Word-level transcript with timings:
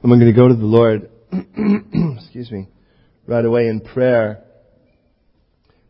We're 0.00 0.10
going 0.10 0.20
to 0.20 0.32
go 0.32 0.46
to 0.46 0.54
the 0.54 0.64
Lord, 0.64 1.10
excuse 2.22 2.52
me, 2.52 2.68
right 3.26 3.44
away 3.44 3.66
in 3.66 3.80
prayer 3.80 4.44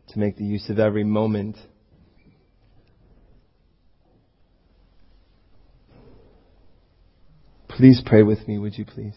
to 0.09 0.19
make 0.19 0.35
the 0.35 0.45
use 0.45 0.67
of 0.69 0.79
every 0.79 1.03
moment. 1.03 1.57
Please 7.67 8.01
pray 8.03 8.23
with 8.23 8.47
me, 8.47 8.57
would 8.57 8.75
you 8.77 8.83
please? 8.83 9.13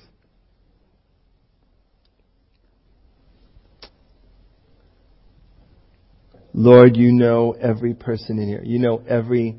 Lord, 6.53 6.99
you 6.99 7.13
know 7.13 7.53
every 7.53 7.95
person 7.95 8.39
in 8.39 8.47
here. 8.47 8.63
You 8.63 8.79
know 8.79 9.03
every 9.09 9.59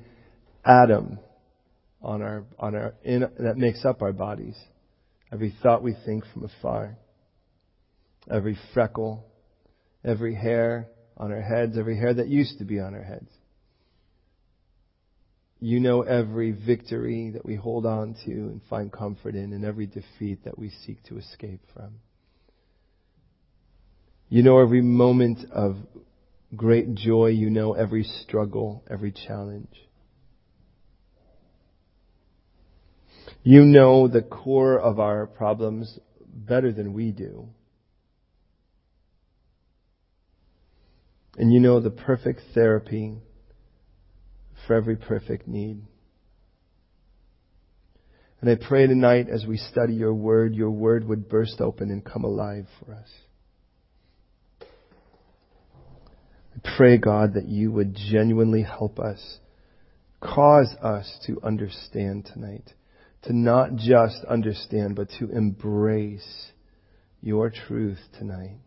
atom 0.63 1.17
on 2.03 2.21
our, 2.21 2.43
on 2.59 2.75
our, 2.75 2.93
in, 3.03 3.27
that 3.39 3.57
makes 3.57 3.83
up 3.83 4.03
our 4.03 4.13
bodies. 4.13 4.55
Every 5.33 5.53
thought 5.63 5.81
we 5.81 5.95
think 6.05 6.25
from 6.31 6.43
afar. 6.43 6.95
Every 8.29 8.55
freckle. 8.75 9.25
Every 10.05 10.35
hair 10.35 10.89
on 11.17 11.31
our 11.31 11.41
heads. 11.41 11.75
Every 11.75 11.97
hair 11.97 12.13
that 12.13 12.27
used 12.27 12.59
to 12.59 12.65
be 12.65 12.79
on 12.79 12.93
our 12.93 13.01
heads. 13.03 13.31
You 15.59 15.79
know 15.79 16.01
every 16.03 16.51
victory 16.51 17.31
that 17.31 17.45
we 17.45 17.55
hold 17.55 17.87
on 17.87 18.15
to 18.25 18.31
and 18.31 18.61
find 18.69 18.91
comfort 18.91 19.33
in 19.33 19.53
and 19.53 19.65
every 19.65 19.87
defeat 19.87 20.43
that 20.43 20.59
we 20.59 20.69
seek 20.85 21.01
to 21.05 21.17
escape 21.17 21.61
from. 21.73 21.95
You 24.29 24.43
know 24.43 24.59
every 24.59 24.81
moment 24.81 25.49
of 25.51 25.77
great 26.55 26.93
joy. 26.93 27.27
You 27.27 27.49
know 27.49 27.73
every 27.73 28.03
struggle, 28.03 28.83
every 28.87 29.11
challenge. 29.11 29.73
You 33.43 33.65
know 33.65 34.07
the 34.07 34.21
core 34.21 34.79
of 34.79 34.99
our 34.99 35.27
problems 35.27 35.99
better 36.25 36.71
than 36.71 36.93
we 36.93 37.11
do. 37.11 37.49
And 41.37 41.53
you 41.53 41.59
know 41.59 41.79
the 41.79 41.89
perfect 41.89 42.41
therapy 42.53 43.17
for 44.65 44.75
every 44.75 44.95
perfect 44.95 45.47
need. 45.47 45.81
And 48.39 48.49
I 48.49 48.55
pray 48.55 48.87
tonight 48.87 49.27
as 49.29 49.45
we 49.45 49.57
study 49.57 49.93
your 49.93 50.13
word, 50.13 50.53
your 50.53 50.69
word 50.69 51.07
would 51.07 51.29
burst 51.29 51.59
open 51.59 51.89
and 51.89 52.03
come 52.03 52.23
alive 52.23 52.67
for 52.79 52.93
us. 52.93 53.09
I 56.55 56.75
pray, 56.77 56.97
God, 56.97 57.33
that 57.33 57.47
you 57.47 57.71
would 57.71 57.95
genuinely 57.95 58.61
help 58.61 58.99
us, 58.99 59.39
cause 60.21 60.75
us 60.81 61.19
to 61.25 61.41
understand 61.41 62.29
tonight, 62.31 62.73
to 63.23 63.33
not 63.33 63.75
just 63.75 64.23
understand, 64.29 64.95
but 64.95 65.09
to 65.19 65.29
embrace 65.29 66.51
your 67.21 67.49
truth 67.49 67.99
tonight. 68.19 68.57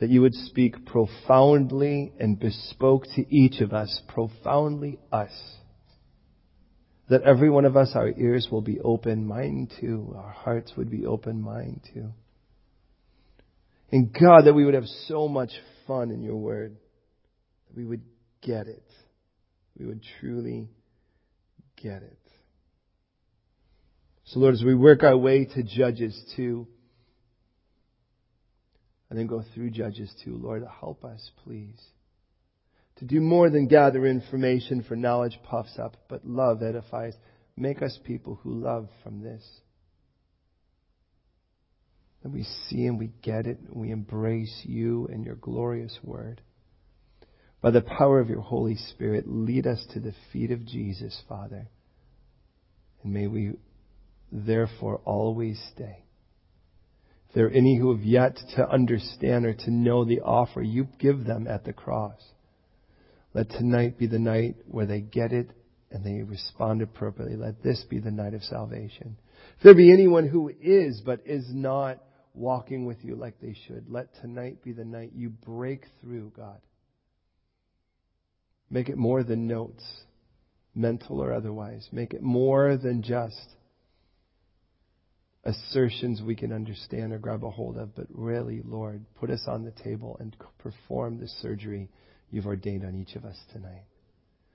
That 0.00 0.08
you 0.08 0.22
would 0.22 0.34
speak 0.34 0.86
profoundly 0.86 2.12
and 2.18 2.40
bespoke 2.40 3.04
to 3.16 3.34
each 3.34 3.60
of 3.60 3.74
us, 3.74 4.00
profoundly 4.08 4.98
us. 5.12 5.32
That 7.10 7.22
every 7.22 7.50
one 7.50 7.66
of 7.66 7.76
us, 7.76 7.92
our 7.94 8.08
ears 8.08 8.48
will 8.50 8.62
be 8.62 8.80
open, 8.80 9.26
mine 9.26 9.68
too, 9.78 10.14
our 10.16 10.30
hearts 10.30 10.72
would 10.76 10.90
be 10.90 11.04
open, 11.04 11.42
mine 11.42 11.82
too. 11.92 12.12
And 13.92 14.12
God, 14.12 14.46
that 14.46 14.54
we 14.54 14.64
would 14.64 14.74
have 14.74 14.86
so 15.06 15.28
much 15.28 15.50
fun 15.86 16.10
in 16.10 16.22
your 16.22 16.36
word. 16.36 16.76
That 17.68 17.76
we 17.76 17.84
would 17.84 18.02
get 18.40 18.68
it. 18.68 18.86
We 19.78 19.86
would 19.86 20.02
truly 20.20 20.70
get 21.76 22.02
it. 22.02 22.19
So 24.30 24.38
Lord, 24.38 24.54
as 24.54 24.62
we 24.62 24.76
work 24.76 25.02
our 25.02 25.16
way 25.16 25.44
to 25.44 25.62
Judges 25.64 26.16
2, 26.36 26.64
and 29.08 29.18
then 29.18 29.26
go 29.26 29.42
through 29.52 29.70
Judges 29.70 30.14
2, 30.24 30.36
Lord, 30.36 30.62
help 30.80 31.04
us, 31.04 31.32
please, 31.42 31.80
to 32.98 33.04
do 33.04 33.20
more 33.20 33.50
than 33.50 33.66
gather 33.66 34.06
information 34.06 34.84
for 34.84 34.94
knowledge 34.94 35.36
puffs 35.42 35.76
up, 35.80 35.96
but 36.08 36.24
love 36.24 36.62
edifies. 36.62 37.14
Make 37.56 37.82
us 37.82 37.98
people 38.04 38.38
who 38.44 38.54
love 38.54 38.88
from 39.02 39.20
this. 39.20 39.42
That 42.22 42.30
we 42.30 42.44
see 42.68 42.86
and 42.86 43.00
we 43.00 43.10
get 43.22 43.48
it 43.48 43.58
and 43.58 43.80
we 43.80 43.90
embrace 43.90 44.62
you 44.64 45.08
and 45.10 45.24
your 45.24 45.34
glorious 45.34 45.98
word. 46.04 46.40
By 47.60 47.72
the 47.72 47.80
power 47.80 48.20
of 48.20 48.28
your 48.28 48.42
Holy 48.42 48.76
Spirit, 48.76 49.24
lead 49.26 49.66
us 49.66 49.84
to 49.92 49.98
the 49.98 50.14
feet 50.32 50.52
of 50.52 50.64
Jesus, 50.64 51.20
Father. 51.28 51.68
And 53.02 53.12
may 53.12 53.26
we 53.26 53.54
therefore 54.32 55.00
always 55.04 55.60
stay. 55.74 56.04
If 57.28 57.34
there 57.34 57.46
are 57.46 57.50
any 57.50 57.78
who 57.78 57.94
have 57.94 58.04
yet 58.04 58.38
to 58.56 58.68
understand 58.68 59.46
or 59.46 59.54
to 59.54 59.70
know 59.70 60.04
the 60.04 60.20
offer 60.20 60.62
you 60.62 60.88
give 60.98 61.24
them 61.24 61.46
at 61.46 61.64
the 61.64 61.72
cross, 61.72 62.20
let 63.34 63.50
tonight 63.50 63.98
be 63.98 64.06
the 64.06 64.18
night 64.18 64.56
where 64.66 64.86
they 64.86 65.00
get 65.00 65.32
it 65.32 65.50
and 65.92 66.04
they 66.04 66.22
respond 66.22 66.82
appropriately. 66.82 67.36
Let 67.36 67.62
this 67.62 67.84
be 67.88 67.98
the 67.98 68.10
night 68.10 68.34
of 68.34 68.42
salvation. 68.42 69.16
If 69.56 69.62
there 69.62 69.74
be 69.74 69.92
anyone 69.92 70.28
who 70.28 70.50
is 70.60 71.00
but 71.04 71.20
is 71.24 71.46
not 71.52 72.00
walking 72.34 72.86
with 72.86 72.98
you 73.02 73.16
like 73.16 73.40
they 73.40 73.56
should. 73.66 73.86
Let 73.88 74.14
tonight 74.20 74.62
be 74.62 74.72
the 74.72 74.84
night 74.84 75.12
you 75.14 75.30
break 75.30 75.84
through, 76.00 76.32
God. 76.36 76.60
Make 78.70 78.88
it 78.88 78.96
more 78.96 79.24
than 79.24 79.48
notes, 79.48 79.84
mental 80.74 81.20
or 81.20 81.32
otherwise. 81.32 81.88
Make 81.90 82.14
it 82.14 82.22
more 82.22 82.76
than 82.76 83.02
just 83.02 83.54
assertions 85.44 86.20
we 86.22 86.34
can 86.34 86.52
understand 86.52 87.12
or 87.12 87.18
grab 87.18 87.44
a 87.44 87.50
hold 87.50 87.76
of, 87.76 87.94
but 87.94 88.06
really, 88.10 88.60
Lord, 88.64 89.04
put 89.18 89.30
us 89.30 89.42
on 89.46 89.64
the 89.64 89.70
table 89.70 90.16
and 90.20 90.36
perform 90.58 91.18
the 91.18 91.28
surgery 91.40 91.88
you've 92.30 92.46
ordained 92.46 92.84
on 92.84 92.94
each 92.94 93.16
of 93.16 93.24
us 93.24 93.38
tonight. 93.52 93.84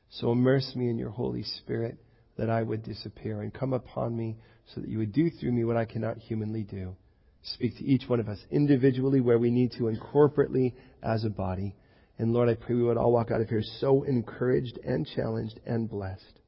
So 0.09 0.31
immerse 0.31 0.73
me 0.75 0.89
in 0.89 0.97
your 0.97 1.09
Holy 1.09 1.43
Spirit 1.43 1.97
that 2.37 2.49
I 2.49 2.61
would 2.61 2.83
disappear 2.83 3.41
and 3.41 3.53
come 3.53 3.73
upon 3.73 4.15
me 4.15 4.37
so 4.73 4.81
that 4.81 4.89
you 4.89 4.99
would 4.99 5.13
do 5.13 5.29
through 5.29 5.51
me 5.51 5.63
what 5.63 5.77
I 5.77 5.85
cannot 5.85 6.17
humanly 6.17 6.63
do. 6.63 6.95
Speak 7.43 7.77
to 7.77 7.83
each 7.83 8.07
one 8.07 8.19
of 8.19 8.27
us 8.27 8.39
individually 8.49 9.21
where 9.21 9.37
we 9.37 9.51
need 9.51 9.71
to 9.73 9.87
and 9.87 9.99
corporately 9.99 10.73
as 11.03 11.23
a 11.23 11.29
body. 11.29 11.75
And 12.17 12.33
Lord, 12.33 12.49
I 12.49 12.55
pray 12.55 12.75
we 12.75 12.83
would 12.83 12.97
all 12.97 13.11
walk 13.11 13.29
out 13.31 13.41
of 13.41 13.49
here 13.49 13.61
so 13.79 14.03
encouraged 14.03 14.79
and 14.83 15.07
challenged 15.15 15.59
and 15.65 15.89
blessed. 15.89 16.39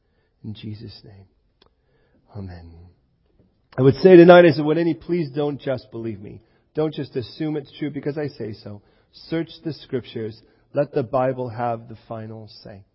In 0.43 0.53
Jesus' 0.53 1.01
name. 1.03 1.25
Amen. 2.35 2.97
I 3.77 3.83
would 3.83 3.95
say 3.95 4.15
tonight, 4.15 4.43
I 4.43 4.51
said, 4.51 4.65
would 4.65 4.79
any 4.79 4.95
please 4.95 5.29
don't 5.29 5.61
just 5.61 5.91
believe 5.91 6.19
me. 6.19 6.41
Don't 6.73 6.95
just 6.95 7.15
assume 7.15 7.57
it's 7.57 7.71
true 7.77 7.91
because 7.91 8.17
I 8.17 8.27
say 8.27 8.53
so. 8.53 8.81
Search 9.29 9.49
the 9.63 9.71
scriptures. 9.71 10.41
Let 10.73 10.93
the 10.93 11.03
Bible 11.03 11.47
have 11.49 11.87
the 11.87 11.97
final 12.07 12.49
say. 12.63 12.85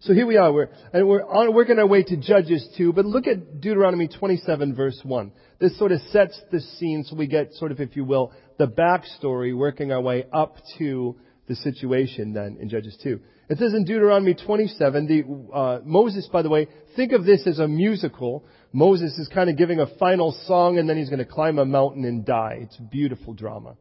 So 0.00 0.12
here 0.12 0.26
we 0.26 0.36
are, 0.36 0.52
we're, 0.52 0.68
and 0.92 1.06
we're 1.06 1.22
on, 1.22 1.54
working 1.54 1.78
our 1.78 1.86
way 1.86 2.02
to 2.02 2.16
Judges 2.16 2.68
2, 2.76 2.92
but 2.92 3.04
look 3.04 3.28
at 3.28 3.60
Deuteronomy 3.60 4.08
27 4.08 4.74
verse 4.74 5.00
1. 5.04 5.30
This 5.60 5.78
sort 5.78 5.92
of 5.92 6.00
sets 6.10 6.40
the 6.50 6.58
scene 6.58 7.04
so 7.04 7.14
we 7.14 7.28
get 7.28 7.52
sort 7.52 7.70
of, 7.70 7.80
if 7.80 7.94
you 7.94 8.04
will, 8.04 8.32
the 8.58 8.66
backstory 8.66 9.56
working 9.56 9.92
our 9.92 10.00
way 10.00 10.24
up 10.32 10.56
to 10.78 11.14
the 11.46 11.54
situation 11.54 12.32
then 12.32 12.56
in 12.60 12.68
Judges 12.68 12.98
2. 13.00 13.20
It 13.48 13.58
says 13.58 13.74
in 13.74 13.84
Deuteronomy 13.84 14.34
27, 14.34 15.06
the, 15.06 15.56
uh, 15.56 15.78
Moses, 15.84 16.28
by 16.32 16.42
the 16.42 16.48
way, 16.48 16.66
think 16.96 17.12
of 17.12 17.24
this 17.24 17.46
as 17.46 17.60
a 17.60 17.68
musical. 17.68 18.44
Moses 18.72 19.18
is 19.18 19.28
kind 19.28 19.50
of 19.50 19.58
giving 19.58 19.80
a 19.80 19.86
final 19.98 20.32
song 20.46 20.78
and 20.78 20.88
then 20.88 20.96
he's 20.96 21.10
going 21.10 21.18
to 21.18 21.24
climb 21.26 21.58
a 21.58 21.64
mountain 21.64 22.04
and 22.04 22.24
die. 22.24 22.60
It's 22.62 22.76
beautiful 22.76 23.34
drama. 23.34 23.76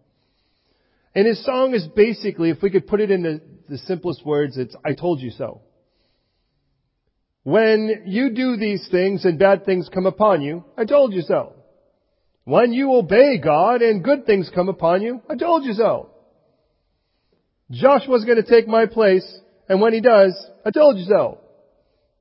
And 1.16 1.28
his 1.28 1.44
song 1.46 1.74
is 1.74 1.88
basically, 1.96 2.50
if 2.50 2.62
we 2.62 2.69
could 2.69 2.88
put 2.88 3.01
it 3.01 3.12
into 3.12 3.41
the 3.69 3.78
simplest 3.80 4.25
words, 4.25 4.57
it's, 4.57 4.75
I 4.84 4.94
told 4.94 5.22
you 5.22 5.31
so. 5.31 5.62
When 7.44 8.03
you 8.06 8.31
do 8.31 8.56
these 8.57 8.88
things 8.91 9.25
and 9.25 9.40
bad 9.40 9.66
things 9.66 9.90
come 9.94 10.06
upon 10.06 10.41
you, 10.41 10.63
I 10.77 10.86
told 10.86 11.13
you 11.13 11.21
so. 11.21 11.56
When 12.44 12.74
you 12.74 12.94
obey 12.94 13.39
God 13.39 13.81
and 13.81 14.04
good 14.04 14.25
things 14.25 14.50
come 14.54 14.69
upon 14.69 15.01
you, 15.01 15.21
I 15.30 15.36
told 15.36 15.63
you 15.63 15.74
so. 15.74 16.10
Joshua's 17.71 18.25
going 18.25 18.44
to 18.44 18.50
take 18.50 18.68
my 18.68 18.86
place, 18.86 19.39
and 19.69 19.80
when 19.80 19.94
he 19.94 20.01
does, 20.01 20.33
I 20.65 20.71
told 20.71 20.98
you 20.98 21.06
so. 21.06 21.39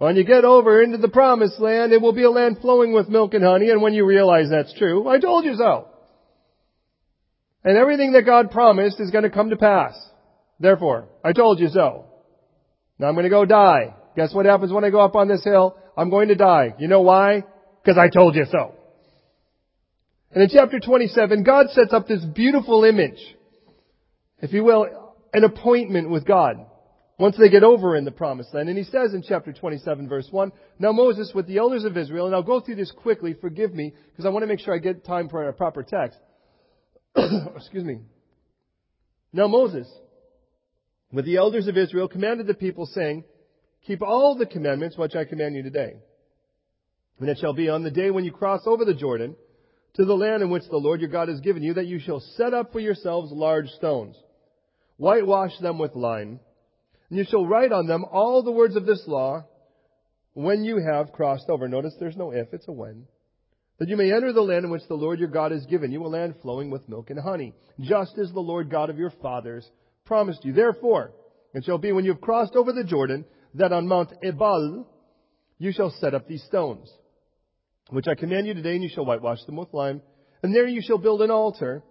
When 0.01 0.17
you 0.17 0.25
get 0.25 0.47
over 0.47 0.83
into 0.83 0.97
the 0.97 1.11
promised 1.11 1.61
land, 1.61 1.93
it 1.93 2.01
will 2.01 2.15
be 2.15 2.23
a 2.23 2.31
land 2.31 2.61
flowing 2.63 2.95
with 2.95 3.11
milk 3.11 3.35
and 3.35 3.45
honey, 3.45 3.69
and 3.69 3.83
when 3.83 3.93
you 3.93 4.07
realize 4.07 4.49
that's 4.49 4.73
true, 4.79 5.07
I 5.07 5.21
told 5.21 5.45
you 5.45 5.57
so. 5.57 5.89
And 7.63 7.77
everything 7.77 8.13
that 8.13 8.23
God 8.23 8.51
promised 8.51 8.99
is 8.99 9.11
going 9.11 9.25
to 9.25 9.31
come 9.31 9.51
to 9.51 9.59
pass. 9.59 9.93
Therefore, 10.59 11.09
I 11.23 11.35
told 11.35 11.61
you 11.61 11.69
so. 11.69 12.07
Now 12.99 13.09
I'm 13.09 13.15
going 13.15 13.25
to 13.25 13.29
go 13.29 13.45
die. 13.45 13.95
Guess 14.17 14.33
what 14.33 14.47
happens 14.47 14.73
when 14.73 14.85
I 14.85 14.91
go 14.91 15.01
up 15.01 15.17
on 15.17 15.29
this 15.29 15.45
hill? 15.45 15.77
I'm 15.99 16.09
going 16.09 16.29
to 16.29 16.35
die. 16.35 16.77
You 16.79 16.89
know 16.89 17.03
why? 17.03 17.45
Because 17.85 17.99
I 17.99 18.09
told 18.09 18.37
you 18.37 18.47
so. 18.51 18.75
And 20.33 20.43
in 20.43 20.49
chapter 20.49 20.81
27, 20.81 21.43
God 21.43 21.67
sets 21.73 21.93
up 21.93 22.09
this 22.09 22.25
beautiful 22.25 22.85
image, 22.85 23.21
if 24.39 24.55
you 24.55 24.65
will, 24.65 24.87
an 25.35 25.45
appointment 25.45 26.09
with 26.09 26.25
God. 26.25 26.57
Once 27.21 27.37
they 27.37 27.51
get 27.51 27.63
over 27.63 27.97
in 27.97 28.07
the 28.07 28.11
promised 28.11 28.55
land. 28.55 28.71
And 28.71 28.79
he 28.79 28.85
says 28.85 29.13
in 29.13 29.23
chapter 29.23 29.53
27 29.53 30.09
verse 30.09 30.27
1, 30.31 30.51
Now 30.79 30.91
Moses 30.91 31.33
with 31.35 31.47
the 31.47 31.59
elders 31.59 31.85
of 31.85 31.99
Israel, 31.99 32.25
and 32.25 32.35
I'll 32.35 32.43
go 32.43 32.61
through 32.61 32.77
this 32.77 32.91
quickly, 32.91 33.35
forgive 33.39 33.75
me, 33.75 33.93
because 34.09 34.25
I 34.25 34.31
want 34.31 34.43
to 34.43 34.47
make 34.47 34.59
sure 34.59 34.75
I 34.75 34.79
get 34.79 35.05
time 35.05 35.29
for 35.29 35.47
a 35.47 35.53
proper 35.53 35.83
text. 35.83 36.19
Excuse 37.57 37.85
me. 37.85 37.99
Now 39.35 39.49
Moses, 39.49 39.87
with 41.13 41.27
the 41.27 41.37
elders 41.37 41.67
of 41.67 41.77
Israel, 41.77 42.09
commanded 42.09 42.47
the 42.47 42.55
people 42.55 42.87
saying, 42.87 43.25
Keep 43.87 44.01
all 44.01 44.35
the 44.35 44.47
commandments 44.47 44.97
which 44.97 45.15
I 45.15 45.25
command 45.25 45.55
you 45.55 45.63
today. 45.63 45.97
And 47.19 47.29
it 47.29 47.37
shall 47.39 47.53
be 47.53 47.69
on 47.69 47.83
the 47.83 47.91
day 47.91 48.11
when 48.11 48.25
you 48.25 48.33
cross 48.33 48.63
over 48.65 48.87
the 48.87 48.95
Jordan 48.95 49.37
to 49.97 50.07
the 50.07 50.15
land 50.15 50.43
in 50.43 50.49
which 50.49 50.63
the 50.71 50.79
Lord 50.79 51.03
your 51.03 51.11
God 51.11 51.29
has 51.29 51.41
given 51.41 51.63
you 51.63 51.75
that 51.75 51.87
you 51.87 51.99
shall 51.99 52.21
set 52.39 52.55
up 52.55 52.73
for 52.73 52.81
yourselves 52.81 53.31
large 53.31 53.69
stones. 53.69 54.17
Whitewash 54.97 55.59
them 55.61 55.79
with 55.79 55.95
lime 55.95 56.41
and 57.11 57.19
you 57.19 57.25
shall 57.29 57.47
write 57.47 57.73
on 57.73 57.87
them 57.87 58.05
all 58.05 58.43
the 58.43 58.53
words 58.53 58.77
of 58.77 58.87
this 58.87 59.03
law 59.07 59.45
when 60.33 60.65
you 60.65 60.79
have 60.79 61.13
crossed 61.13 61.51
over. 61.51 61.69
Notice 61.69 61.95
there's 61.99 62.17
no 62.17 62.33
if, 62.33 62.49
it's 62.53 62.69
a 62.69 62.73
when. 62.73 63.07
That 63.79 63.89
you 63.89 63.97
may 63.97 64.13
enter 64.13 64.33
the 64.33 64.43
land 64.43 64.65
in 64.65 64.71
which 64.71 64.87
the 64.89 64.95
Lord 64.95 65.19
your 65.19 65.29
God 65.29 65.53
has 65.53 65.67
given 65.67 65.91
you, 65.91 66.05
a 66.05 66.09
land 66.09 66.35
flowing 66.43 66.71
with 66.71 66.89
milk 66.89 67.11
and 67.11 67.19
honey, 67.19 67.55
just 67.81 68.17
as 68.19 68.31
the 68.31 68.41
Lord 68.41 68.71
God 68.71 68.91
of 68.91 68.99
your 68.99 69.13
fathers 69.23 69.69
promised 70.05 70.45
you. 70.45 70.53
Therefore, 70.53 71.13
it 71.55 71.65
shall 71.65 71.79
be 71.79 71.91
when 71.91 72.05
you 72.05 72.13
have 72.13 72.21
crossed 72.21 72.55
over 72.55 72.73
the 72.73 72.85
Jordan, 72.85 73.25
that 73.55 73.73
on 73.73 73.89
Mount 73.89 74.13
Ebal 74.23 74.87
you 75.59 75.73
shall 75.73 75.91
set 75.99 76.15
up 76.15 76.29
these 76.29 76.45
stones, 76.45 76.93
which 77.89 78.07
I 78.07 78.15
command 78.15 78.47
you 78.47 78.55
today, 78.55 78.75
and 78.75 78.83
you 78.83 78.91
shall 78.95 79.05
whitewash 79.05 79.45
them 79.47 79.57
with 79.57 79.73
lime. 79.73 80.03
And 80.43 80.55
there 80.55 80.69
you 80.69 80.83
shall 80.83 80.99
build 80.99 81.23
an 81.23 81.31
altar 81.31 81.83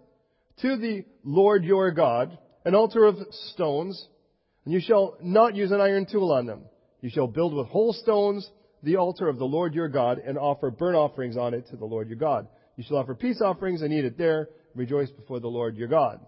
to 0.61 0.77
the 0.77 1.03
Lord 1.23 1.63
your 1.63 1.91
God, 1.91 2.37
an 2.65 2.75
altar 2.75 3.05
of 3.05 3.17
stones, 3.53 4.07
and 4.65 4.73
you 4.73 4.81
shall 4.81 5.17
not 5.21 5.55
use 5.55 5.71
an 5.71 5.81
iron 5.81 6.05
tool 6.05 6.31
on 6.31 6.45
them. 6.45 6.63
You 7.01 7.09
shall 7.09 7.27
build 7.27 7.53
with 7.53 7.67
whole 7.67 7.93
stones 7.93 8.49
the 8.83 8.97
altar 8.97 9.27
of 9.27 9.37
the 9.37 9.45
Lord 9.45 9.73
your 9.73 9.87
God 9.87 10.19
and 10.19 10.37
offer 10.37 10.71
burnt 10.71 10.95
offerings 10.95 11.37
on 11.37 11.53
it 11.53 11.67
to 11.69 11.77
the 11.77 11.85
Lord 11.85 12.07
your 12.07 12.17
God. 12.17 12.47
You 12.75 12.83
shall 12.83 12.97
offer 12.97 13.15
peace 13.15 13.41
offerings 13.41 13.81
and 13.81 13.93
eat 13.93 14.05
it 14.05 14.17
there. 14.17 14.49
Rejoice 14.75 15.09
before 15.11 15.39
the 15.39 15.47
Lord 15.47 15.75
your 15.75 15.87
God. 15.87 16.19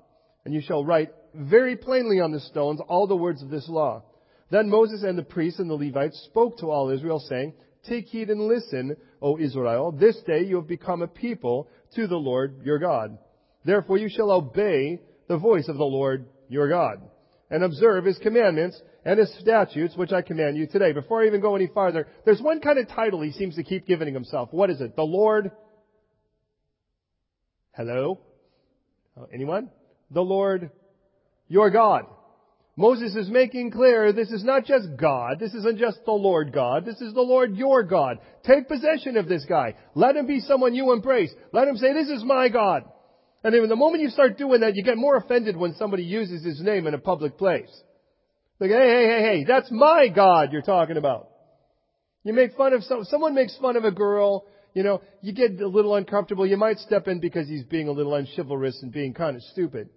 And 0.44 0.54
you 0.54 0.62
shall 0.62 0.84
write 0.84 1.12
very 1.34 1.76
plainly 1.76 2.20
on 2.20 2.32
the 2.32 2.40
stones 2.40 2.82
all 2.88 3.08
the 3.08 3.16
words 3.16 3.42
of 3.42 3.50
this 3.50 3.68
law. 3.70 4.04
Then 4.50 4.70
Moses 4.70 5.04
and 5.04 5.18
the 5.18 5.24
priests 5.24 5.60
and 5.60 5.70
the 5.70 5.76
Levites 5.76 6.20
spoke 6.26 6.58
to 6.58 6.72
all 6.72 6.90
Israel 6.90 7.20
saying, 7.20 7.54
Take 7.88 8.08
heed 8.08 8.30
and 8.30 8.42
listen, 8.42 8.96
O 9.22 9.38
Israel. 9.38 9.92
This 9.92 10.18
day 10.28 10.44
you 10.44 10.58
have 10.58 10.68
become 10.68 11.02
a 11.02 11.08
people 11.08 11.70
to 11.96 12.08
the 12.08 12.18
Lord 12.18 12.62
your 12.64 12.80
God. 12.80 13.18
Therefore 13.66 13.98
you 13.98 14.10
shall 14.10 14.32
obey 14.32 15.00
the 15.28 15.38
voice 15.38 15.68
of 15.68 15.78
the 15.78 15.84
Lord 15.84 16.28
your 16.50 16.68
God 16.70 17.02
and 17.52 17.64
observe 17.64 18.06
his 18.06 18.18
commandments 18.18 18.82
and 19.06 19.20
his 19.20 19.32
statutes, 19.40 19.96
which 19.96 20.12
I 20.12 20.22
command 20.22 20.58
you 20.58 20.66
today. 20.66 20.94
Before 20.94 21.22
I 21.22 21.28
even 21.28 21.42
go 21.42 21.56
any 21.56 21.68
farther, 21.68 22.08
there's 22.26 22.42
one 22.42 22.62
kind 22.62 22.80
of 22.80 22.88
title 22.88 23.22
he 23.22 23.32
seems 23.34 23.56
to 23.58 23.64
keep 23.64 23.86
giving 23.86 24.14
himself. 24.14 24.50
What 24.52 24.70
is 24.70 24.82
it? 24.82 24.96
The 24.96 25.04
Lord? 25.04 25.52
Hello? 27.74 28.20
Uh, 29.20 29.26
anyone? 29.34 29.70
The 30.10 30.22
Lord, 30.22 30.72
your 31.48 31.70
God. 31.70 32.06
Moses 32.78 33.16
is 33.16 33.30
making 33.30 33.72
clear 33.72 34.14
this 34.14 34.32
is 34.32 34.46
not 34.46 34.66
just 34.66 34.88
God. 34.98 35.40
This 35.40 35.54
isn't 35.54 35.78
just 35.78 36.00
the 36.06 36.12
Lord 36.14 36.54
God. 36.54 36.86
This 36.86 37.02
is 37.02 37.14
the 37.14 37.22
Lord 37.22 37.56
your 37.58 37.84
God. 37.84 38.20
Take 38.46 38.70
possession 38.70 39.18
of 39.18 39.28
this 39.28 39.46
guy. 39.48 39.76
Let 39.94 40.16
him 40.16 40.26
be 40.26 40.40
someone 40.40 40.74
you 40.74 40.94
embrace. 40.94 41.32
Let 41.52 41.68
him 41.68 41.76
say, 41.76 41.94
this 41.94 42.08
is 42.08 42.24
my 42.24 42.48
God. 42.48 42.86
And 43.44 43.54
then 43.54 43.68
the 43.70 43.76
moment 43.76 44.04
you 44.04 44.10
start 44.10 44.38
doing 44.38 44.62
that, 44.62 44.76
you 44.76 44.84
get 44.84 44.98
more 44.98 45.16
offended 45.18 45.58
when 45.58 45.74
somebody 45.76 46.04
uses 46.04 46.44
his 46.44 46.62
name 46.62 46.86
in 46.86 46.94
a 46.94 47.00
public 47.00 47.38
place. 47.38 47.72
Like, 48.60 48.70
hey, 48.70 48.78
hey, 48.78 49.08
hey, 49.08 49.22
hey, 49.22 49.46
that's 49.48 49.72
my 49.72 50.08
God 50.08 50.54
you're 50.54 50.62
talking 50.62 50.98
about. 50.98 51.30
You 52.24 52.34
make 52.34 52.56
fun 52.56 52.74
of 52.74 52.84
some, 52.84 53.04
someone 53.06 53.34
makes 53.34 53.58
fun 53.58 53.76
of 53.76 53.84
a 53.84 53.92
girl, 53.92 54.46
you 54.74 54.84
know, 54.84 55.02
you 55.22 55.34
get 55.34 55.60
a 55.60 55.68
little 55.68 55.96
uncomfortable. 55.96 56.46
You 56.46 56.58
might 56.58 56.78
step 56.78 57.08
in 57.08 57.20
because 57.20 57.48
he's 57.48 57.64
being 57.64 57.88
a 57.88 57.92
little 57.92 58.14
unchivalrous 58.14 58.82
and 58.84 58.92
being 58.92 59.14
kind 59.14 59.36
of 59.36 59.42
stupid. 59.52 59.90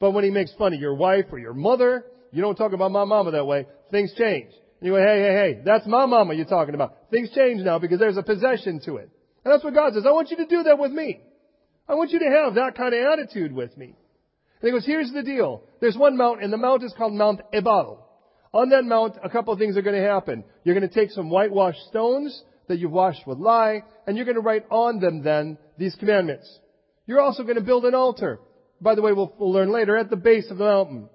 But 0.00 0.10
when 0.10 0.24
he 0.24 0.30
makes 0.30 0.52
fun 0.54 0.74
of 0.74 0.80
your 0.80 0.94
wife 0.94 1.26
or 1.30 1.38
your 1.38 1.54
mother, 1.54 2.04
you 2.32 2.42
don't 2.42 2.56
talk 2.56 2.72
about 2.72 2.90
my 2.90 3.04
mama 3.04 3.30
that 3.30 3.46
way. 3.46 3.66
Things 3.92 4.12
change. 4.18 4.50
You 4.80 4.92
go, 4.92 4.96
hey, 4.96 5.20
hey, 5.20 5.34
hey, 5.34 5.62
that's 5.64 5.86
my 5.86 6.06
mama 6.06 6.34
you're 6.34 6.44
talking 6.44 6.74
about. 6.74 6.96
Things 7.10 7.30
change 7.34 7.62
now 7.62 7.78
because 7.78 8.00
there's 8.00 8.16
a 8.16 8.22
possession 8.22 8.80
to 8.86 8.96
it. 8.96 9.08
And 9.44 9.52
that's 9.52 9.62
what 9.62 9.74
God 9.74 9.94
says. 9.94 10.04
I 10.04 10.10
want 10.10 10.30
you 10.30 10.38
to 10.38 10.46
do 10.46 10.64
that 10.64 10.78
with 10.78 10.90
me. 10.90 11.20
I 11.88 11.94
want 11.94 12.10
you 12.10 12.18
to 12.20 12.30
have 12.30 12.54
that 12.54 12.76
kind 12.76 12.94
of 12.94 13.12
attitude 13.12 13.52
with 13.52 13.76
me. 13.76 13.94
And 14.60 14.68
he 14.68 14.70
goes, 14.70 14.86
here's 14.86 15.12
the 15.12 15.22
deal. 15.22 15.62
There's 15.80 15.96
one 15.96 16.16
mount, 16.16 16.42
and 16.42 16.52
the 16.52 16.56
mount 16.56 16.84
is 16.84 16.94
called 16.96 17.12
Mount 17.12 17.40
Ebal. 17.52 18.06
On 18.54 18.68
that 18.68 18.84
mount, 18.84 19.16
a 19.22 19.28
couple 19.28 19.52
of 19.52 19.58
things 19.58 19.76
are 19.76 19.82
going 19.82 20.00
to 20.00 20.08
happen. 20.08 20.44
You're 20.62 20.78
going 20.78 20.88
to 20.88 20.94
take 20.94 21.10
some 21.10 21.30
whitewashed 21.30 21.80
stones 21.88 22.42
that 22.68 22.78
you've 22.78 22.92
washed 22.92 23.26
with 23.26 23.38
lye, 23.38 23.82
and 24.06 24.16
you're 24.16 24.26
going 24.26 24.36
to 24.36 24.42
write 24.42 24.64
on 24.70 25.00
them 25.00 25.22
then 25.22 25.58
these 25.78 25.94
commandments. 25.96 26.48
You're 27.06 27.20
also 27.20 27.42
going 27.42 27.56
to 27.56 27.62
build 27.62 27.84
an 27.84 27.94
altar. 27.94 28.38
By 28.80 28.94
the 28.94 29.02
way, 29.02 29.12
we'll, 29.12 29.34
we'll 29.38 29.52
learn 29.52 29.72
later, 29.72 29.96
at 29.96 30.10
the 30.10 30.16
base 30.16 30.50
of 30.50 30.58
the 30.58 30.64
mountain. 30.64 31.08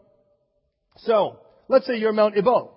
So, 0.98 1.40
let's 1.70 1.86
say 1.86 1.98
you're 1.98 2.12
Mount 2.12 2.38
Ebal. 2.38 2.74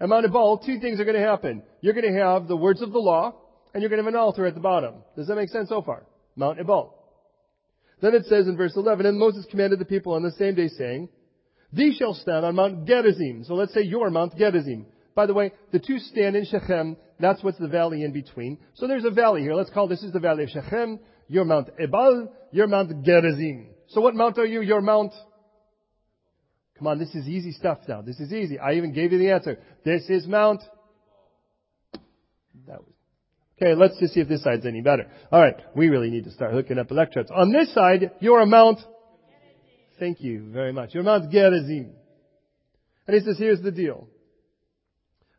At 0.00 0.08
Mount 0.08 0.24
Ebal, 0.24 0.58
two 0.58 0.80
things 0.80 0.98
are 0.98 1.04
going 1.04 1.20
to 1.20 1.26
happen. 1.26 1.62
You're 1.80 1.94
going 1.94 2.12
to 2.12 2.20
have 2.20 2.48
the 2.48 2.56
words 2.56 2.82
of 2.82 2.92
the 2.92 2.98
law, 2.98 3.34
and 3.72 3.82
you're 3.82 3.90
going 3.90 3.98
to 3.98 4.04
have 4.04 4.14
an 4.14 4.18
altar 4.18 4.46
at 4.46 4.54
the 4.54 4.60
bottom. 4.60 4.94
Does 5.16 5.28
that 5.28 5.36
make 5.36 5.50
sense 5.50 5.68
so 5.68 5.82
far? 5.82 6.06
Mount 6.34 6.58
Ebal. 6.58 6.94
Then 8.02 8.14
it 8.14 8.26
says 8.26 8.48
in 8.48 8.56
verse 8.56 8.76
11, 8.76 9.06
And 9.06 9.18
Moses 9.18 9.46
commanded 9.48 9.78
the 9.78 9.84
people 9.84 10.12
on 10.12 10.22
the 10.22 10.32
same 10.32 10.56
day 10.56 10.68
saying, 10.68 11.08
These 11.72 11.96
shall 11.96 12.14
stand 12.14 12.44
on 12.44 12.56
Mount 12.56 12.84
Gerizim. 12.84 13.44
So 13.44 13.54
let's 13.54 13.72
say 13.72 13.82
you're 13.82 14.10
Mount 14.10 14.36
Gerizim. 14.36 14.86
By 15.14 15.26
the 15.26 15.34
way, 15.34 15.52
the 15.70 15.78
two 15.78 15.98
stand 15.98 16.34
in 16.34 16.44
Shechem. 16.44 16.96
That's 17.20 17.42
what's 17.44 17.58
the 17.58 17.68
valley 17.68 18.02
in 18.02 18.12
between. 18.12 18.58
So 18.74 18.88
there's 18.88 19.04
a 19.04 19.10
valley 19.10 19.42
here. 19.42 19.54
Let's 19.54 19.70
call 19.70 19.86
this 19.86 20.02
is 20.02 20.12
the 20.12 20.18
valley 20.18 20.42
of 20.44 20.50
Shechem. 20.50 20.98
You're 21.28 21.44
Mount 21.44 21.68
Ebal. 21.78 22.32
You're 22.50 22.66
Mount 22.66 23.04
Gerizim. 23.04 23.68
So 23.88 24.00
what 24.00 24.14
mount 24.16 24.36
are 24.38 24.46
you? 24.46 24.62
You're 24.62 24.80
Mount. 24.80 25.12
Come 26.76 26.88
on, 26.88 26.98
this 26.98 27.14
is 27.14 27.28
easy 27.28 27.52
stuff 27.52 27.78
now. 27.86 28.02
This 28.02 28.18
is 28.18 28.32
easy. 28.32 28.58
I 28.58 28.72
even 28.72 28.92
gave 28.92 29.12
you 29.12 29.18
the 29.18 29.30
answer. 29.30 29.58
This 29.84 30.02
is 30.08 30.26
Mount. 30.26 30.62
That 32.66 32.80
was 32.80 32.94
Okay, 33.62 33.74
let's 33.76 33.96
just 34.00 34.14
see 34.14 34.20
if 34.20 34.26
this 34.26 34.42
side's 34.42 34.66
any 34.66 34.80
better. 34.80 35.06
Alright, 35.32 35.54
we 35.76 35.88
really 35.88 36.10
need 36.10 36.24
to 36.24 36.32
start 36.32 36.52
hooking 36.52 36.80
up 36.80 36.90
electrodes. 36.90 37.30
On 37.32 37.52
this 37.52 37.72
side, 37.72 38.10
you're 38.18 38.40
a 38.40 38.46
Mount. 38.46 38.80
Thank 40.00 40.20
you 40.20 40.50
very 40.50 40.72
much. 40.72 40.94
You're 40.94 41.04
Mount 41.04 41.30
Gerizim. 41.30 41.92
And 43.06 43.16
he 43.16 43.20
says, 43.24 43.38
here's 43.38 43.62
the 43.62 43.70
deal. 43.70 44.08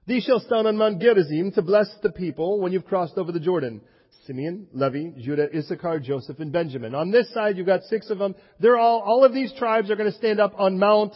These 0.07 0.23
shall 0.23 0.39
stand 0.39 0.67
on 0.67 0.77
Mount 0.77 1.01
Gerizim 1.01 1.51
to 1.55 1.61
bless 1.61 1.93
the 2.01 2.13
people 2.13 2.61
when 2.61 2.71
you've 2.71 2.85
crossed 2.85 3.17
over 3.17 3.33
the 3.33 3.41
Jordan. 3.41 3.81
Simeon, 4.25 4.67
Levi, 4.71 5.19
Judah, 5.19 5.49
Issachar, 5.53 6.00
Joseph, 6.00 6.39
and 6.39 6.53
Benjamin. 6.53 6.95
On 6.95 7.12
this 7.12 7.29
side, 7.33 7.57
you've 7.57 7.67
got 7.67 7.83
six 7.83 8.09
of 8.09 8.19
them. 8.19 8.36
They're 8.57 8.77
all, 8.77 9.01
all 9.01 9.25
of 9.25 9.33
these 9.33 9.51
tribes 9.57 9.91
are 9.91 9.98
going 9.98 10.09
to 10.09 10.17
stand 10.17 10.39
up 10.39 10.53
on 10.57 10.79
Mount. 10.79 11.13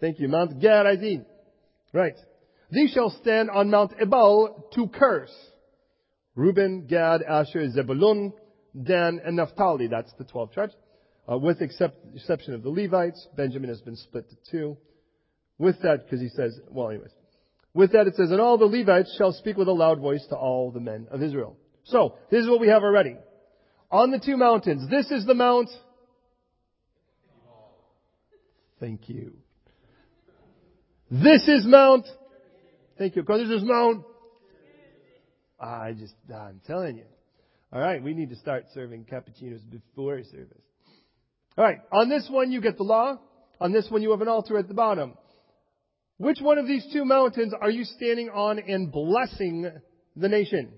Thank 0.00 0.20
you, 0.20 0.28
Mount 0.28 0.58
Gerizim. 0.58 1.26
Right. 1.92 2.16
These 2.70 2.92
shall 2.92 3.10
stand 3.10 3.50
on 3.50 3.68
Mount 3.68 3.92
Ebal 4.00 4.70
to 4.74 4.88
curse. 4.88 5.34
Reuben, 6.34 6.86
Gad, 6.86 7.22
Asher, 7.22 7.68
Zebulun, 7.70 8.32
Dan, 8.80 9.20
and 9.24 9.36
Naphtali. 9.36 9.88
That's 9.88 10.12
the 10.18 10.24
12 10.24 10.52
tribes. 10.52 10.74
Uh, 11.30 11.38
with 11.38 11.60
except, 11.60 11.96
exception 12.14 12.54
of 12.54 12.62
the 12.62 12.70
Levites, 12.70 13.28
Benjamin 13.36 13.68
has 13.68 13.80
been 13.80 13.96
split 13.96 14.28
to 14.30 14.36
two. 14.50 14.76
With 15.58 15.80
that, 15.82 16.04
because 16.04 16.20
he 16.20 16.28
says, 16.28 16.58
well 16.70 16.90
anyways. 16.90 17.10
With 17.74 17.92
that 17.92 18.06
it 18.06 18.16
says, 18.16 18.30
and 18.30 18.40
all 18.40 18.58
the 18.58 18.64
Levites 18.64 19.14
shall 19.16 19.32
speak 19.32 19.56
with 19.56 19.68
a 19.68 19.72
loud 19.72 20.00
voice 20.00 20.26
to 20.30 20.36
all 20.36 20.70
the 20.70 20.80
men 20.80 21.06
of 21.10 21.22
Israel. 21.22 21.56
So, 21.84 22.16
this 22.30 22.42
is 22.42 22.48
what 22.48 22.60
we 22.60 22.68
have 22.68 22.82
already. 22.82 23.16
On 23.90 24.10
the 24.10 24.18
two 24.18 24.36
mountains, 24.36 24.88
this 24.90 25.10
is 25.10 25.26
the 25.26 25.34
mount. 25.34 25.68
Thank 28.80 29.08
you. 29.08 29.34
This 31.10 31.46
is 31.48 31.66
Mount. 31.66 32.06
Thank 32.96 33.16
you. 33.16 33.22
Because 33.22 33.48
this 33.48 33.62
is 33.62 33.68
Mount 33.68 34.04
I 35.60 35.92
just, 35.92 36.14
I'm 36.34 36.60
telling 36.66 36.96
you. 36.96 37.04
All 37.72 37.80
right, 37.80 38.02
we 38.02 38.14
need 38.14 38.30
to 38.30 38.36
start 38.36 38.64
serving 38.74 39.04
cappuccinos 39.04 39.60
before 39.70 40.22
service. 40.24 40.62
All 41.56 41.64
right, 41.64 41.78
on 41.92 42.08
this 42.08 42.26
one 42.30 42.50
you 42.50 42.60
get 42.60 42.76
the 42.76 42.84
law. 42.84 43.18
On 43.60 43.72
this 43.72 43.86
one 43.90 44.02
you 44.02 44.10
have 44.10 44.22
an 44.22 44.28
altar 44.28 44.58
at 44.58 44.68
the 44.68 44.74
bottom. 44.74 45.14
Which 46.16 46.38
one 46.40 46.58
of 46.58 46.66
these 46.66 46.86
two 46.92 47.04
mountains 47.04 47.54
are 47.58 47.70
you 47.70 47.84
standing 47.84 48.30
on 48.30 48.58
and 48.58 48.90
blessing 48.90 49.70
the 50.16 50.28
nation? 50.28 50.72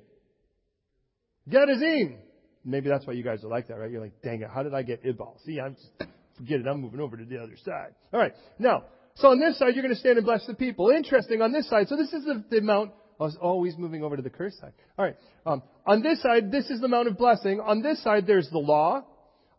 Gerizim. 1.49 2.19
Maybe 2.65 2.89
that's 2.89 3.07
why 3.07 3.15
you 3.15 3.25
guys 3.25 3.43
are 3.43 3.49
like 3.49 3.69
that, 3.69 3.75
right? 3.75 3.91
You're 3.91 4.01
like, 4.01 4.23
dang 4.23 4.43
it, 4.43 4.49
how 4.53 4.63
did 4.63 4.75
I 4.75 4.83
get 4.83 5.01
Ebal? 5.05 5.41
See, 5.45 5.59
I'm 5.61 5.75
just, 5.75 6.11
forget 6.37 6.61
it, 6.61 6.67
I'm 6.67 6.81
moving 6.81 7.01
over 7.01 7.17
to 7.17 7.25
the 7.25 7.39
other 7.39 7.57
side. 7.65 7.95
All 8.13 8.21
right, 8.21 8.33
now, 8.59 8.85
so 9.17 9.29
on 9.29 9.41
this 9.41 9.59
side 9.59 9.75
you're 9.75 9.83
going 9.83 9.95
to 9.95 10.01
stand 10.01 10.19
and 10.19 10.27
bless 10.27 10.47
the 10.47 10.55
people. 10.55 10.91
Interesting, 10.91 11.43
on 11.43 11.53
this 11.53 11.69
side, 11.69 11.89
so 11.89 11.97
this 11.97 12.13
is 12.13 12.25
the, 12.25 12.45
the 12.51 12.61
mount 12.61 12.93
I 13.21 13.25
was 13.25 13.37
always 13.41 13.77
moving 13.77 14.03
over 14.03 14.17
to 14.17 14.23
the 14.23 14.31
curse 14.31 14.57
side. 14.59 14.73
All 14.99 15.05
right. 15.05 15.17
Um, 15.47 15.63
on 15.87 16.03
this 16.03 16.21
side, 16.23 16.51
this 16.51 16.71
is 16.71 16.81
the 16.81 16.89
Mount 16.89 17.09
of 17.09 17.17
Blessing. 17.17 17.61
On 17.61 17.83
this 17.83 18.03
side, 18.03 18.27
there's 18.27 18.49
the 18.51 18.59
law. 18.59 19.05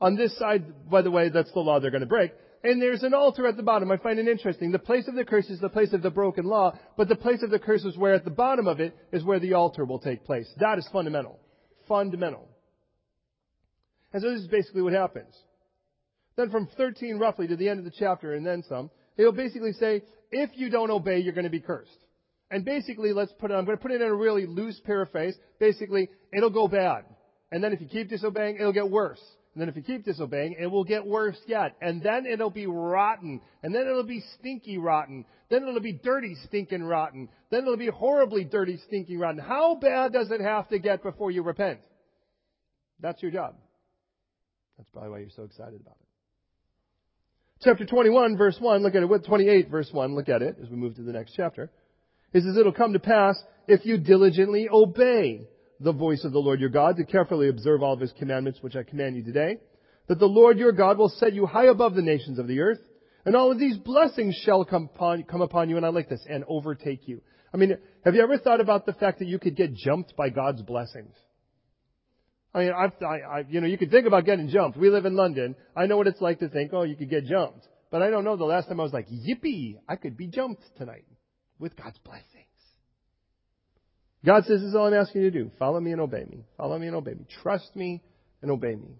On 0.01 0.15
this 0.15 0.37
side, 0.37 0.89
by 0.89 1.01
the 1.01 1.11
way, 1.11 1.29
that's 1.29 1.51
the 1.53 1.59
law 1.59 1.79
they're 1.79 1.91
going 1.91 2.01
to 2.01 2.07
break. 2.07 2.31
And 2.63 2.81
there's 2.81 3.03
an 3.03 3.13
altar 3.13 3.45
at 3.45 3.57
the 3.57 3.63
bottom. 3.63 3.91
I 3.91 3.97
find 3.97 4.19
it 4.19 4.27
interesting. 4.27 4.71
The 4.71 4.79
place 4.79 5.07
of 5.07 5.15
the 5.15 5.25
curse 5.25 5.49
is 5.49 5.59
the 5.59 5.69
place 5.69 5.91
of 5.91 6.01
the 6.01 6.09
broken 6.09 6.45
law, 6.45 6.77
but 6.95 7.09
the 7.09 7.15
place 7.15 7.43
of 7.43 7.49
the 7.49 7.59
curse 7.59 7.83
is 7.83 7.97
where 7.97 8.13
at 8.13 8.23
the 8.23 8.31
bottom 8.31 8.67
of 8.67 8.79
it 8.79 8.95
is 9.11 9.23
where 9.23 9.39
the 9.39 9.53
altar 9.53 9.83
will 9.83 9.99
take 9.99 10.23
place. 10.23 10.49
That 10.59 10.77
is 10.77 10.87
fundamental. 10.91 11.39
Fundamental. 11.87 12.47
And 14.13 14.21
so 14.21 14.29
this 14.29 14.41
is 14.41 14.47
basically 14.47 14.81
what 14.81 14.93
happens. 14.93 15.35
Then 16.37 16.49
from 16.51 16.67
13 16.77 17.17
roughly 17.17 17.47
to 17.47 17.55
the 17.57 17.67
end 17.67 17.79
of 17.79 17.85
the 17.85 17.91
chapter 17.91 18.33
and 18.33 18.45
then 18.45 18.63
some, 18.67 18.89
he'll 19.17 19.33
basically 19.33 19.73
say, 19.73 20.03
if 20.31 20.51
you 20.53 20.69
don't 20.69 20.89
obey, 20.89 21.19
you're 21.19 21.33
going 21.33 21.43
to 21.43 21.49
be 21.49 21.59
cursed. 21.59 21.91
And 22.53 22.63
basically, 22.63 23.13
let's 23.13 23.33
put 23.39 23.49
it, 23.49 23.55
I'm 23.55 23.65
going 23.65 23.75
to 23.75 23.81
put 23.81 23.91
it 23.91 23.99
in 23.99 24.07
a 24.07 24.13
really 24.13 24.45
loose 24.45 24.79
paraphrase. 24.85 25.35
Basically, 25.59 26.07
it'll 26.31 26.51
go 26.51 26.67
bad. 26.67 27.03
And 27.51 27.63
then 27.63 27.73
if 27.73 27.81
you 27.81 27.87
keep 27.87 28.09
disobeying, 28.09 28.57
it'll 28.57 28.71
get 28.71 28.91
worse. 28.91 29.19
And 29.55 29.61
then 29.61 29.69
if 29.69 29.75
you 29.75 29.81
keep 29.81 30.05
disobeying, 30.05 30.55
it 30.59 30.67
will 30.67 30.83
get 30.83 31.03
worse 31.03 31.37
yet. 31.47 31.75
And 31.81 32.03
then 32.03 32.27
it'll 32.27 32.51
be 32.51 32.67
rotten. 32.67 33.41
And 33.63 33.73
then 33.73 33.87
it'll 33.87 34.03
be 34.03 34.23
stinky 34.39 34.77
rotten. 34.77 35.25
Then 35.49 35.63
it'll 35.63 35.81
be 35.81 35.93
dirty, 35.93 36.35
stinking 36.45 36.83
rotten. 36.83 37.27
Then 37.49 37.61
it'll 37.61 37.75
be 37.75 37.89
horribly 37.89 38.43
dirty, 38.43 38.77
stinking 38.85 39.17
rotten. 39.17 39.39
How 39.39 39.73
bad 39.73 40.13
does 40.13 40.29
it 40.29 40.39
have 40.39 40.69
to 40.69 40.77
get 40.77 41.01
before 41.01 41.31
you 41.31 41.41
repent? 41.41 41.79
That's 42.99 43.19
your 43.23 43.31
job. 43.31 43.55
That's 44.77 44.89
probably 44.91 45.09
why 45.09 45.19
you're 45.19 45.29
so 45.35 45.43
excited 45.43 45.81
about 45.81 45.95
it. 45.99 46.07
Chapter 47.63 47.85
21, 47.85 48.37
verse 48.37 48.57
1, 48.59 48.83
look 48.83 48.93
at 48.93 49.01
it. 49.01 49.09
With 49.09 49.25
28, 49.25 49.69
verse 49.71 49.89
1, 49.91 50.13
look 50.13 50.29
at 50.29 50.43
it 50.43 50.57
as 50.61 50.69
we 50.69 50.75
move 50.75 50.95
to 50.97 51.01
the 51.01 51.13
next 51.13 51.33
chapter. 51.35 51.71
It 52.33 52.43
says, 52.43 52.57
It'll 52.57 52.71
come 52.73 52.93
to 52.93 52.99
pass 52.99 53.41
if 53.67 53.85
you 53.85 53.97
diligently 53.97 54.67
obey 54.71 55.47
the 55.79 55.93
voice 55.93 56.23
of 56.23 56.31
the 56.31 56.39
Lord 56.39 56.59
your 56.59 56.69
God, 56.69 56.97
to 56.97 57.05
carefully 57.05 57.49
observe 57.49 57.83
all 57.83 57.93
of 57.93 57.99
his 57.99 58.13
commandments 58.13 58.59
which 58.61 58.75
I 58.75 58.83
command 58.83 59.15
you 59.15 59.23
today, 59.23 59.57
that 60.07 60.19
the 60.19 60.25
Lord 60.25 60.57
your 60.57 60.71
God 60.71 60.97
will 60.97 61.09
set 61.09 61.33
you 61.33 61.45
high 61.45 61.65
above 61.65 61.95
the 61.95 62.01
nations 62.01 62.39
of 62.39 62.47
the 62.47 62.61
earth, 62.61 62.79
and 63.25 63.35
all 63.35 63.51
of 63.51 63.59
these 63.59 63.77
blessings 63.77 64.35
shall 64.43 64.65
come 64.65 64.89
upon, 64.93 65.23
come 65.23 65.41
upon 65.41 65.69
you, 65.69 65.77
and 65.77 65.85
I 65.85 65.89
like 65.89 66.09
this, 66.09 66.25
and 66.29 66.43
overtake 66.47 67.07
you. 67.07 67.21
I 67.53 67.57
mean, 67.57 67.77
have 68.03 68.15
you 68.15 68.21
ever 68.21 68.37
thought 68.37 68.61
about 68.61 68.85
the 68.85 68.93
fact 68.93 69.19
that 69.19 69.27
you 69.27 69.39
could 69.39 69.55
get 69.55 69.73
jumped 69.73 70.15
by 70.15 70.29
God's 70.29 70.61
blessings? 70.61 71.13
I 72.53 72.59
mean, 72.59 72.71
I've, 72.71 72.91
I, 73.01 73.19
I, 73.19 73.45
you 73.49 73.61
know, 73.61 73.67
you 73.67 73.77
could 73.77 73.91
think 73.91 74.07
about 74.07 74.25
getting 74.25 74.49
jumped. 74.49 74.77
We 74.77 74.89
live 74.89 75.05
in 75.05 75.15
London. 75.15 75.55
I 75.75 75.85
know 75.85 75.97
what 75.97 76.07
it's 76.07 76.21
like 76.21 76.39
to 76.39 76.49
think, 76.49 76.71
oh, 76.73 76.83
you 76.83 76.95
could 76.95 77.09
get 77.09 77.25
jumped. 77.25 77.67
But 77.91 78.01
I 78.01 78.09
don't 78.09 78.23
know 78.23 78.35
the 78.35 78.43
last 78.43 78.67
time 78.67 78.79
I 78.79 78.83
was 78.83 78.93
like, 78.93 79.07
yippee, 79.09 79.77
I 79.87 79.95
could 79.95 80.17
be 80.17 80.27
jumped 80.27 80.63
tonight 80.77 81.05
with 81.59 81.75
God's 81.75 81.97
blessings. 81.99 82.27
God 84.25 84.45
says, 84.45 84.61
this 84.61 84.69
is 84.69 84.75
all 84.75 84.87
I'm 84.87 84.93
asking 84.93 85.21
you 85.21 85.31
to 85.31 85.43
do. 85.43 85.51
Follow 85.59 85.79
me 85.79 85.91
and 85.91 85.99
obey 85.99 86.25
me. 86.29 86.45
Follow 86.57 86.79
me 86.79 86.87
and 86.87 86.95
obey 86.95 87.13
me. 87.13 87.25
Trust 87.41 87.75
me 87.75 88.01
and 88.41 88.51
obey 88.51 88.75
me. 88.75 88.99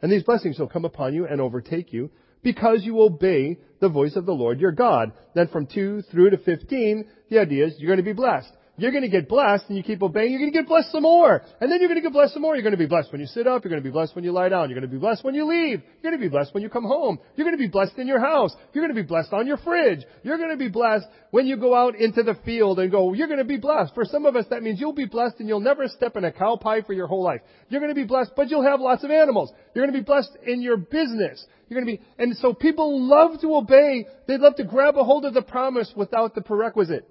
And 0.00 0.10
these 0.10 0.22
blessings 0.22 0.58
will 0.58 0.68
come 0.68 0.84
upon 0.84 1.14
you 1.14 1.26
and 1.26 1.40
overtake 1.40 1.92
you 1.92 2.10
because 2.42 2.80
you 2.82 3.00
obey 3.00 3.58
the 3.80 3.88
voice 3.88 4.16
of 4.16 4.24
the 4.24 4.32
Lord 4.32 4.60
your 4.60 4.72
God. 4.72 5.12
Then 5.34 5.48
from 5.48 5.66
2 5.66 6.02
through 6.10 6.30
to 6.30 6.38
15, 6.38 7.04
the 7.28 7.38
idea 7.38 7.66
is 7.66 7.74
you're 7.78 7.88
going 7.88 7.98
to 7.98 8.02
be 8.02 8.12
blessed 8.12 8.50
you're 8.78 8.90
going 8.90 9.02
to 9.02 9.08
get 9.08 9.28
blessed 9.28 9.64
and 9.68 9.76
you 9.76 9.82
keep 9.82 10.02
obeying, 10.02 10.30
you're 10.30 10.40
going 10.40 10.52
to 10.52 10.58
get 10.58 10.68
blessed 10.68 10.92
some 10.92 11.02
more. 11.02 11.42
And 11.60 11.70
then 11.70 11.80
you're 11.80 11.88
going 11.88 12.00
to 12.00 12.02
get 12.02 12.12
blessed 12.12 12.34
some 12.34 12.42
more. 12.42 12.54
You're 12.54 12.62
going 12.62 12.72
to 12.72 12.78
be 12.78 12.86
blessed 12.86 13.10
when 13.10 13.20
you 13.20 13.26
sit 13.26 13.46
up. 13.46 13.64
You're 13.64 13.70
going 13.70 13.82
to 13.82 13.88
be 13.88 13.92
blessed 13.92 14.14
when 14.14 14.24
you 14.24 14.32
lie 14.32 14.50
down. 14.50 14.68
You're 14.68 14.78
going 14.78 14.88
to 14.88 14.94
be 14.94 15.00
blessed 15.00 15.24
when 15.24 15.34
you 15.34 15.46
leave. 15.46 15.82
You're 16.02 16.12
going 16.12 16.20
to 16.20 16.24
be 16.24 16.28
blessed 16.28 16.52
when 16.52 16.62
you 16.62 16.68
come 16.68 16.84
home. 16.84 17.18
You're 17.36 17.46
going 17.46 17.56
to 17.56 17.62
be 17.62 17.68
blessed 17.68 17.96
in 17.96 18.06
your 18.06 18.20
house. 18.20 18.54
You're 18.72 18.84
going 18.84 18.94
to 18.94 19.02
be 19.02 19.06
blessed 19.06 19.32
on 19.32 19.46
your 19.46 19.56
fridge. 19.56 20.04
You're 20.22 20.36
going 20.36 20.50
to 20.50 20.56
be 20.56 20.68
blessed 20.68 21.06
when 21.30 21.46
you 21.46 21.56
go 21.56 21.74
out 21.74 21.96
into 21.96 22.22
the 22.22 22.34
field 22.44 22.78
and 22.78 22.90
go, 22.90 23.14
you're 23.14 23.28
going 23.28 23.38
to 23.38 23.44
be 23.44 23.56
blessed. 23.56 23.94
For 23.94 24.04
some 24.04 24.26
of 24.26 24.36
us, 24.36 24.44
that 24.50 24.62
means 24.62 24.78
you'll 24.78 24.92
be 24.92 25.06
blessed 25.06 25.36
and 25.38 25.48
you'll 25.48 25.60
never 25.60 25.88
step 25.88 26.16
in 26.16 26.24
a 26.24 26.32
cow 26.32 26.56
pie 26.56 26.82
for 26.82 26.92
your 26.92 27.06
whole 27.06 27.24
life. 27.24 27.40
You're 27.68 27.80
going 27.80 27.94
to 27.94 28.00
be 28.00 28.06
blessed, 28.06 28.32
but 28.36 28.50
you'll 28.50 28.64
have 28.64 28.80
lots 28.80 29.04
of 29.04 29.10
animals. 29.10 29.52
You're 29.74 29.84
going 29.84 29.94
to 29.94 30.00
be 30.00 30.04
blessed 30.04 30.36
in 30.46 30.60
your 30.60 30.76
business. 30.76 31.44
You're 31.68 31.80
going 31.80 31.96
to 31.96 31.98
be, 31.98 32.08
and 32.18 32.36
so 32.36 32.52
people 32.52 33.08
love 33.08 33.40
to 33.40 33.54
obey. 33.56 34.06
They 34.28 34.38
love 34.38 34.56
to 34.56 34.64
grab 34.64 34.96
a 34.96 35.04
hold 35.04 35.24
of 35.24 35.34
the 35.34 35.42
promise 35.42 35.92
without 35.96 36.34
the 36.34 36.42
prerequisite. 36.42 37.08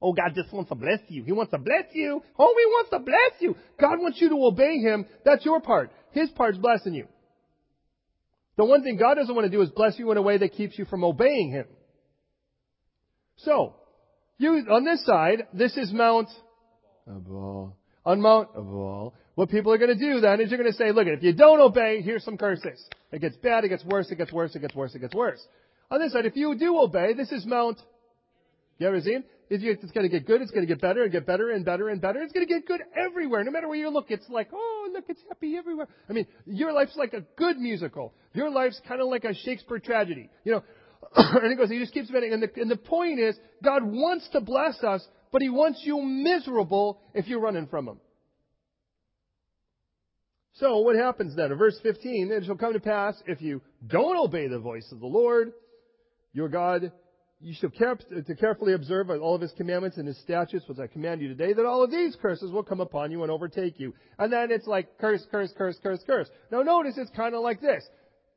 Oh, 0.00 0.12
God 0.12 0.32
just 0.34 0.52
wants 0.52 0.68
to 0.68 0.76
bless 0.76 1.00
you. 1.08 1.24
He 1.24 1.32
wants 1.32 1.50
to 1.50 1.58
bless 1.58 1.86
you. 1.92 2.22
Oh, 2.38 2.54
He 2.56 2.66
wants 2.66 2.90
to 2.90 2.98
bless 3.00 3.40
you. 3.40 3.56
God 3.80 3.98
wants 3.98 4.20
you 4.20 4.28
to 4.28 4.44
obey 4.44 4.78
Him. 4.78 5.06
That's 5.24 5.44
your 5.44 5.60
part. 5.60 5.90
His 6.12 6.30
part's 6.30 6.58
blessing 6.58 6.94
you. 6.94 7.08
The 8.56 8.64
one 8.64 8.82
thing 8.82 8.96
God 8.96 9.14
doesn't 9.14 9.34
want 9.34 9.46
to 9.46 9.50
do 9.50 9.60
is 9.62 9.70
bless 9.70 9.98
you 9.98 10.10
in 10.10 10.16
a 10.16 10.22
way 10.22 10.38
that 10.38 10.52
keeps 10.52 10.78
you 10.78 10.84
from 10.84 11.04
obeying 11.04 11.50
Him. 11.50 11.66
So, 13.38 13.74
you, 14.38 14.66
on 14.70 14.84
this 14.84 15.04
side, 15.04 15.46
this 15.52 15.76
is 15.76 15.92
Mount 15.92 16.28
Ebal. 17.08 17.76
On 18.04 18.20
Mount 18.20 18.48
Ebal, 18.56 19.14
what 19.34 19.50
people 19.50 19.72
are 19.72 19.78
going 19.78 19.96
to 19.96 19.98
do 19.98 20.20
then 20.20 20.40
is 20.40 20.50
you're 20.50 20.58
going 20.58 20.70
to 20.70 20.76
say, 20.76 20.92
look, 20.92 21.06
if 21.06 21.22
you 21.22 21.32
don't 21.32 21.60
obey, 21.60 22.02
here's 22.02 22.24
some 22.24 22.36
curses. 22.36 22.84
It 23.12 23.20
gets 23.20 23.36
bad, 23.36 23.64
it 23.64 23.68
gets 23.68 23.84
worse, 23.84 24.10
it 24.10 24.16
gets 24.16 24.32
worse, 24.32 24.54
it 24.54 24.60
gets 24.60 24.74
worse, 24.74 24.94
it 24.94 25.00
gets 25.00 25.14
worse. 25.14 25.40
On 25.90 26.00
this 26.00 26.12
side, 26.12 26.26
if 26.26 26.36
you 26.36 26.56
do 26.56 26.78
obey, 26.78 27.14
this 27.14 27.30
is 27.32 27.46
Mount 27.46 27.78
Gerizim. 28.80 29.24
It's 29.50 29.92
going 29.92 30.04
to 30.04 30.08
get 30.10 30.26
good. 30.26 30.42
It's 30.42 30.50
going 30.50 30.66
to 30.66 30.72
get 30.72 30.80
better 30.80 31.02
and 31.02 31.10
get 31.10 31.26
better 31.26 31.50
and 31.50 31.64
better 31.64 31.88
and 31.88 32.00
better. 32.00 32.20
It's 32.20 32.32
going 32.32 32.46
to 32.46 32.52
get 32.52 32.66
good 32.66 32.82
everywhere. 32.94 33.42
No 33.44 33.50
matter 33.50 33.66
where 33.66 33.78
you 33.78 33.88
look, 33.88 34.06
it's 34.10 34.28
like, 34.28 34.48
oh, 34.52 34.90
look, 34.92 35.04
it's 35.08 35.22
happy 35.28 35.56
everywhere. 35.56 35.88
I 36.08 36.12
mean, 36.12 36.26
your 36.44 36.72
life's 36.72 36.96
like 36.96 37.14
a 37.14 37.22
good 37.36 37.56
musical. 37.58 38.12
Your 38.34 38.50
life's 38.50 38.80
kind 38.86 39.00
of 39.00 39.08
like 39.08 39.24
a 39.24 39.34
Shakespeare 39.34 39.78
tragedy. 39.78 40.28
You 40.44 40.52
know, 40.52 40.62
and 41.16 41.50
he 41.50 41.56
goes, 41.56 41.70
he 41.70 41.78
just 41.78 41.94
keeps 41.94 42.08
spinning. 42.08 42.32
And 42.32 42.42
the, 42.42 42.50
and 42.56 42.70
the 42.70 42.76
point 42.76 43.20
is, 43.20 43.36
God 43.64 43.82
wants 43.84 44.28
to 44.32 44.40
bless 44.40 44.82
us, 44.84 45.06
but 45.32 45.40
he 45.40 45.48
wants 45.48 45.80
you 45.82 46.02
miserable 46.02 47.00
if 47.14 47.26
you're 47.26 47.40
running 47.40 47.68
from 47.68 47.88
him. 47.88 48.00
So 50.54 50.78
what 50.78 50.96
happens 50.96 51.36
then? 51.36 51.54
Verse 51.54 51.78
15, 51.82 52.32
it 52.32 52.44
shall 52.44 52.56
come 52.56 52.72
to 52.72 52.80
pass 52.80 53.14
if 53.26 53.40
you 53.40 53.62
don't 53.86 54.18
obey 54.18 54.48
the 54.48 54.58
voice 54.58 54.88
of 54.90 54.98
the 54.98 55.06
Lord, 55.06 55.52
your 56.32 56.48
God, 56.48 56.90
you 57.40 57.54
shall 57.54 57.70
care, 57.70 57.94
to 57.94 58.34
carefully 58.34 58.72
observe 58.72 59.10
all 59.10 59.34
of 59.34 59.40
his 59.40 59.52
commandments 59.52 59.96
and 59.96 60.08
his 60.08 60.18
statutes, 60.18 60.66
which 60.66 60.78
I 60.78 60.88
command 60.88 61.20
you 61.20 61.28
today, 61.28 61.52
that 61.52 61.64
all 61.64 61.84
of 61.84 61.90
these 61.90 62.16
curses 62.20 62.50
will 62.50 62.64
come 62.64 62.80
upon 62.80 63.12
you 63.12 63.22
and 63.22 63.30
overtake 63.30 63.78
you. 63.78 63.94
And 64.18 64.32
then 64.32 64.50
it's 64.50 64.66
like 64.66 64.98
curse, 64.98 65.24
curse, 65.30 65.52
curse, 65.56 65.76
curse, 65.80 66.00
curse. 66.04 66.28
Now 66.50 66.62
notice 66.62 66.94
it's 66.96 67.10
kind 67.10 67.34
of 67.34 67.42
like 67.42 67.60
this. 67.60 67.84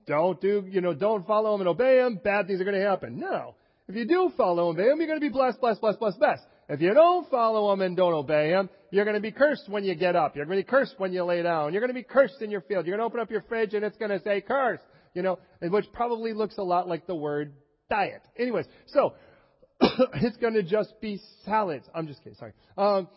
Don't 0.05 0.39
do, 0.39 0.65
you 0.70 0.81
know, 0.81 0.93
don't 0.93 1.25
follow 1.25 1.55
him 1.55 1.62
and 1.62 1.67
obey 1.67 2.00
him, 2.00 2.20
bad 2.24 2.48
things 2.48 2.62
are 2.62 2.63
going 2.63 2.79
to 2.79 2.88
happen. 2.88 3.20
No. 3.20 3.55
If 3.88 3.96
you 3.96 4.05
do 4.05 4.31
follow 4.38 4.70
him 4.70 4.77
and 4.77 4.79
obey 4.79 4.91
him, 4.91 4.98
you're 5.00 5.08
going 5.08 5.20
to 5.20 5.25
be 5.25 5.34
blessed, 5.34 5.60
blessed, 5.60 5.81
blessed, 5.81 6.00
blessed, 6.00 6.20
blessed. 6.20 6.43
If 6.70 6.79
you 6.79 6.93
don't 6.93 7.29
follow 7.29 7.74
him 7.74 7.81
and 7.81 7.98
don't 7.98 8.13
obey 8.13 8.50
him, 8.50 8.70
you're 8.91 9.03
going 9.03 9.15
to 9.15 9.22
be 9.22 9.31
cursed 9.31 9.67
when 9.67 9.84
you 9.84 9.96
get 9.96 10.15
up. 10.15 10.36
You're 10.36 10.46
going 10.46 10.60
to 10.60 10.63
be 10.63 10.70
cursed 10.70 10.96
when 10.98 11.12
you 11.12 11.24
lay 11.24 11.41
down. 11.41 11.74
You're 11.74 11.81
going 11.81 11.89
to 11.89 12.00
be 12.00 12.03
cursed 12.03 12.41
in 12.41 12.51
your 12.51 12.62
field. 12.62 12.86
You're 12.86 12.98
going 12.98 13.10
to 13.10 13.12
open 13.12 13.20
up 13.20 13.31
your 13.31 13.41
fridge 13.41 13.74
and 13.74 13.84
it's 13.84 13.98
going 13.98 14.12
to 14.12 14.22
say 14.22 14.41
cursed. 14.41 14.84
You 15.13 15.24
know, 15.24 15.39
which 15.62 15.91
probably 15.91 16.34
looks 16.34 16.58
a 16.58 16.63
lot 16.63 16.88
like 16.88 17.08
the 17.08 17.15
word 17.15 17.53
diet. 17.92 18.22
Anyways, 18.38 18.66
so 18.88 19.14
it's 20.16 20.38
going 20.38 20.56
to 20.56 20.64
just 20.64 21.00
be 21.02 21.22
salads. 21.46 21.86
I'm 21.94 22.08
just 22.08 22.24
kidding. 22.24 22.38
Sorry. 22.38 22.54
Um, 22.78 23.08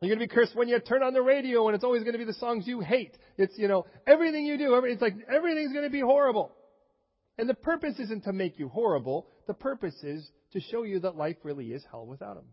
you're 0.00 0.14
going 0.14 0.28
to 0.28 0.32
be 0.32 0.34
cursed 0.34 0.54
when 0.54 0.68
you 0.68 0.78
turn 0.80 1.02
on 1.02 1.14
the 1.14 1.22
radio 1.22 1.66
and 1.66 1.74
it's 1.74 1.84
always 1.84 2.02
going 2.02 2.12
to 2.12 2.18
be 2.18 2.24
the 2.24 2.34
songs 2.34 2.66
you 2.66 2.80
hate. 2.80 3.16
It's, 3.38 3.56
you 3.56 3.68
know, 3.68 3.86
everything 4.06 4.44
you 4.44 4.58
do, 4.58 4.74
it's 4.84 5.00
like 5.00 5.14
everything's 5.34 5.72
going 5.72 5.84
to 5.84 5.90
be 5.90 6.00
horrible. 6.00 6.52
And 7.38 7.48
the 7.48 7.54
purpose 7.54 7.98
isn't 7.98 8.24
to 8.24 8.32
make 8.32 8.58
you 8.58 8.68
horrible. 8.68 9.26
The 9.46 9.54
purpose 9.54 9.94
is 10.02 10.28
to 10.52 10.60
show 10.60 10.82
you 10.82 11.00
that 11.00 11.16
life 11.16 11.36
really 11.42 11.66
is 11.72 11.82
hell 11.90 12.06
without 12.06 12.36
him. 12.36 12.44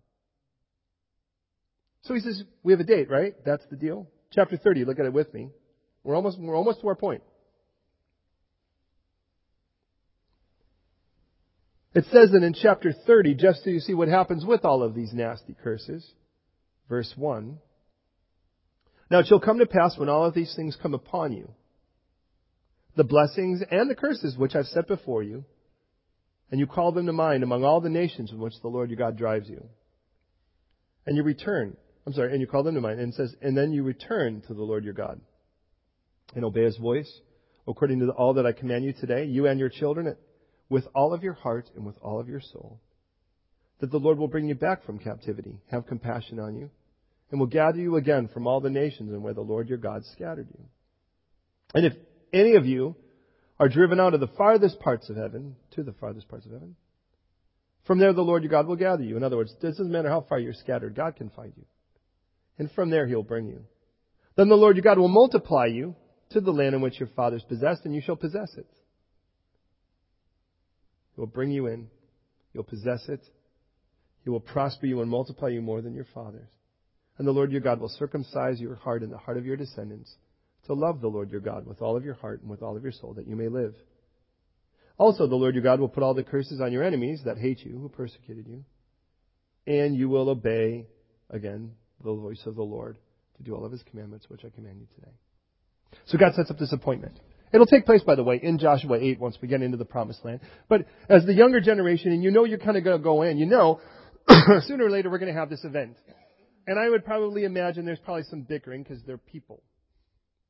So 2.03 2.15
he 2.15 2.21
says, 2.21 2.43
we 2.63 2.73
have 2.73 2.79
a 2.79 2.85
date, 2.85 3.09
right? 3.09 3.33
That's 3.45 3.63
the 3.69 3.75
deal. 3.75 4.07
Chapter 4.31 4.57
30, 4.57 4.85
look 4.85 4.99
at 4.99 5.05
it 5.05 5.13
with 5.13 5.31
me. 5.33 5.49
We're 6.03 6.15
almost, 6.15 6.39
we're 6.39 6.55
almost 6.55 6.81
to 6.81 6.87
our 6.87 6.95
point. 6.95 7.21
It 11.93 12.05
says 12.05 12.31
that 12.31 12.43
in 12.43 12.53
chapter 12.53 12.93
30, 12.93 13.35
just 13.35 13.63
so 13.63 13.69
you 13.69 13.79
see 13.79 13.93
what 13.93 14.07
happens 14.07 14.45
with 14.45 14.63
all 14.63 14.81
of 14.81 14.95
these 14.95 15.11
nasty 15.13 15.55
curses, 15.61 16.09
verse 16.87 17.11
1. 17.17 17.57
Now 19.09 19.19
it 19.19 19.27
shall 19.27 19.41
come 19.41 19.59
to 19.59 19.65
pass 19.65 19.97
when 19.97 20.07
all 20.07 20.25
of 20.25 20.33
these 20.33 20.53
things 20.55 20.77
come 20.81 20.93
upon 20.93 21.33
you, 21.33 21.49
the 22.95 23.03
blessings 23.03 23.61
and 23.69 23.89
the 23.89 23.95
curses 23.95 24.37
which 24.37 24.55
I've 24.55 24.67
set 24.67 24.87
before 24.87 25.21
you, 25.21 25.43
and 26.49 26.61
you 26.61 26.67
call 26.67 26.93
them 26.93 27.07
to 27.07 27.13
mind 27.13 27.43
among 27.43 27.65
all 27.65 27.81
the 27.81 27.89
nations 27.89 28.31
in 28.31 28.39
which 28.39 28.53
the 28.61 28.69
Lord 28.69 28.89
your 28.89 28.97
God 28.97 29.17
drives 29.17 29.49
you. 29.49 29.65
And 31.05 31.17
you 31.17 31.23
return, 31.23 31.75
I'm 32.07 32.13
sorry, 32.13 32.31
and 32.31 32.39
you 32.39 32.47
call 32.47 32.63
them 32.63 32.75
to 32.75 32.81
mind, 32.81 33.01
and 33.01 33.13
says, 33.13 33.35
and 33.41 33.57
then 33.57 33.73
you 33.73 33.83
return 33.83 34.41
to 34.47 34.53
the 34.53 34.61
Lord 34.61 34.85
your 34.85 34.93
God, 34.93 35.19
and 36.35 36.45
obey 36.45 36.63
his 36.63 36.77
voice, 36.77 37.11
according 37.67 37.99
to 37.99 38.11
all 38.11 38.35
that 38.35 38.45
I 38.45 38.53
command 38.53 38.85
you 38.85 38.93
today, 38.93 39.25
you 39.25 39.47
and 39.47 39.59
your 39.59 39.69
children, 39.69 40.15
with 40.71 40.87
all 40.95 41.13
of 41.13 41.21
your 41.21 41.33
heart 41.33 41.69
and 41.75 41.85
with 41.85 41.97
all 42.01 42.21
of 42.21 42.29
your 42.29 42.39
soul, 42.39 42.79
that 43.81 43.91
the 43.91 43.97
Lord 43.97 44.17
will 44.17 44.29
bring 44.29 44.47
you 44.47 44.55
back 44.55 44.85
from 44.85 44.99
captivity, 44.99 45.59
have 45.69 45.85
compassion 45.85 46.39
on 46.39 46.55
you, 46.55 46.69
and 47.29 47.41
will 47.41 47.47
gather 47.47 47.77
you 47.77 47.97
again 47.97 48.29
from 48.33 48.47
all 48.47 48.61
the 48.61 48.69
nations 48.69 49.11
and 49.11 49.21
where 49.21 49.33
the 49.33 49.41
Lord 49.41 49.67
your 49.67 49.77
God 49.77 50.05
scattered 50.05 50.47
you. 50.49 50.63
And 51.75 51.85
if 51.85 51.93
any 52.31 52.55
of 52.55 52.65
you 52.65 52.95
are 53.59 53.67
driven 53.67 53.99
out 53.99 54.13
of 54.13 54.21
the 54.21 54.31
farthest 54.37 54.79
parts 54.79 55.09
of 55.09 55.17
heaven, 55.17 55.57
to 55.71 55.83
the 55.83 55.91
farthest 55.91 56.29
parts 56.29 56.45
of 56.45 56.53
heaven, 56.53 56.77
from 57.85 57.99
there 57.99 58.13
the 58.13 58.21
Lord 58.21 58.43
your 58.43 58.51
God 58.51 58.65
will 58.65 58.77
gather 58.77 59.03
you. 59.03 59.17
In 59.17 59.23
other 59.23 59.35
words, 59.35 59.51
it 59.51 59.61
doesn't 59.61 59.91
matter 59.91 60.09
how 60.09 60.21
far 60.21 60.39
you're 60.39 60.53
scattered, 60.53 60.95
God 60.95 61.17
can 61.17 61.31
find 61.31 61.51
you. 61.57 61.65
And 62.57 62.71
from 62.71 62.89
there 62.89 63.07
he'll 63.07 63.23
bring 63.23 63.47
you. 63.47 63.65
Then 64.37 64.47
the 64.47 64.55
Lord 64.55 64.77
your 64.77 64.83
God 64.83 64.99
will 64.99 65.09
multiply 65.09 65.65
you 65.65 65.95
to 66.29 66.39
the 66.39 66.51
land 66.51 66.75
in 66.75 66.79
which 66.79 66.97
your 66.97 67.09
fathers 67.13 67.43
possessed, 67.43 67.81
and 67.83 67.93
you 67.93 68.01
shall 68.01 68.15
possess 68.15 68.53
it 68.55 68.67
He 71.15 71.21
will 71.21 71.27
bring 71.27 71.51
you 71.51 71.67
in. 71.67 71.87
You'll 72.53 72.63
possess 72.63 73.07
it. 73.07 73.21
He 74.23 74.29
will 74.29 74.39
prosper 74.39 74.85
you 74.85 75.01
and 75.01 75.09
multiply 75.09 75.49
you 75.49 75.61
more 75.61 75.81
than 75.81 75.93
your 75.93 76.07
fathers. 76.13 76.49
And 77.17 77.27
the 77.27 77.31
Lord 77.31 77.51
your 77.51 77.61
God 77.61 77.79
will 77.79 77.89
circumcise 77.89 78.59
your 78.59 78.75
heart 78.75 79.03
and 79.03 79.11
the 79.11 79.17
heart 79.17 79.37
of 79.37 79.45
your 79.45 79.57
descendants 79.57 80.13
to 80.65 80.73
love 80.73 81.01
the 81.01 81.07
Lord 81.07 81.31
your 81.31 81.41
God 81.41 81.65
with 81.65 81.81
all 81.81 81.97
of 81.97 82.05
your 82.05 82.13
heart 82.13 82.41
and 82.41 82.49
with 82.49 82.61
all 82.61 82.77
of 82.77 82.83
your 82.83 82.91
soul 82.91 83.13
that 83.15 83.27
you 83.27 83.35
may 83.35 83.47
live. 83.47 83.75
Also, 84.97 85.27
the 85.27 85.35
Lord 85.35 85.55
your 85.55 85.63
God 85.63 85.79
will 85.79 85.89
put 85.89 86.03
all 86.03 86.13
the 86.13 86.23
curses 86.23 86.61
on 86.61 86.71
your 86.71 86.83
enemies 86.83 87.21
that 87.25 87.37
hate 87.37 87.59
you, 87.59 87.77
who 87.77 87.89
persecuted 87.89 88.47
you, 88.47 88.63
and 89.65 89.95
you 89.95 90.09
will 90.09 90.29
obey, 90.29 90.85
again, 91.29 91.71
the 92.03 92.13
voice 92.13 92.41
of 92.45 92.55
the 92.55 92.63
Lord 92.63 92.97
to 93.37 93.43
do 93.43 93.55
all 93.55 93.65
of 93.65 93.71
his 93.71 93.83
commandments, 93.83 94.29
which 94.29 94.45
I 94.45 94.49
command 94.49 94.79
you 94.79 94.87
today. 94.95 95.11
So 96.05 96.17
God 96.17 96.33
sets 96.35 96.51
up 96.51 96.59
this 96.59 96.73
appointment. 96.73 97.19
It'll 97.53 97.65
take 97.65 97.85
place, 97.85 98.01
by 98.03 98.15
the 98.15 98.23
way, 98.23 98.39
in 98.41 98.59
Joshua 98.59 98.97
8 98.99 99.19
once 99.19 99.37
we 99.41 99.47
get 99.47 99.61
into 99.61 99.77
the 99.77 99.85
promised 99.85 100.23
land. 100.23 100.39
But 100.69 100.85
as 101.09 101.25
the 101.25 101.33
younger 101.33 101.59
generation, 101.59 102.11
and 102.11 102.23
you 102.23 102.31
know 102.31 102.45
you're 102.45 102.59
kind 102.59 102.77
of 102.77 102.83
going 102.83 102.97
to 102.97 103.03
go 103.03 103.23
in, 103.23 103.37
you 103.37 103.45
know 103.45 103.79
sooner 104.67 104.85
or 104.85 104.89
later 104.89 105.09
we're 105.09 105.19
going 105.19 105.33
to 105.33 105.39
have 105.39 105.49
this 105.49 105.63
event. 105.63 105.97
And 106.67 106.79
I 106.79 106.89
would 106.89 107.05
probably 107.05 107.43
imagine 107.43 107.85
there's 107.85 107.99
probably 107.99 108.23
some 108.23 108.43
bickering 108.43 108.83
because 108.83 109.01
they're 109.05 109.17
people. 109.17 109.61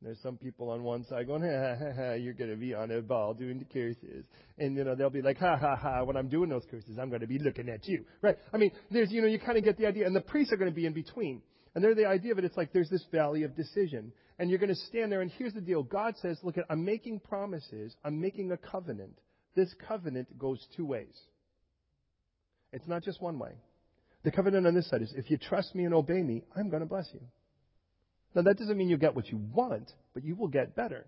There's 0.01 0.20
some 0.24 0.38
people 0.38 0.72
on 0.72 0.84
one 0.84 1.05
side 1.05 1.27
going, 1.27 1.41
ha 1.43 1.75
ha 1.77 1.91
ha, 1.96 2.13
you're 2.13 2.34
going 2.34 2.50
to 2.50 2.58
be 2.58 2.74
on 2.74 2.91
Ebal 2.91 3.36
doing 3.36 3.60
the 3.60 3.65
curses. 3.65 4.25
And, 4.58 4.75
you 4.75 4.84
know, 4.84 4.96
they'll 4.96 5.10
be 5.10 5.22
like, 5.22 5.38
ha 5.38 5.58
ha 5.58 5.75
ha, 5.75 6.03
when 6.03 6.17
I'm 6.17 6.27
doing 6.27 6.50
those 6.50 6.65
curses, 6.70 6.98
I'm 7.00 7.10
going 7.10 7.22
to 7.22 7.27
be 7.27 7.39
looking 7.39 7.70
at 7.70 7.88
you. 7.88 8.05
Right? 8.22 8.38
I 8.53 8.58
mean, 8.58 8.72
there's, 8.89 9.12
you 9.12 9.22
know, 9.22 9.27
you 9.27 9.39
kind 9.39 9.58
of 9.58 9.63
get 9.63 9.77
the 9.77 9.86
idea. 9.86 10.05
And 10.05 10.15
the 10.15 10.22
priests 10.22 10.51
are 10.51 10.58
going 10.58 10.72
to 10.72 10.75
be 10.75 10.86
in 10.86 10.93
between. 10.93 11.41
And 11.75 11.84
they're 11.84 11.96
the 11.96 12.08
idea 12.08 12.34
of 12.34 12.39
it. 12.39 12.46
It's 12.46 12.58
like 12.58 12.74
there's 12.74 12.89
this 12.89 13.05
valley 13.12 13.43
of 13.43 13.55
decision. 13.55 14.12
And 14.41 14.50
you're 14.50 14.57
going 14.57 14.74
to 14.74 14.75
stand 14.88 15.12
there. 15.12 15.21
And 15.21 15.29
here's 15.29 15.53
the 15.53 15.62
deal. 15.62 15.83
God 15.83 16.15
says, 16.19 16.39
look, 16.41 16.55
I'm 16.67 16.83
making 16.83 17.19
promises. 17.19 17.95
I'm 18.03 18.19
making 18.19 18.51
a 18.51 18.57
covenant. 18.57 19.19
This 19.55 19.71
covenant 19.88 20.36
goes 20.39 20.65
two 20.75 20.83
ways. 20.83 21.15
It's 22.74 22.88
not 22.88 23.03
just 23.03 23.21
one 23.21 23.38
way. 23.38 23.51
The 24.24 24.31
covenant 24.31 24.65
on 24.65 24.74
this 24.74 24.89
side 24.89 25.03
is 25.03 25.13
if 25.15 25.29
you 25.29 25.38
trust 25.38 25.75
me 25.75 25.86
and 25.86 25.93
obey 25.93 26.24
me, 26.24 26.41
I'm 26.57 26.71
going 26.71 26.79
to 26.79 26.88
bless 26.88 27.07
you. 27.13 27.19
Now, 28.33 28.41
that 28.41 28.57
doesn't 28.57 28.75
mean 28.75 28.89
you 28.89 28.98
get 28.98 29.15
what 29.15 29.27
you 29.27 29.38
want, 29.38 29.91
but 30.15 30.24
you 30.24 30.36
will 30.36 30.48
get 30.48 30.75
better. 30.75 31.05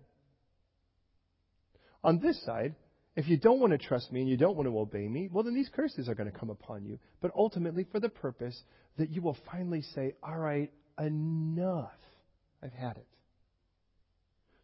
On 2.04 2.20
this 2.20 2.40
side, 2.44 2.76
if 3.16 3.26
you 3.26 3.36
don't 3.36 3.58
want 3.58 3.72
to 3.72 3.84
trust 3.84 4.12
me 4.12 4.20
and 4.20 4.28
you 4.28 4.36
don't 4.36 4.54
want 4.54 4.68
to 4.68 4.78
obey 4.78 5.08
me, 5.08 5.28
well, 5.32 5.42
then 5.42 5.54
these 5.54 5.70
curses 5.74 6.08
are 6.08 6.14
going 6.14 6.30
to 6.30 6.38
come 6.38 6.50
upon 6.50 6.86
you. 6.86 7.00
But 7.20 7.32
ultimately, 7.34 7.84
for 7.90 7.98
the 7.98 8.10
purpose 8.10 8.62
that 8.96 9.10
you 9.10 9.22
will 9.22 9.36
finally 9.50 9.82
say, 9.82 10.14
All 10.22 10.38
right, 10.38 10.70
enough. 11.00 11.90
I've 12.62 12.72
had 12.72 12.96
it. 12.96 13.06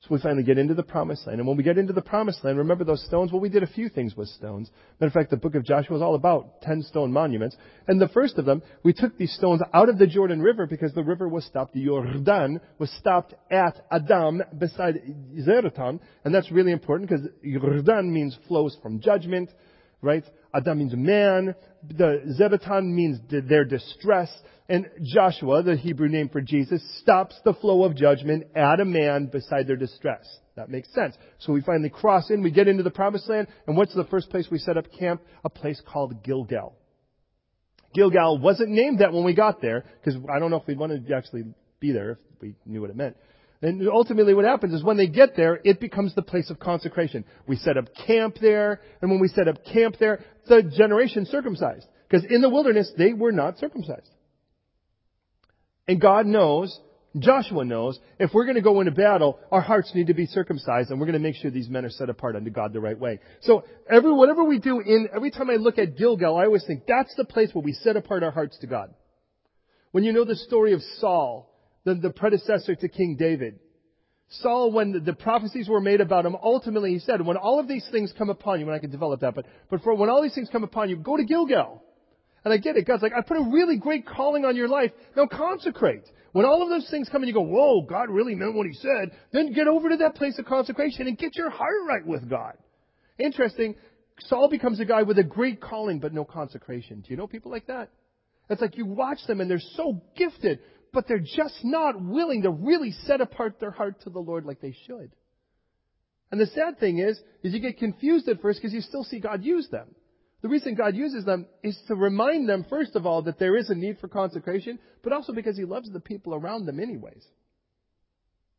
So 0.02 0.14
we 0.14 0.20
finally 0.20 0.44
get 0.44 0.56
into 0.56 0.72
the 0.72 0.82
promised 0.82 1.26
land. 1.26 1.40
And 1.40 1.46
when 1.46 1.58
we 1.58 1.62
get 1.62 1.76
into 1.76 1.92
the 1.92 2.00
promised 2.00 2.42
land, 2.42 2.56
remember 2.56 2.84
those 2.84 3.04
stones? 3.04 3.32
Well, 3.32 3.40
we 3.40 3.50
did 3.50 3.62
a 3.62 3.66
few 3.66 3.90
things 3.90 4.16
with 4.16 4.28
stones. 4.28 4.70
Matter 4.98 5.08
of 5.08 5.12
fact, 5.12 5.28
the 5.28 5.36
book 5.36 5.54
of 5.54 5.62
Joshua 5.62 5.96
is 5.96 6.02
all 6.02 6.14
about 6.14 6.62
ten 6.62 6.80
stone 6.80 7.12
monuments. 7.12 7.54
And 7.86 8.00
the 8.00 8.08
first 8.08 8.38
of 8.38 8.46
them, 8.46 8.62
we 8.82 8.94
took 8.94 9.18
these 9.18 9.34
stones 9.34 9.60
out 9.74 9.90
of 9.90 9.98
the 9.98 10.06
Jordan 10.06 10.40
River 10.40 10.66
because 10.66 10.94
the 10.94 11.04
river 11.04 11.28
was 11.28 11.44
stopped. 11.44 11.74
The 11.74 11.84
Jordan 11.84 12.60
was 12.78 12.90
stopped 12.92 13.34
at 13.50 13.84
Adam 13.90 14.42
beside 14.58 15.02
Zaretan. 15.38 16.00
And 16.24 16.34
that's 16.34 16.50
really 16.50 16.72
important 16.72 17.10
because 17.10 17.26
Jordan 17.44 18.10
means 18.10 18.38
flows 18.48 18.78
from 18.82 19.00
judgment, 19.00 19.50
right? 20.00 20.24
Adam 20.54 20.78
means 20.78 20.94
man. 20.94 21.54
The 21.88 22.36
Zebatan 22.38 22.92
means 22.92 23.18
their 23.28 23.64
distress. 23.64 24.30
And 24.68 24.86
Joshua, 25.02 25.62
the 25.62 25.76
Hebrew 25.76 26.08
name 26.08 26.28
for 26.28 26.40
Jesus, 26.40 26.80
stops 27.00 27.34
the 27.44 27.54
flow 27.54 27.84
of 27.84 27.96
judgment 27.96 28.44
at 28.54 28.78
a 28.78 28.84
man 28.84 29.26
beside 29.26 29.66
their 29.66 29.76
distress. 29.76 30.24
That 30.54 30.68
makes 30.68 30.92
sense. 30.94 31.16
So 31.38 31.52
we 31.52 31.60
finally 31.60 31.90
cross 31.90 32.30
in, 32.30 32.42
we 32.42 32.50
get 32.50 32.68
into 32.68 32.82
the 32.82 32.90
promised 32.90 33.28
land, 33.28 33.48
and 33.66 33.76
what's 33.76 33.94
the 33.94 34.04
first 34.04 34.30
place 34.30 34.46
we 34.50 34.58
set 34.58 34.76
up 34.76 34.86
camp? 34.96 35.22
A 35.44 35.50
place 35.50 35.80
called 35.84 36.22
Gilgal. 36.22 36.76
Gilgal 37.94 38.38
wasn't 38.38 38.70
named 38.70 39.00
that 39.00 39.12
when 39.12 39.24
we 39.24 39.34
got 39.34 39.60
there, 39.60 39.84
because 40.04 40.20
I 40.32 40.38
don't 40.38 40.50
know 40.50 40.58
if 40.58 40.66
we'd 40.66 40.78
want 40.78 41.06
to 41.06 41.14
actually 41.14 41.44
be 41.80 41.92
there 41.92 42.12
if 42.12 42.18
we 42.40 42.54
knew 42.64 42.80
what 42.80 42.90
it 42.90 42.96
meant. 42.96 43.16
And 43.62 43.86
ultimately 43.88 44.32
what 44.32 44.46
happens 44.46 44.72
is 44.72 44.82
when 44.82 44.96
they 44.96 45.08
get 45.08 45.36
there, 45.36 45.60
it 45.64 45.80
becomes 45.80 46.14
the 46.14 46.22
place 46.22 46.48
of 46.50 46.58
consecration. 46.58 47.24
We 47.46 47.56
set 47.56 47.76
up 47.76 47.86
camp 48.06 48.36
there, 48.40 48.80
and 49.02 49.10
when 49.10 49.20
we 49.20 49.28
set 49.28 49.48
up 49.48 49.64
camp 49.64 49.96
there, 50.00 50.24
the 50.46 50.62
generation 50.62 51.26
circumcised. 51.26 51.86
Because 52.08 52.24
in 52.28 52.40
the 52.40 52.48
wilderness, 52.48 52.90
they 52.96 53.12
were 53.12 53.32
not 53.32 53.58
circumcised. 53.58 54.08
And 55.86 56.00
God 56.00 56.24
knows, 56.24 56.78
Joshua 57.18 57.64
knows, 57.64 57.98
if 58.18 58.30
we're 58.32 58.44
going 58.44 58.56
to 58.56 58.62
go 58.62 58.80
into 58.80 58.92
battle, 58.92 59.38
our 59.52 59.60
hearts 59.60 59.92
need 59.94 60.06
to 60.06 60.14
be 60.14 60.26
circumcised, 60.26 60.90
and 60.90 60.98
we're 60.98 61.06
going 61.06 61.14
to 61.14 61.18
make 61.18 61.36
sure 61.36 61.50
these 61.50 61.68
men 61.68 61.84
are 61.84 61.90
set 61.90 62.08
apart 62.08 62.36
unto 62.36 62.50
God 62.50 62.72
the 62.72 62.80
right 62.80 62.98
way. 62.98 63.18
So 63.42 63.64
every 63.90 64.12
whatever 64.12 64.44
we 64.44 64.58
do 64.58 64.80
in 64.80 65.08
every 65.14 65.30
time 65.30 65.50
I 65.50 65.54
look 65.54 65.78
at 65.78 65.98
Gilgal, 65.98 66.36
I 66.36 66.44
always 66.44 66.64
think 66.64 66.84
that's 66.86 67.14
the 67.16 67.24
place 67.24 67.50
where 67.52 67.62
we 67.62 67.72
set 67.72 67.96
apart 67.96 68.22
our 68.22 68.30
hearts 68.30 68.58
to 68.60 68.66
God. 68.66 68.94
When 69.90 70.04
you 70.04 70.12
know 70.12 70.24
the 70.24 70.36
story 70.36 70.72
of 70.72 70.82
Saul, 70.98 71.49
the, 71.84 71.94
the 71.94 72.10
predecessor 72.10 72.74
to 72.74 72.88
King 72.88 73.16
David, 73.18 73.58
Saul, 74.28 74.70
when 74.70 74.92
the, 74.92 75.00
the, 75.00 75.12
prophecies 75.12 75.68
were 75.68 75.80
made 75.80 76.00
about 76.00 76.24
him, 76.24 76.36
ultimately 76.40 76.92
he 76.92 77.00
said, 77.00 77.20
when 77.20 77.36
all 77.36 77.58
of 77.58 77.66
these 77.66 77.86
things 77.90 78.12
come 78.16 78.30
upon 78.30 78.60
you, 78.60 78.66
and 78.66 78.74
I 78.74 78.78
can 78.78 78.90
develop 78.90 79.20
that, 79.20 79.34
but, 79.34 79.46
but 79.68 79.82
for 79.82 79.94
when 79.94 80.08
all 80.08 80.22
these 80.22 80.34
things 80.34 80.48
come 80.52 80.62
upon 80.62 80.88
you, 80.88 80.96
go 80.96 81.16
to 81.16 81.24
Gilgal. 81.24 81.82
And 82.44 82.54
I 82.54 82.56
get 82.56 82.76
it. 82.76 82.86
God's 82.86 83.02
like, 83.02 83.12
I 83.12 83.20
put 83.22 83.36
a 83.36 83.50
really 83.52 83.76
great 83.76 84.06
calling 84.06 84.44
on 84.44 84.56
your 84.56 84.68
life. 84.68 84.92
Now 85.16 85.26
consecrate. 85.26 86.04
When 86.32 86.46
all 86.46 86.62
of 86.62 86.68
those 86.68 86.88
things 86.90 87.08
come 87.10 87.22
and 87.22 87.28
you 87.28 87.34
go, 87.34 87.42
whoa, 87.42 87.82
God 87.82 88.08
really 88.08 88.34
meant 88.34 88.54
what 88.54 88.66
he 88.66 88.72
said, 88.74 89.10
then 89.32 89.52
get 89.52 89.66
over 89.66 89.90
to 89.90 89.96
that 89.98 90.14
place 90.14 90.38
of 90.38 90.46
consecration 90.46 91.06
and 91.06 91.18
get 91.18 91.36
your 91.36 91.50
heart 91.50 91.74
right 91.86 92.06
with 92.06 92.30
God. 92.30 92.54
Interesting. 93.18 93.74
Saul 94.20 94.48
becomes 94.48 94.80
a 94.80 94.84
guy 94.84 95.02
with 95.02 95.18
a 95.18 95.24
great 95.24 95.60
calling 95.60 95.98
but 95.98 96.14
no 96.14 96.24
consecration. 96.24 97.00
Do 97.00 97.10
you 97.10 97.16
know 97.16 97.26
people 97.26 97.50
like 97.50 97.66
that? 97.66 97.90
It's 98.48 98.60
like 98.60 98.76
you 98.76 98.86
watch 98.86 99.18
them 99.26 99.40
and 99.40 99.50
they're 99.50 99.60
so 99.76 100.00
gifted, 100.16 100.60
but 100.92 101.06
they're 101.06 101.18
just 101.18 101.64
not 101.64 102.00
willing 102.00 102.42
to 102.42 102.50
really 102.50 102.92
set 103.06 103.20
apart 103.20 103.60
their 103.60 103.70
heart 103.70 104.00
to 104.02 104.10
the 104.10 104.18
Lord 104.18 104.44
like 104.44 104.60
they 104.60 104.74
should. 104.86 105.10
And 106.30 106.40
the 106.40 106.46
sad 106.46 106.78
thing 106.78 106.98
is, 106.98 107.20
is 107.42 107.52
you 107.52 107.60
get 107.60 107.78
confused 107.78 108.28
at 108.28 108.40
first 108.40 108.60
because 108.60 108.72
you 108.72 108.80
still 108.80 109.04
see 109.04 109.20
God 109.20 109.44
use 109.44 109.68
them. 109.68 109.94
The 110.42 110.48
reason 110.48 110.74
God 110.74 110.94
uses 110.94 111.24
them 111.24 111.46
is 111.62 111.78
to 111.88 111.94
remind 111.94 112.48
them, 112.48 112.64
first 112.70 112.96
of 112.96 113.04
all, 113.04 113.22
that 113.22 113.38
there 113.38 113.56
is 113.56 113.68
a 113.68 113.74
need 113.74 113.98
for 113.98 114.08
consecration, 114.08 114.78
but 115.02 115.12
also 115.12 115.32
because 115.32 115.56
He 115.56 115.64
loves 115.64 115.90
the 115.90 116.00
people 116.00 116.34
around 116.34 116.66
them 116.66 116.80
anyways. 116.80 117.26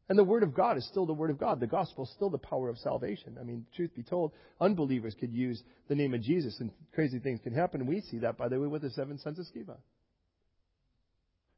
And 0.08 0.20
the 0.20 0.24
Word 0.24 0.44
of 0.44 0.54
God 0.54 0.78
is 0.78 0.86
still 0.88 1.06
the 1.06 1.14
Word 1.14 1.32
of 1.32 1.40
God. 1.40 1.60
The 1.60 1.68
Gospel 1.68 2.04
is 2.04 2.12
still 2.12 2.30
the 2.30 2.38
power 2.38 2.70
of 2.70 2.78
salvation. 2.78 3.38
I 3.40 3.44
mean, 3.44 3.66
truth 3.76 3.96
be 3.96 4.04
told, 4.04 4.34
unbelievers 4.60 5.16
could 5.20 5.32
use 5.32 5.64
the 5.88 5.96
name 5.96 6.14
of 6.14 6.22
Jesus 6.22 6.60
and 6.60 6.70
crazy 6.94 7.18
things 7.18 7.40
can 7.42 7.54
happen. 7.54 7.88
We 7.88 8.02
see 8.02 8.20
that, 8.20 8.38
by 8.38 8.50
the 8.50 8.60
way, 8.60 8.68
with 8.68 8.82
the 8.84 8.90
seven 8.92 9.18
sons 9.18 9.40
of 9.40 9.46
Sceva. 9.46 9.78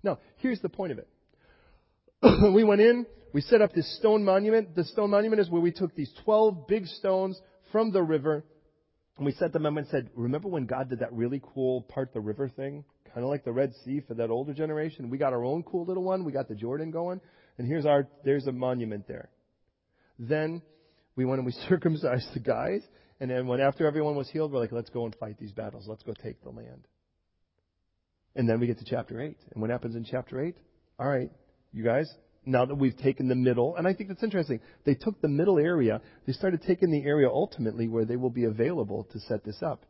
Now, 0.03 0.19
here's 0.37 0.59
the 0.61 0.69
point 0.69 0.91
of 0.91 0.99
it. 0.99 1.07
we 2.53 2.63
went 2.63 2.81
in, 2.81 3.05
we 3.33 3.41
set 3.41 3.61
up 3.61 3.73
this 3.73 3.97
stone 3.97 4.23
monument. 4.23 4.75
The 4.75 4.83
stone 4.83 5.09
monument 5.09 5.41
is 5.41 5.49
where 5.49 5.61
we 5.61 5.71
took 5.71 5.95
these 5.95 6.11
12 6.23 6.67
big 6.67 6.85
stones 6.85 7.39
from 7.71 7.91
the 7.91 8.03
river 8.03 8.43
and 9.17 9.25
we 9.25 9.31
set 9.33 9.53
them 9.53 9.65
up 9.65 9.77
and 9.77 9.87
said, 9.87 10.09
remember 10.15 10.49
when 10.49 10.65
God 10.65 10.89
did 10.89 10.99
that 10.99 11.13
really 11.13 11.41
cool 11.53 11.81
part 11.83 12.13
the 12.13 12.19
river 12.19 12.49
thing? 12.49 12.83
Kind 13.13 13.23
of 13.23 13.29
like 13.29 13.45
the 13.45 13.51
Red 13.51 13.73
Sea 13.85 14.01
for 14.07 14.15
that 14.15 14.31
older 14.31 14.53
generation. 14.53 15.09
We 15.09 15.19
got 15.19 15.33
our 15.33 15.43
own 15.43 15.63
cool 15.63 15.85
little 15.85 16.03
one. 16.03 16.25
We 16.25 16.31
got 16.31 16.47
the 16.47 16.55
Jordan 16.55 16.89
going. 16.89 17.21
And 17.57 17.67
here's 17.67 17.85
our, 17.85 18.07
there's 18.25 18.47
a 18.47 18.51
monument 18.51 19.07
there. 19.07 19.29
Then 20.17 20.63
we 21.15 21.25
went 21.25 21.39
and 21.39 21.45
we 21.45 21.51
circumcised 21.69 22.33
the 22.33 22.39
guys. 22.39 22.81
And 23.19 23.29
then 23.29 23.45
when 23.45 23.61
after 23.61 23.85
everyone 23.85 24.15
was 24.15 24.29
healed, 24.29 24.51
we're 24.51 24.59
like, 24.59 24.71
let's 24.71 24.89
go 24.89 25.05
and 25.05 25.15
fight 25.15 25.37
these 25.37 25.51
battles. 25.51 25.85
Let's 25.87 26.03
go 26.03 26.13
take 26.13 26.41
the 26.43 26.49
land. 26.49 26.87
And 28.35 28.49
then 28.49 28.59
we 28.59 28.67
get 28.67 28.79
to 28.79 28.85
chapter 28.85 29.21
8. 29.21 29.37
And 29.53 29.61
what 29.61 29.69
happens 29.69 29.95
in 29.95 30.03
chapter 30.03 30.41
8? 30.41 30.55
All 30.99 31.07
right, 31.07 31.29
you 31.71 31.83
guys, 31.83 32.11
now 32.45 32.65
that 32.65 32.75
we've 32.75 32.97
taken 32.97 33.27
the 33.27 33.35
middle, 33.35 33.75
and 33.75 33.87
I 33.87 33.93
think 33.93 34.09
that's 34.09 34.23
interesting. 34.23 34.59
They 34.85 34.95
took 34.95 35.21
the 35.21 35.27
middle 35.27 35.59
area, 35.59 36.01
they 36.25 36.33
started 36.33 36.61
taking 36.61 36.91
the 36.91 37.03
area 37.03 37.29
ultimately 37.29 37.87
where 37.87 38.05
they 38.05 38.15
will 38.15 38.29
be 38.29 38.45
available 38.45 39.07
to 39.11 39.19
set 39.21 39.43
this 39.43 39.61
up. 39.61 39.85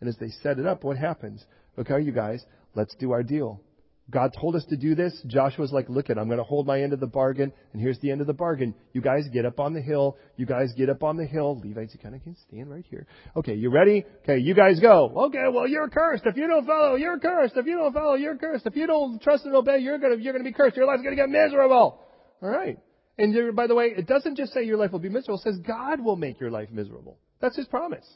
And 0.00 0.08
as 0.08 0.16
they 0.18 0.28
set 0.42 0.58
it 0.58 0.66
up, 0.66 0.84
what 0.84 0.96
happens? 0.96 1.44
Okay, 1.78 2.00
you 2.00 2.12
guys, 2.12 2.44
let's 2.74 2.94
do 2.96 3.12
our 3.12 3.22
deal. 3.22 3.60
God 4.10 4.34
told 4.40 4.56
us 4.56 4.64
to 4.70 4.76
do 4.76 4.94
this. 4.94 5.12
Joshua's 5.26 5.70
like, 5.70 5.88
look 5.90 6.08
it, 6.08 6.16
I'm 6.16 6.28
going 6.28 6.38
to 6.38 6.44
hold 6.44 6.66
my 6.66 6.80
end 6.80 6.94
of 6.94 7.00
the 7.00 7.06
bargain, 7.06 7.52
and 7.72 7.82
here's 7.82 7.98
the 7.98 8.10
end 8.10 8.22
of 8.22 8.26
the 8.26 8.32
bargain. 8.32 8.74
You 8.94 9.02
guys 9.02 9.28
get 9.32 9.44
up 9.44 9.60
on 9.60 9.74
the 9.74 9.82
hill. 9.82 10.16
You 10.36 10.46
guys 10.46 10.72
get 10.76 10.88
up 10.88 11.02
on 11.02 11.18
the 11.18 11.26
hill. 11.26 11.60
Levites, 11.62 11.92
you 11.92 12.00
kind 12.00 12.14
of 12.14 12.22
can 12.22 12.34
stand 12.48 12.70
right 12.70 12.86
here. 12.88 13.06
Okay, 13.36 13.54
you 13.54 13.70
ready? 13.70 14.06
Okay, 14.22 14.38
you 14.38 14.54
guys 14.54 14.80
go. 14.80 15.12
Okay, 15.26 15.44
well, 15.52 15.68
you're 15.68 15.88
cursed. 15.88 16.24
If 16.24 16.36
you 16.36 16.46
don't 16.46 16.66
follow, 16.66 16.94
you're 16.94 17.18
cursed. 17.18 17.56
If 17.56 17.66
you 17.66 17.76
don't 17.76 17.92
follow, 17.92 18.14
you're 18.14 18.36
cursed. 18.36 18.66
If 18.66 18.76
you 18.76 18.86
don't 18.86 19.20
trust 19.20 19.44
and 19.44 19.54
obey, 19.54 19.78
you're 19.78 19.98
going 19.98 20.16
to, 20.16 20.22
you're 20.22 20.32
going 20.32 20.44
to 20.44 20.50
be 20.50 20.54
cursed. 20.54 20.76
Your 20.76 20.86
life's 20.86 21.02
going 21.02 21.14
to 21.14 21.22
get 21.22 21.28
miserable. 21.28 22.00
All 22.42 22.48
right. 22.48 22.78
And 23.18 23.54
by 23.56 23.66
the 23.66 23.74
way, 23.74 23.92
it 23.96 24.06
doesn't 24.06 24.36
just 24.36 24.54
say 24.54 24.62
your 24.62 24.78
life 24.78 24.92
will 24.92 25.00
be 25.00 25.08
miserable. 25.08 25.40
It 25.40 25.42
says 25.42 25.58
God 25.66 26.00
will 26.00 26.16
make 26.16 26.40
your 26.40 26.50
life 26.50 26.70
miserable. 26.70 27.18
That's 27.40 27.56
His 27.56 27.66
promise. 27.66 28.06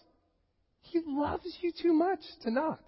He 0.80 1.00
loves 1.06 1.58
you 1.60 1.72
too 1.82 1.92
much 1.92 2.20
to 2.42 2.50
not. 2.50 2.80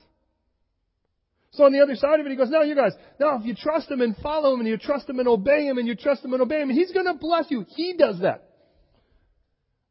So 1.55 1.65
on 1.65 1.73
the 1.73 1.81
other 1.81 1.95
side 1.95 2.19
of 2.19 2.27
it, 2.27 2.31
he 2.31 2.37
goes, 2.37 2.51
now 2.51 2.63
you 2.63 2.75
guys, 2.75 2.93
now 3.21 3.39
if 3.39 3.47
you 3.47 3.55
trust 3.55 3.89
him 3.89 4.01
and 4.01 4.17
follow 4.17 4.55
him 4.55 4.61
and 4.61 4.69
you 4.69 4.77
trust 4.77 5.09
him 5.09 5.21
and 5.21 5.29
obey 5.29 5.67
him 5.67 5.79
and 5.79 5.87
you 5.87 5.95
trust 5.95 6.25
him 6.25 6.33
and 6.33 6.43
obey 6.43 6.61
him, 6.61 6.71
he's 6.71 6.91
going 6.91 7.07
to 7.07 7.15
bless 7.15 7.47
you. 7.49 7.65
He 7.69 7.95
does 7.97 8.21
that. 8.21 8.49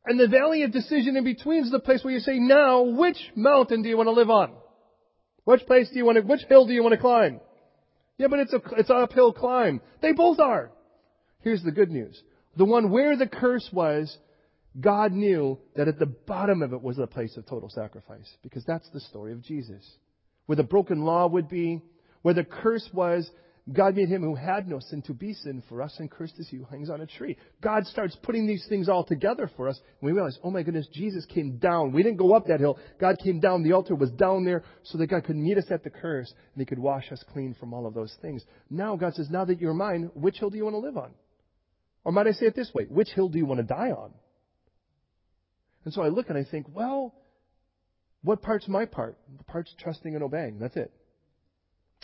And 0.06 0.20
the 0.20 0.28
valley 0.28 0.64
of 0.64 0.74
decision 0.74 1.16
in 1.16 1.24
between 1.24 1.64
is 1.64 1.72
the 1.72 1.80
place 1.80 2.04
where 2.04 2.14
you 2.14 2.20
say, 2.20 2.38
now, 2.38 2.82
which 2.82 3.18
mountain 3.36 3.82
do 3.82 3.88
you 3.88 3.96
want 3.96 4.08
to 4.08 4.12
live 4.12 4.30
on? 4.30 4.52
Which 5.46 5.66
place 5.66 5.90
do 5.90 5.98
you 5.98 6.06
want 6.06 6.18
to, 6.18 6.24
which 6.24 6.42
hill 6.50 6.68
do 6.68 6.74
you 6.74 6.84
want 6.84 6.94
to 6.94 7.00
climb? 7.00 7.40
Yeah, 8.18 8.28
but 8.28 8.40
it's 8.40 8.54
a, 8.54 8.62
it's 8.78 8.90
an 8.90 8.98
uphill 8.98 9.32
climb. 9.32 9.80
They 10.02 10.12
both 10.12 10.40
are. 10.40 10.72
Here's 11.40 11.64
the 11.64 11.72
good 11.72 11.90
news. 11.90 12.22
The 12.58 12.66
one 12.66 12.92
where 12.92 13.16
the 13.16 13.28
curse 13.28 13.70
was, 13.72 14.16
God 14.80 15.14
knew 15.14 15.60
that 15.78 15.88
at 15.88 16.00
the 16.00 16.06
bottom 16.06 16.62
of 16.62 16.74
it 16.74 16.82
was 16.82 17.00
a 17.00 17.08
place 17.08 17.38
of 17.38 17.46
total 17.46 17.70
sacrifice. 17.70 18.30
Because 18.44 18.66
that's 18.66 18.90
the 18.90 19.00
story 19.00 19.32
of 19.32 19.42
Jesus. 19.42 19.90
Where 20.46 20.56
the 20.56 20.64
broken 20.64 21.04
law 21.04 21.28
would 21.28 21.50
be, 21.50 21.82
where 22.22 22.34
the 22.34 22.44
curse 22.44 22.90
was, 22.94 23.30
God 23.72 23.96
made 23.96 24.10
him 24.10 24.24
who 24.24 24.36
had 24.36 24.68
no 24.68 24.80
sin 24.80 25.02
to 25.04 25.14
be 25.14 25.34
sin 25.34 25.64
for 25.70 25.82
us, 25.82 25.96
and 25.98 26.12
cursed 26.12 26.38
is 26.38 26.50
he 26.50 26.58
who 26.58 26.66
hangs 26.66 26.90
on 26.90 27.00
a 27.00 27.06
tree. 27.06 27.38
God 27.62 27.86
starts 27.86 28.18
putting 28.22 28.46
these 28.46 28.66
things 28.68 28.90
all 28.90 29.06
together 29.06 29.50
for 29.56 29.70
us, 29.70 29.80
and 30.02 30.06
we 30.06 30.12
realize, 30.12 30.38
oh 30.44 30.52
my 30.52 30.64
goodness, 30.64 30.88
Jesus 30.92 31.26
came 31.26 31.60
down. 31.60 31.94
We 31.94 32.04
didn't 32.04 32.18
go 32.18 32.34
up 32.34 32.48
that 32.48 32.60
hill. 32.60 32.78
God 33.00 33.16
came 33.24 33.40
down. 33.40 33.64
The 33.64 33.72
altar 33.72 33.96
was 33.96 34.12
down 34.12 34.44
there 34.44 34.64
so 34.84 34.98
that 34.98 35.08
God 35.08 35.24
could 35.24 35.38
meet 35.38 35.58
us 35.58 35.72
at 35.72 35.82
the 35.82 35.90
curse, 35.90 36.30
and 36.30 36.62
he 36.62 36.66
could 36.66 36.80
wash 36.80 37.10
us 37.10 37.24
clean 37.32 37.56
from 37.58 37.74
all 37.74 37.88
of 37.88 37.94
those 37.94 38.14
things. 38.22 38.44
Now 38.70 38.98
God 38.98 39.14
says, 39.16 39.30
now 39.30 39.46
that 39.46 39.62
you're 39.62 39.74
mine, 39.74 40.12
which 40.14 40.40
hill 40.40 40.50
do 40.50 40.58
you 40.58 40.66
want 40.66 40.74
to 40.74 40.80
live 40.80 40.98
on? 40.98 41.12
Or 42.04 42.12
might 42.12 42.28
I 42.28 42.32
say 42.32 42.48
it 42.48 42.56
this 42.58 42.74
way, 42.74 42.84
which 42.90 43.10
hill 43.16 43.30
do 43.30 43.38
you 43.38 43.46
want 43.46 43.62
to 43.62 43.66
die 43.66 43.92
on? 43.92 44.12
And 45.86 45.94
so 45.94 46.02
I 46.02 46.10
look 46.10 46.28
and 46.28 46.38
I 46.38 46.44
think, 46.44 46.68
well, 46.70 47.16
what 48.24 48.42
part's 48.42 48.68
my 48.68 48.86
part? 48.86 49.18
The 49.38 49.44
part's 49.44 49.74
trusting 49.80 50.14
and 50.14 50.24
obeying. 50.24 50.60
That's 50.60 50.78
it. 50.78 50.92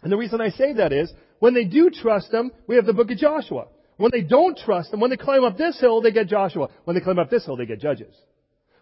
And 0.04 0.12
the 0.12 0.18
reason 0.18 0.42
I 0.42 0.50
say 0.50 0.74
that 0.74 0.94
is, 0.94 1.12
when 1.40 1.54
they 1.54 1.66
do 1.66 1.90
trust 1.90 2.34
Him, 2.34 2.52
we 2.68 2.76
have 2.76 2.86
the 2.86 2.94
book 2.94 3.12
of 3.12 3.18
Joshua. 3.18 3.68
When 3.98 4.12
they 4.12 4.22
don't 4.22 4.58
trust 4.58 4.94
Him, 4.94 5.00
when 5.00 5.10
they 5.10 5.18
climb 5.18 5.44
up 5.44 5.58
this 5.58 5.80
hill, 5.80 6.02
they 6.02 6.12
get 6.12 6.28
Joshua. 6.28 6.70
When 6.86 6.96
they 6.96 7.02
climb 7.02 7.20
up 7.20 7.30
this 7.30 7.46
hill, 7.46 7.58
they 7.58 7.66
get 7.66 7.82
Judges. 7.82 8.16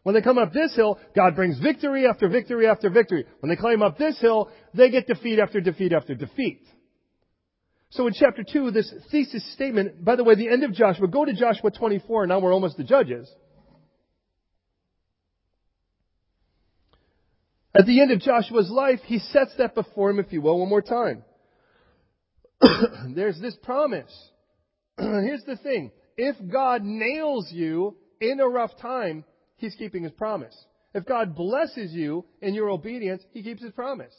When 0.03 0.15
they 0.15 0.21
come 0.21 0.37
up 0.37 0.53
this 0.53 0.75
hill, 0.75 0.99
God 1.15 1.35
brings 1.35 1.59
victory 1.59 2.07
after 2.07 2.29
victory 2.29 2.65
after 2.67 2.89
victory. 2.89 3.25
When 3.41 3.49
they 3.49 3.55
climb 3.55 3.81
up 3.81 3.97
this 3.97 4.19
hill, 4.21 4.49
they 4.73 4.89
get 4.89 5.05
defeat 5.05 5.37
after 5.37 5.59
defeat 5.59 5.91
after 5.91 6.15
defeat. 6.15 6.61
So 7.89 8.07
in 8.07 8.13
chapter 8.13 8.43
2, 8.43 8.71
this 8.71 8.93
thesis 9.11 9.43
statement, 9.53 10.03
by 10.03 10.15
the 10.15 10.23
way, 10.23 10.35
the 10.35 10.49
end 10.49 10.63
of 10.63 10.73
Joshua, 10.73 11.07
go 11.07 11.25
to 11.25 11.33
Joshua 11.33 11.71
24, 11.71 12.27
now 12.27 12.39
we're 12.39 12.53
almost 12.53 12.77
to 12.77 12.83
Judges. 12.83 13.29
At 17.77 17.85
the 17.85 18.01
end 18.01 18.11
of 18.11 18.21
Joshua's 18.21 18.71
life, 18.71 18.99
he 19.05 19.19
sets 19.19 19.51
that 19.59 19.75
before 19.75 20.09
him, 20.09 20.19
if 20.19 20.33
you 20.33 20.41
will, 20.41 20.59
one 20.59 20.69
more 20.69 20.81
time. 20.81 21.23
There's 23.15 23.39
this 23.39 23.55
promise. 23.61 24.11
Here's 24.97 25.43
the 25.45 25.57
thing. 25.57 25.91
If 26.17 26.35
God 26.51 26.81
nails 26.83 27.51
you 27.51 27.95
in 28.19 28.39
a 28.39 28.47
rough 28.47 28.71
time, 28.81 29.25
he's 29.57 29.75
keeping 29.75 30.03
his 30.03 30.11
promise. 30.13 30.55
If 30.95 31.05
God 31.05 31.35
blesses 31.35 31.91
you 31.93 32.25
in 32.41 32.55
your 32.55 32.69
obedience, 32.69 33.21
he 33.31 33.43
keeps 33.43 33.61
his 33.61 33.73
promise. 33.73 34.13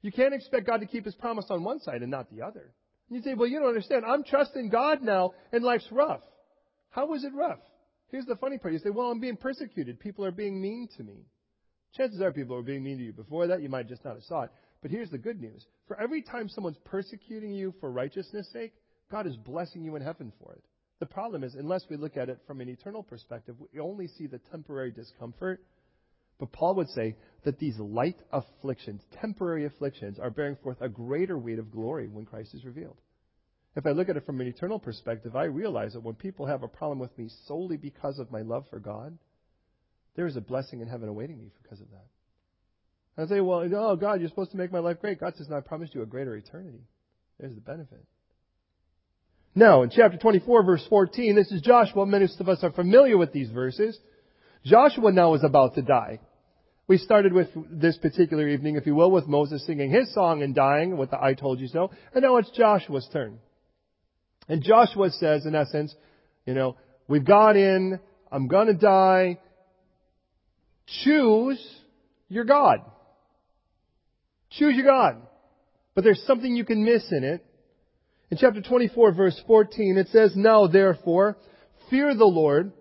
You 0.00 0.12
can't 0.12 0.34
expect 0.34 0.68
God 0.68 0.80
to 0.80 0.86
keep 0.86 1.04
his 1.04 1.16
promise 1.16 1.46
on 1.50 1.64
one 1.64 1.80
side 1.80 2.02
and 2.02 2.10
not 2.12 2.30
the 2.30 2.42
other. 2.42 2.72
You 3.10 3.22
say, 3.22 3.34
well, 3.34 3.48
you 3.48 3.58
don't 3.58 3.68
understand. 3.68 4.04
I'm 4.06 4.22
trusting 4.22 4.68
God 4.68 5.02
now 5.02 5.32
and 5.50 5.64
life's 5.64 5.88
rough. 5.90 6.22
How 6.90 7.12
is 7.14 7.24
it 7.24 7.32
rough? 7.34 7.58
Here's 8.12 8.26
the 8.26 8.36
funny 8.36 8.58
part. 8.58 8.74
You 8.74 8.78
say, 8.78 8.90
well, 8.90 9.10
I'm 9.10 9.18
being 9.20 9.36
persecuted. 9.36 9.98
People 9.98 10.24
are 10.24 10.30
being 10.30 10.62
mean 10.62 10.88
to 10.96 11.02
me. 11.02 11.24
Chances 11.96 12.20
are 12.20 12.32
people 12.32 12.56
were 12.56 12.62
being 12.62 12.84
mean 12.84 12.98
to 12.98 13.04
you 13.04 13.12
before 13.12 13.46
that. 13.48 13.62
You 13.62 13.68
might 13.68 13.88
just 13.88 14.04
not 14.04 14.14
have 14.14 14.24
saw 14.24 14.42
it. 14.42 14.50
But 14.82 14.90
here's 14.90 15.10
the 15.10 15.18
good 15.18 15.40
news. 15.40 15.66
For 15.86 15.98
every 16.00 16.22
time 16.22 16.48
someone's 16.48 16.78
persecuting 16.84 17.52
you 17.52 17.74
for 17.80 17.90
righteousness' 17.90 18.50
sake, 18.52 18.72
God 19.10 19.26
is 19.26 19.36
blessing 19.36 19.82
you 19.82 19.96
in 19.96 20.02
heaven 20.02 20.32
for 20.40 20.52
it. 20.52 20.62
The 21.00 21.06
problem 21.06 21.44
is, 21.44 21.54
unless 21.54 21.84
we 21.88 21.96
look 21.96 22.16
at 22.16 22.28
it 22.28 22.40
from 22.46 22.60
an 22.60 22.68
eternal 22.68 23.02
perspective, 23.02 23.56
we 23.72 23.80
only 23.80 24.08
see 24.08 24.26
the 24.26 24.40
temporary 24.50 24.90
discomfort. 24.90 25.60
But 26.38 26.52
Paul 26.52 26.76
would 26.76 26.88
say 26.90 27.16
that 27.44 27.58
these 27.58 27.78
light 27.78 28.20
afflictions, 28.32 29.02
temporary 29.20 29.64
afflictions, 29.64 30.18
are 30.18 30.30
bearing 30.30 30.56
forth 30.56 30.80
a 30.80 30.88
greater 30.88 31.38
weight 31.38 31.58
of 31.58 31.70
glory 31.70 32.08
when 32.08 32.26
Christ 32.26 32.54
is 32.54 32.64
revealed. 32.64 32.98
If 33.76 33.86
I 33.86 33.90
look 33.90 34.08
at 34.08 34.16
it 34.16 34.26
from 34.26 34.40
an 34.40 34.46
eternal 34.46 34.78
perspective, 34.78 35.36
I 35.36 35.44
realize 35.44 35.92
that 35.92 36.02
when 36.02 36.14
people 36.14 36.46
have 36.46 36.62
a 36.62 36.68
problem 36.68 36.98
with 36.98 37.16
me 37.16 37.28
solely 37.46 37.76
because 37.76 38.18
of 38.18 38.30
my 38.32 38.42
love 38.42 38.64
for 38.70 38.80
God, 38.80 39.16
there 40.18 40.26
is 40.26 40.34
a 40.34 40.40
blessing 40.40 40.80
in 40.80 40.88
heaven 40.88 41.08
awaiting 41.08 41.38
me 41.38 41.52
because 41.62 41.80
of 41.80 41.86
that. 41.92 43.22
I 43.22 43.28
say, 43.28 43.40
well, 43.40 43.64
oh, 43.72 43.94
God, 43.94 44.18
you're 44.18 44.28
supposed 44.28 44.50
to 44.50 44.56
make 44.56 44.72
my 44.72 44.80
life 44.80 45.00
great. 45.00 45.20
God 45.20 45.34
says, 45.36 45.48
no, 45.48 45.58
I 45.58 45.60
promised 45.60 45.94
you 45.94 46.02
a 46.02 46.06
greater 46.06 46.34
eternity. 46.34 46.80
There's 47.38 47.54
the 47.54 47.60
benefit. 47.60 48.04
Now, 49.54 49.82
in 49.82 49.90
chapter 49.90 50.18
24, 50.18 50.64
verse 50.64 50.84
14, 50.88 51.36
this 51.36 51.52
is 51.52 51.62
Joshua. 51.62 52.04
Many 52.04 52.26
of 52.40 52.48
us 52.48 52.64
are 52.64 52.72
familiar 52.72 53.16
with 53.16 53.32
these 53.32 53.48
verses. 53.50 53.96
Joshua 54.64 55.12
now 55.12 55.34
is 55.34 55.44
about 55.44 55.76
to 55.76 55.82
die. 55.82 56.18
We 56.88 56.98
started 56.98 57.32
with 57.32 57.50
this 57.70 57.96
particular 57.98 58.48
evening, 58.48 58.74
if 58.74 58.86
you 58.86 58.96
will, 58.96 59.12
with 59.12 59.28
Moses 59.28 59.64
singing 59.66 59.92
his 59.92 60.12
song 60.14 60.42
and 60.42 60.52
dying 60.52 60.96
with 60.96 61.12
the 61.12 61.22
I 61.22 61.34
told 61.34 61.60
you 61.60 61.68
so. 61.68 61.92
And 62.12 62.24
now 62.24 62.38
it's 62.38 62.50
Joshua's 62.50 63.08
turn. 63.12 63.38
And 64.48 64.64
Joshua 64.64 65.10
says, 65.10 65.46
in 65.46 65.54
essence, 65.54 65.94
you 66.44 66.54
know, 66.54 66.74
we've 67.06 67.24
got 67.24 67.56
in, 67.56 68.00
I'm 68.32 68.48
gonna 68.48 68.74
die, 68.74 69.38
Choose 71.04 71.64
your 72.28 72.44
God. 72.44 72.80
Choose 74.50 74.74
your 74.74 74.86
God. 74.86 75.22
But 75.94 76.04
there's 76.04 76.22
something 76.26 76.54
you 76.54 76.64
can 76.64 76.84
miss 76.84 77.04
in 77.10 77.24
it. 77.24 77.44
In 78.30 78.38
chapter 78.38 78.60
24 78.60 79.12
verse 79.12 79.40
14 79.46 79.98
it 79.98 80.08
says, 80.08 80.32
Now 80.36 80.66
therefore, 80.66 81.36
fear 81.90 82.14
the 82.14 82.24
Lord, 82.24 82.72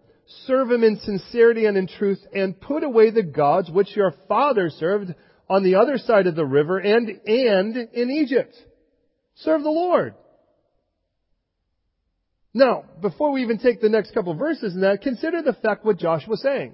serve 0.45 0.71
Him 0.71 0.83
in 0.83 0.99
sincerity 0.99 1.65
and 1.65 1.77
in 1.77 1.87
truth, 1.87 2.19
and 2.33 2.59
put 2.59 2.83
away 2.83 3.11
the 3.11 3.23
gods 3.23 3.69
which 3.69 3.95
your 3.95 4.13
father 4.27 4.69
served 4.69 5.13
on 5.49 5.63
the 5.63 5.75
other 5.75 5.97
side 5.97 6.27
of 6.27 6.35
the 6.35 6.45
river 6.45 6.77
and, 6.77 7.09
and 7.25 7.77
in 7.77 8.11
Egypt. 8.11 8.53
Serve 9.37 9.63
the 9.63 9.69
Lord. 9.69 10.15
Now, 12.53 12.85
before 13.01 13.31
we 13.31 13.43
even 13.43 13.59
take 13.59 13.81
the 13.81 13.89
next 13.89 14.13
couple 14.13 14.33
verses 14.33 14.73
in 14.73 14.81
that, 14.81 15.01
consider 15.01 15.41
the 15.41 15.53
fact 15.53 15.85
what 15.85 15.97
Joshua 15.97 16.31
was 16.31 16.41
saying. 16.41 16.73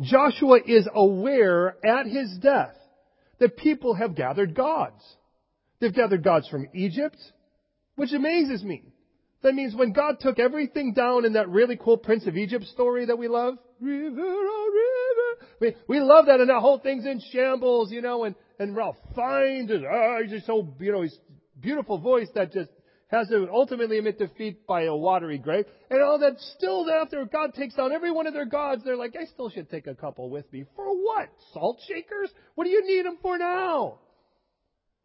Joshua 0.00 0.58
is 0.66 0.88
aware 0.94 1.76
at 1.84 2.06
his 2.06 2.38
death 2.40 2.76
that 3.38 3.56
people 3.56 3.94
have 3.94 4.14
gathered 4.14 4.54
gods. 4.54 5.02
They've 5.80 5.94
gathered 5.94 6.22
gods 6.22 6.48
from 6.48 6.68
Egypt, 6.74 7.16
which 7.96 8.12
amazes 8.12 8.62
me. 8.62 8.84
That 9.42 9.54
means 9.54 9.74
when 9.74 9.92
God 9.92 10.16
took 10.20 10.38
everything 10.38 10.92
down 10.92 11.24
in 11.24 11.32
that 11.34 11.48
really 11.48 11.76
cool 11.76 11.96
Prince 11.96 12.26
of 12.26 12.36
Egypt 12.36 12.66
story 12.66 13.06
that 13.06 13.16
we 13.16 13.28
love, 13.28 13.54
river, 13.80 14.20
oh 14.20 15.36
river, 15.40 15.46
we, 15.60 15.76
we 15.88 16.00
love 16.00 16.26
that 16.26 16.40
and 16.40 16.50
that 16.50 16.60
whole 16.60 16.78
thing's 16.78 17.06
in 17.06 17.20
shambles, 17.32 17.90
you 17.90 18.02
know, 18.02 18.24
and, 18.24 18.34
and 18.58 18.76
Ralph 18.76 18.96
Fiennes 19.14 19.70
is, 19.70 19.82
oh, 19.82 19.90
ah, 19.90 20.22
he's 20.22 20.30
just 20.30 20.46
so, 20.46 20.74
you 20.78 20.92
know, 20.92 21.02
his 21.02 21.18
beautiful 21.58 21.98
voice 21.98 22.28
that 22.34 22.52
just 22.52 22.70
has 23.10 23.28
to 23.28 23.48
ultimately 23.52 23.98
admit 23.98 24.18
defeat 24.18 24.66
by 24.66 24.82
a 24.82 24.94
watery 24.94 25.38
grave. 25.38 25.64
And 25.90 26.02
all 26.02 26.18
that 26.20 26.38
still 26.56 26.88
after 26.90 27.24
God 27.24 27.54
takes 27.54 27.74
down 27.74 27.92
every 27.92 28.12
one 28.12 28.26
of 28.26 28.34
their 28.34 28.46
gods, 28.46 28.82
they're 28.84 28.96
like, 28.96 29.16
I 29.20 29.24
still 29.26 29.50
should 29.50 29.68
take 29.68 29.88
a 29.88 29.94
couple 29.94 30.30
with 30.30 30.50
me. 30.52 30.64
For 30.76 30.86
what? 30.86 31.28
Salt 31.52 31.80
shakers? 31.88 32.30
What 32.54 32.64
do 32.64 32.70
you 32.70 32.86
need 32.86 33.04
them 33.04 33.18
for 33.20 33.36
now? 33.36 33.98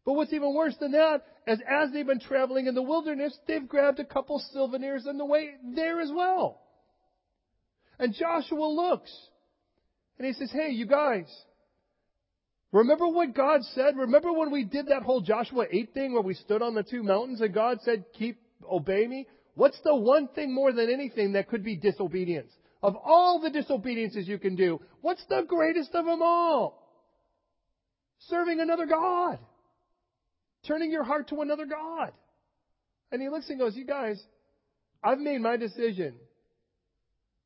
But 0.05 0.13
what's 0.13 0.33
even 0.33 0.53
worse 0.53 0.75
than 0.79 0.91
that 0.91 1.23
is 1.47 1.59
as 1.67 1.91
they've 1.91 2.05
been 2.05 2.19
traveling 2.19 2.67
in 2.67 2.75
the 2.75 2.83
wilderness, 2.83 3.35
they've 3.47 3.67
grabbed 3.67 3.99
a 3.99 4.05
couple 4.05 4.39
souvenirs 4.53 5.07
on 5.07 5.17
the 5.17 5.25
way 5.25 5.55
there 5.75 5.99
as 5.99 6.11
well. 6.13 6.61
And 7.97 8.13
Joshua 8.13 8.67
looks 8.67 9.11
and 10.19 10.27
he 10.27 10.33
says, 10.33 10.51
Hey, 10.51 10.69
you 10.71 10.85
guys, 10.85 11.25
Remember 12.75 13.07
what 13.07 13.33
God 13.33 13.61
said? 13.73 13.95
Remember 13.95 14.33
when 14.33 14.51
we 14.51 14.65
did 14.65 14.87
that 14.87 15.03
whole 15.03 15.21
Joshua 15.21 15.63
8 15.71 15.93
thing 15.93 16.11
where 16.11 16.21
we 16.21 16.33
stood 16.33 16.61
on 16.61 16.75
the 16.75 16.83
two 16.83 17.03
mountains 17.03 17.39
and 17.39 17.53
God 17.53 17.77
said, 17.83 18.03
keep, 18.19 18.37
obey 18.69 19.07
me? 19.07 19.27
What's 19.53 19.79
the 19.85 19.95
one 19.95 20.27
thing 20.27 20.53
more 20.53 20.73
than 20.73 20.89
anything 20.89 21.31
that 21.33 21.47
could 21.47 21.63
be 21.63 21.77
disobedience? 21.77 22.51
Of 22.83 22.97
all 22.97 23.39
the 23.39 23.49
disobediences 23.49 24.27
you 24.27 24.37
can 24.37 24.57
do, 24.57 24.81
what's 24.99 25.23
the 25.29 25.43
greatest 25.47 25.95
of 25.95 26.03
them 26.03 26.21
all? 26.21 26.85
Serving 28.27 28.59
another 28.59 28.87
God. 28.87 29.39
Turning 30.67 30.91
your 30.91 31.05
heart 31.05 31.29
to 31.29 31.39
another 31.39 31.65
God. 31.65 32.11
And 33.09 33.21
he 33.21 33.29
looks 33.29 33.49
and 33.49 33.57
goes, 33.57 33.73
you 33.77 33.85
guys, 33.85 34.21
I've 35.01 35.19
made 35.19 35.39
my 35.39 35.55
decision. 35.55 36.15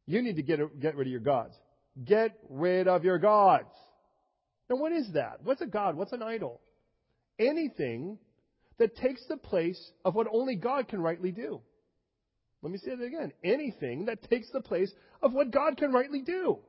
You 0.07 0.23
need 0.23 0.37
to 0.37 0.41
get, 0.41 0.79
get 0.79 0.95
rid 0.95 1.05
of 1.05 1.11
your 1.11 1.21
gods. 1.21 1.53
Get 2.03 2.35
rid 2.49 2.87
of 2.87 3.03
your 3.03 3.19
gods. 3.19 3.69
Now, 4.69 4.75
what 4.75 4.91
is 4.91 5.09
that? 5.13 5.39
What's 5.43 5.61
a 5.61 5.65
God? 5.65 5.95
What's 5.95 6.13
an 6.13 6.21
idol? 6.21 6.61
Anything 7.39 8.19
that 8.77 8.95
takes 8.95 9.25
the 9.27 9.37
place 9.37 9.91
of 10.05 10.15
what 10.15 10.27
only 10.31 10.55
God 10.55 10.87
can 10.87 11.01
rightly 11.01 11.31
do. 11.31 11.61
Let 12.61 12.71
me 12.71 12.77
say 12.77 12.91
it 12.91 13.01
again. 13.01 13.31
Anything 13.43 14.05
that 14.05 14.29
takes 14.29 14.49
the 14.51 14.61
place 14.61 14.91
of 15.21 15.33
what 15.33 15.51
God 15.51 15.77
can 15.77 15.91
rightly 15.91 16.21
do. 16.21 16.59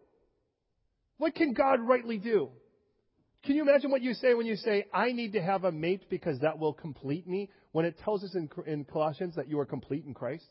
What 1.19 1.35
can 1.35 1.53
God 1.53 1.81
rightly 1.81 2.19
do? 2.19 2.49
Can 3.45 3.57
you 3.57 3.63
imagine 3.63 3.91
what 3.91 4.03
you 4.03 4.15
say 4.15 4.35
when 4.35 4.47
you 4.47 4.57
say, 4.57 4.87
I 4.93 5.13
need 5.13 5.33
to 5.33 5.43
have 5.43 5.65
a 5.65 5.73
mate 5.73 6.05
because 6.11 6.39
that 6.41 6.59
will 6.59 6.73
complete 6.73 7.27
me, 7.27 7.51
when 7.73 7.85
it 7.85 7.99
tells 8.05 8.23
us 8.23 8.35
in, 8.35 8.49
in 8.67 8.85
Colossians 8.85 9.35
that 9.37 9.49
you 9.49 9.59
are 9.59 9.67
complete 9.67 10.05
in 10.05 10.15
Christ? 10.15 10.45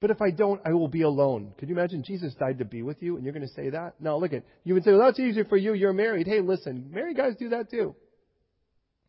But 0.00 0.10
if 0.10 0.22
I 0.22 0.30
don't, 0.30 0.60
I 0.64 0.72
will 0.74 0.88
be 0.88 1.02
alone. 1.02 1.52
Could 1.58 1.68
you 1.68 1.74
imagine 1.74 2.04
Jesus 2.04 2.32
died 2.34 2.58
to 2.58 2.64
be 2.64 2.82
with 2.82 3.02
you 3.02 3.16
and 3.16 3.24
you're 3.24 3.32
going 3.32 3.46
to 3.46 3.52
say 3.52 3.70
that? 3.70 3.94
No, 4.00 4.18
look 4.18 4.32
at, 4.32 4.44
you 4.62 4.74
would 4.74 4.84
say, 4.84 4.92
well, 4.92 5.06
that's 5.06 5.18
easier 5.18 5.44
for 5.44 5.56
you. 5.56 5.74
You're 5.74 5.92
married. 5.92 6.28
Hey, 6.28 6.40
listen, 6.40 6.90
married 6.92 7.16
guys 7.16 7.34
do 7.36 7.48
that 7.48 7.70
too. 7.70 7.96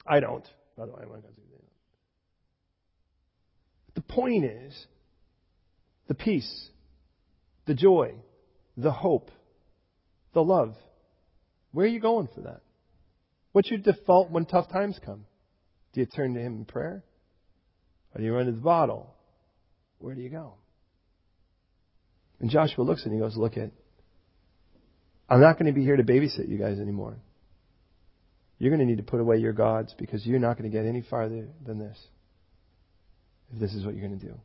I 0.08 0.20
don't. 0.20 0.46
By 0.76 0.86
the 0.88 0.92
way, 0.92 1.00
I'm 1.04 1.10
not 1.10 1.22
going 1.22 1.36
to 1.36 1.42
do 1.42 1.48
that. 1.52 1.64
The 3.96 4.02
point 4.02 4.46
is, 4.46 4.88
the 6.08 6.16
peace, 6.16 6.70
the 7.68 7.76
joy, 7.76 8.16
the 8.76 8.92
hope, 8.92 9.30
the 10.34 10.44
love. 10.44 10.76
Where 11.72 11.86
are 11.86 11.90
you 11.90 12.00
going 12.00 12.30
for 12.34 12.42
that? 12.42 12.62
What's 13.52 13.70
your 13.70 13.80
default 13.80 14.32
when 14.32 14.46
tough 14.46 14.72
times 14.72 15.00
come? 15.06 15.26
Do 15.94 16.00
you 16.00 16.08
turn 16.08 16.34
to 16.34 16.40
Him 16.40 16.58
in 16.58 16.66
prayer? 16.66 17.04
Or 18.14 18.20
do 18.20 18.24
you 18.24 18.34
run 18.34 18.48
to 18.48 18.54
the 18.54 18.58
bottle? 18.60 19.14
Where 20.00 20.16
do 20.16 20.22
you 20.22 20.30
go? 20.30 20.56
And 22.40 22.50
Joshua 22.50 22.84
looks 22.84 23.04
and 23.06 23.14
he 23.14 23.20
goes, 23.20 23.36
Look 23.36 23.58
at, 23.58 23.72
I'm 25.30 25.42
not 25.42 25.60
going 25.60 25.68
to 25.68 25.74
be 25.74 25.84
here 25.84 25.96
to 25.96 26.04
babysit 26.04 26.48
you 26.48 26.58
guys 26.58 26.80
anymore. 26.80 27.18
You're 28.58 28.72
going 28.72 28.80
to 28.82 28.86
need 28.86 28.98
to 28.98 29.10
put 29.10 29.22
away 29.22 29.38
your 29.38 29.54
gods 29.54 29.94
because 29.98 30.26
you're 30.26 30.40
not 30.40 30.58
going 30.58 30.70
to 30.70 30.76
get 30.76 30.86
any 30.86 31.02
farther 31.02 31.48
than 31.66 31.80
this. 31.80 31.98
If 33.54 33.60
this 33.60 33.74
is 33.74 33.86
what 33.86 33.96
you're 33.96 34.08
going 34.08 34.20
to 34.20 34.26
do. 34.26 34.36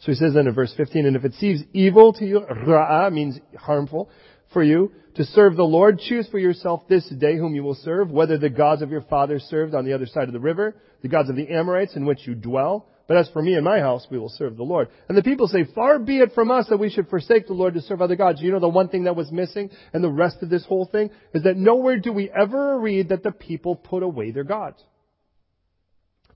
So 0.00 0.12
he 0.12 0.14
says 0.14 0.34
then 0.34 0.46
in 0.46 0.54
verse 0.54 0.72
15, 0.76 1.06
and 1.06 1.16
if 1.16 1.24
it 1.24 1.34
seems 1.34 1.62
evil 1.72 2.12
to 2.14 2.24
you, 2.24 2.40
ra'ah 2.40 3.12
means 3.12 3.38
harmful 3.58 4.10
for 4.52 4.62
you, 4.62 4.92
to 5.16 5.24
serve 5.24 5.56
the 5.56 5.62
Lord, 5.62 5.98
choose 5.98 6.28
for 6.28 6.38
yourself 6.38 6.82
this 6.88 7.06
day 7.08 7.36
whom 7.36 7.54
you 7.54 7.62
will 7.62 7.74
serve, 7.74 8.10
whether 8.10 8.38
the 8.38 8.48
gods 8.48 8.82
of 8.82 8.90
your 8.90 9.02
fathers 9.02 9.42
served 9.44 9.74
on 9.74 9.84
the 9.84 9.92
other 9.92 10.06
side 10.06 10.28
of 10.28 10.32
the 10.32 10.40
river, 10.40 10.74
the 11.02 11.08
gods 11.08 11.28
of 11.28 11.36
the 11.36 11.48
Amorites 11.48 11.96
in 11.96 12.06
which 12.06 12.26
you 12.26 12.34
dwell. 12.34 12.88
But 13.10 13.16
as 13.16 13.28
for 13.30 13.42
me 13.42 13.54
and 13.54 13.64
my 13.64 13.80
house, 13.80 14.06
we 14.08 14.20
will 14.20 14.28
serve 14.28 14.56
the 14.56 14.62
Lord. 14.62 14.86
And 15.08 15.18
the 15.18 15.24
people 15.24 15.48
say, 15.48 15.64
far 15.74 15.98
be 15.98 16.18
it 16.18 16.30
from 16.32 16.52
us 16.52 16.68
that 16.68 16.76
we 16.76 16.90
should 16.90 17.08
forsake 17.08 17.48
the 17.48 17.54
Lord 17.54 17.74
to 17.74 17.80
serve 17.80 18.00
other 18.00 18.14
gods. 18.14 18.40
You 18.40 18.52
know 18.52 18.60
the 18.60 18.68
one 18.68 18.88
thing 18.88 19.02
that 19.02 19.16
was 19.16 19.32
missing 19.32 19.68
and 19.92 20.04
the 20.04 20.08
rest 20.08 20.36
of 20.42 20.48
this 20.48 20.64
whole 20.64 20.86
thing 20.86 21.10
is 21.34 21.42
that 21.42 21.56
nowhere 21.56 21.98
do 21.98 22.12
we 22.12 22.30
ever 22.30 22.78
read 22.78 23.08
that 23.08 23.24
the 23.24 23.32
people 23.32 23.74
put 23.74 24.04
away 24.04 24.30
their 24.30 24.44
gods. 24.44 24.80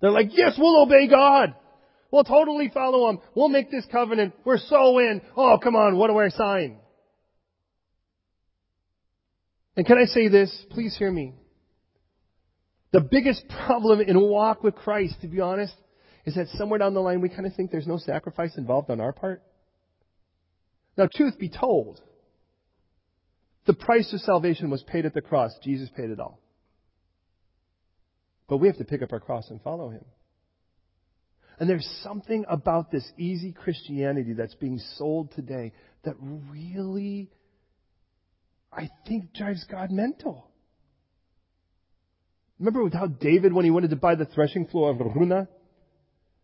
They're 0.00 0.10
like, 0.10 0.30
yes, 0.32 0.54
we'll 0.58 0.82
obey 0.82 1.06
God. 1.06 1.54
We'll 2.10 2.24
totally 2.24 2.72
follow 2.74 3.08
him. 3.08 3.20
We'll 3.36 3.50
make 3.50 3.70
this 3.70 3.86
covenant. 3.92 4.34
We're 4.44 4.58
so 4.58 4.98
in. 4.98 5.22
Oh, 5.36 5.58
come 5.62 5.76
on. 5.76 5.96
What 5.96 6.08
do 6.08 6.18
I 6.18 6.30
sign? 6.30 6.78
And 9.76 9.86
can 9.86 9.96
I 9.96 10.06
say 10.06 10.26
this? 10.26 10.52
Please 10.70 10.96
hear 10.98 11.12
me. 11.12 11.34
The 12.90 13.00
biggest 13.00 13.44
problem 13.64 14.00
in 14.00 14.20
walk 14.20 14.64
with 14.64 14.74
Christ, 14.74 15.20
to 15.20 15.28
be 15.28 15.38
honest, 15.38 15.74
is 16.24 16.34
that 16.34 16.48
somewhere 16.56 16.78
down 16.78 16.94
the 16.94 17.00
line 17.00 17.20
we 17.20 17.28
kind 17.28 17.46
of 17.46 17.54
think 17.54 17.70
there's 17.70 17.86
no 17.86 17.98
sacrifice 17.98 18.56
involved 18.56 18.90
on 18.90 19.00
our 19.00 19.12
part. 19.12 19.42
Now, 20.96 21.08
truth 21.12 21.38
be 21.38 21.48
told, 21.48 22.00
the 23.66 23.74
price 23.74 24.12
of 24.12 24.20
salvation 24.20 24.70
was 24.70 24.82
paid 24.82 25.06
at 25.06 25.14
the 25.14 25.20
cross. 25.20 25.52
Jesus 25.62 25.88
paid 25.96 26.10
it 26.10 26.20
all. 26.20 26.40
But 28.48 28.58
we 28.58 28.68
have 28.68 28.78
to 28.78 28.84
pick 28.84 29.02
up 29.02 29.12
our 29.12 29.20
cross 29.20 29.50
and 29.50 29.60
follow 29.62 29.90
him. 29.90 30.04
And 31.58 31.68
there's 31.68 31.88
something 32.02 32.44
about 32.48 32.90
this 32.90 33.10
easy 33.16 33.52
Christianity 33.52 34.32
that's 34.34 34.54
being 34.56 34.80
sold 34.96 35.32
today 35.32 35.72
that 36.04 36.14
really, 36.20 37.30
I 38.72 38.90
think, 39.06 39.32
drives 39.32 39.64
God 39.70 39.90
mental. 39.90 40.50
Remember 42.58 42.88
how 42.96 43.06
David, 43.06 43.52
when 43.52 43.64
he 43.64 43.70
wanted 43.70 43.90
to 43.90 43.96
buy 43.96 44.14
the 44.14 44.26
threshing 44.26 44.66
floor 44.66 44.90
of 44.90 44.98
Araunah, 44.98 45.48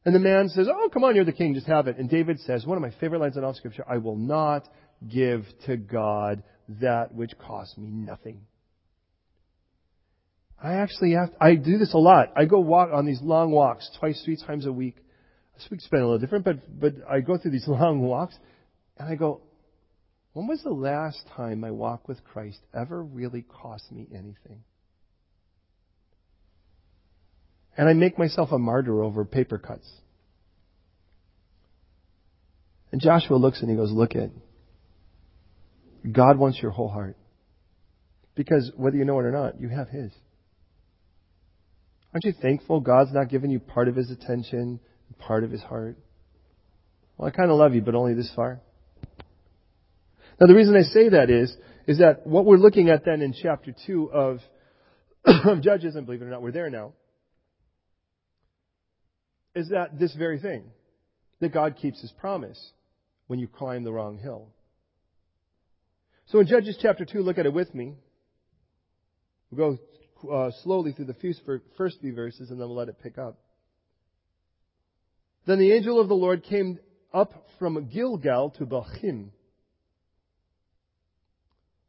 and 0.05 0.15
the 0.15 0.19
man 0.19 0.49
says, 0.49 0.67
Oh, 0.71 0.89
come 0.93 1.05
on, 1.05 1.15
you're 1.15 1.25
the 1.25 1.33
king, 1.33 1.55
just 1.55 1.67
have 1.67 1.87
it. 1.87 1.99
And 1.99 2.09
David 2.09 2.41
says, 2.41 2.65
one 2.65 2.77
of 2.77 2.83
my 2.83 2.93
favorite 3.01 3.21
lines 3.21 3.37
in 3.37 3.45
all 3.45 3.55
scripture, 3.55 3.85
I 3.89 3.99
will 3.99 4.17
not 4.17 4.67
give 5.07 5.45
to 5.67 5.77
God 5.77 6.43
that 6.81 7.15
which 7.15 7.33
costs 7.39 7.77
me 7.77 7.89
nothing. 7.91 8.43
I 10.63 10.75
actually 10.75 11.13
have, 11.13 11.31
to, 11.31 11.37
I 11.43 11.55
do 11.55 11.79
this 11.79 11.95
a 11.95 11.99
lot. 11.99 12.29
I 12.37 12.45
go 12.45 12.61
walk 12.61 12.91
on 12.93 13.07
these 13.07 13.21
long 13.23 13.51
walks 13.51 13.91
twice, 13.99 14.23
three 14.25 14.37
times 14.37 14.67
a 14.67 14.73
week. 14.73 14.97
This 15.55 15.67
week's 15.71 15.89
been 15.89 16.01
a 16.01 16.05
little 16.05 16.19
different, 16.19 16.45
but, 16.45 16.81
but 16.81 16.95
I 17.11 17.21
go 17.21 17.39
through 17.39 17.51
these 17.53 17.65
long 17.69 18.01
walks 18.01 18.37
and 18.99 19.09
I 19.09 19.17
go, 19.17 19.41
when 20.33 20.47
was 20.47 20.63
the 20.63 20.71
last 20.71 21.21
time 21.35 21.61
my 21.61 21.71
walk 21.71 22.09
with 22.09 22.23
Christ 22.25 22.61
ever 22.75 23.03
really 23.03 23.43
cost 23.43 23.91
me 23.91 24.07
anything? 24.13 24.63
And 27.77 27.89
I 27.89 27.93
make 27.93 28.19
myself 28.19 28.51
a 28.53 28.59
martyr 28.59 29.03
over 29.03 29.25
paper 29.25 29.59
cuts. 29.59 29.89
And 32.93 33.01
Joshua 33.01 33.37
looks 33.37 33.61
and 33.61 33.71
he 33.71 33.77
goes, 33.77 33.93
look 33.93 34.17
at, 34.17 34.31
God 36.11 36.39
wants 36.39 36.59
your 36.61 36.71
whole 36.71 36.89
heart. 36.89 37.17
Because 38.35 38.71
whether 38.77 38.97
you 38.97 39.05
know 39.05 39.19
it 39.21 39.25
or 39.25 39.33
not, 39.33 39.61
you 39.61 39.69
have 39.69 39.89
His. 39.89 40.13
Aren't 42.13 42.25
you 42.25 42.33
thankful 42.41 42.81
God's 42.81 43.13
not 43.13 43.29
giving 43.29 43.51
you 43.51 43.61
part 43.61 43.89
of 43.89 43.97
His 43.97 44.11
attention, 44.11 44.81
part 45.19 45.45
of 45.45 45.51
His 45.51 45.63
heart? 45.63 45.97
Well, 47.17 47.29
I 47.29 47.31
kind 47.31 47.51
of 47.51 47.59
love 47.59 47.75
you, 47.75 47.83
but 47.83 47.95
only 47.95 48.15
this 48.15 48.33
far. 48.35 48.61
Now, 50.41 50.47
the 50.47 50.55
reason 50.55 50.75
I 50.75 50.83
say 50.83 51.11
that 51.11 51.29
is, 51.29 51.55
is 51.87 51.99
that 51.99 52.27
what 52.27 52.47
we're 52.47 52.57
looking 52.57 52.89
at 52.89 53.05
then 53.05 53.21
in 53.21 53.35
chapter 53.35 53.75
2 53.87 54.11
of, 54.11 54.39
of 55.25 55.61
Judges, 55.61 55.97
and 55.97 56.07
believe 56.07 56.23
it 56.23 56.25
or 56.25 56.31
not, 56.31 56.41
we're 56.41 56.51
there 56.51 56.71
now, 56.71 56.95
is 59.61 59.69
that 59.69 59.99
this 59.99 60.15
very 60.15 60.41
thing, 60.41 60.65
that 61.41 61.53
God 61.53 61.77
keeps 61.81 62.01
His 62.01 62.11
promise 62.13 62.73
when 63.29 63.39
you 63.39 63.47
climb 63.47 63.85
the 63.85 63.93
wrong 63.93 64.19
hill. 64.19 64.49
So 66.27 66.41
in 66.41 66.47
Judges 66.47 66.79
chapter 66.81 67.05
2, 67.05 67.23
look 67.23 67.39
at 67.39 67.47
it 67.47 67.53
with 67.53 67.75
me. 67.75 67.95
We'll 69.51 69.77
go 70.23 70.33
uh, 70.33 70.51
slowly 70.63 70.93
through 70.93 71.07
the 71.07 71.35
first 71.77 72.01
few 72.01 72.15
verses 72.15 72.51
and 72.51 72.61
then 72.61 72.69
we'll 72.69 72.77
let 72.77 72.89
it 72.89 73.03
pick 73.03 73.19
up. 73.19 73.39
Then 75.47 75.59
the 75.59 75.73
angel 75.73 76.01
of 76.01 76.09
the 76.09 76.15
Lord 76.15 76.45
came 76.45 76.79
up 77.13 77.33
from 77.59 77.89
Gilgal 77.89 78.51
to 78.59 78.67
Bochim. 78.67 79.31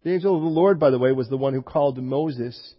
The 0.03 0.13
angel 0.13 0.36
of 0.36 0.41
the 0.41 0.47
Lord, 0.47 0.79
by 0.79 0.89
the 0.89 0.97
way, 0.97 1.12
was 1.12 1.29
the 1.29 1.38
one 1.38 1.53
who 1.53 1.62
called 1.62 2.01
Moses 2.01 2.73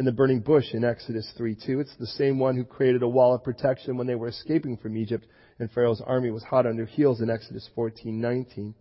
in 0.00 0.06
the 0.06 0.12
burning 0.12 0.40
bush 0.40 0.72
in 0.72 0.82
Exodus 0.82 1.30
3:2. 1.38 1.78
It's 1.78 1.94
the 1.96 2.06
same 2.06 2.38
one 2.38 2.56
who 2.56 2.64
created 2.64 3.02
a 3.02 3.08
wall 3.08 3.34
of 3.34 3.44
protection 3.44 3.98
when 3.98 4.06
they 4.06 4.14
were 4.14 4.28
escaping 4.28 4.78
from 4.78 4.96
Egypt 4.96 5.26
and 5.58 5.70
Pharaoh's 5.70 6.00
army 6.00 6.30
was 6.30 6.42
hot 6.42 6.64
on 6.64 6.76
their 6.76 6.86
heels 6.86 7.20
in 7.20 7.28
Exodus 7.28 7.68
14:19. 7.76 8.72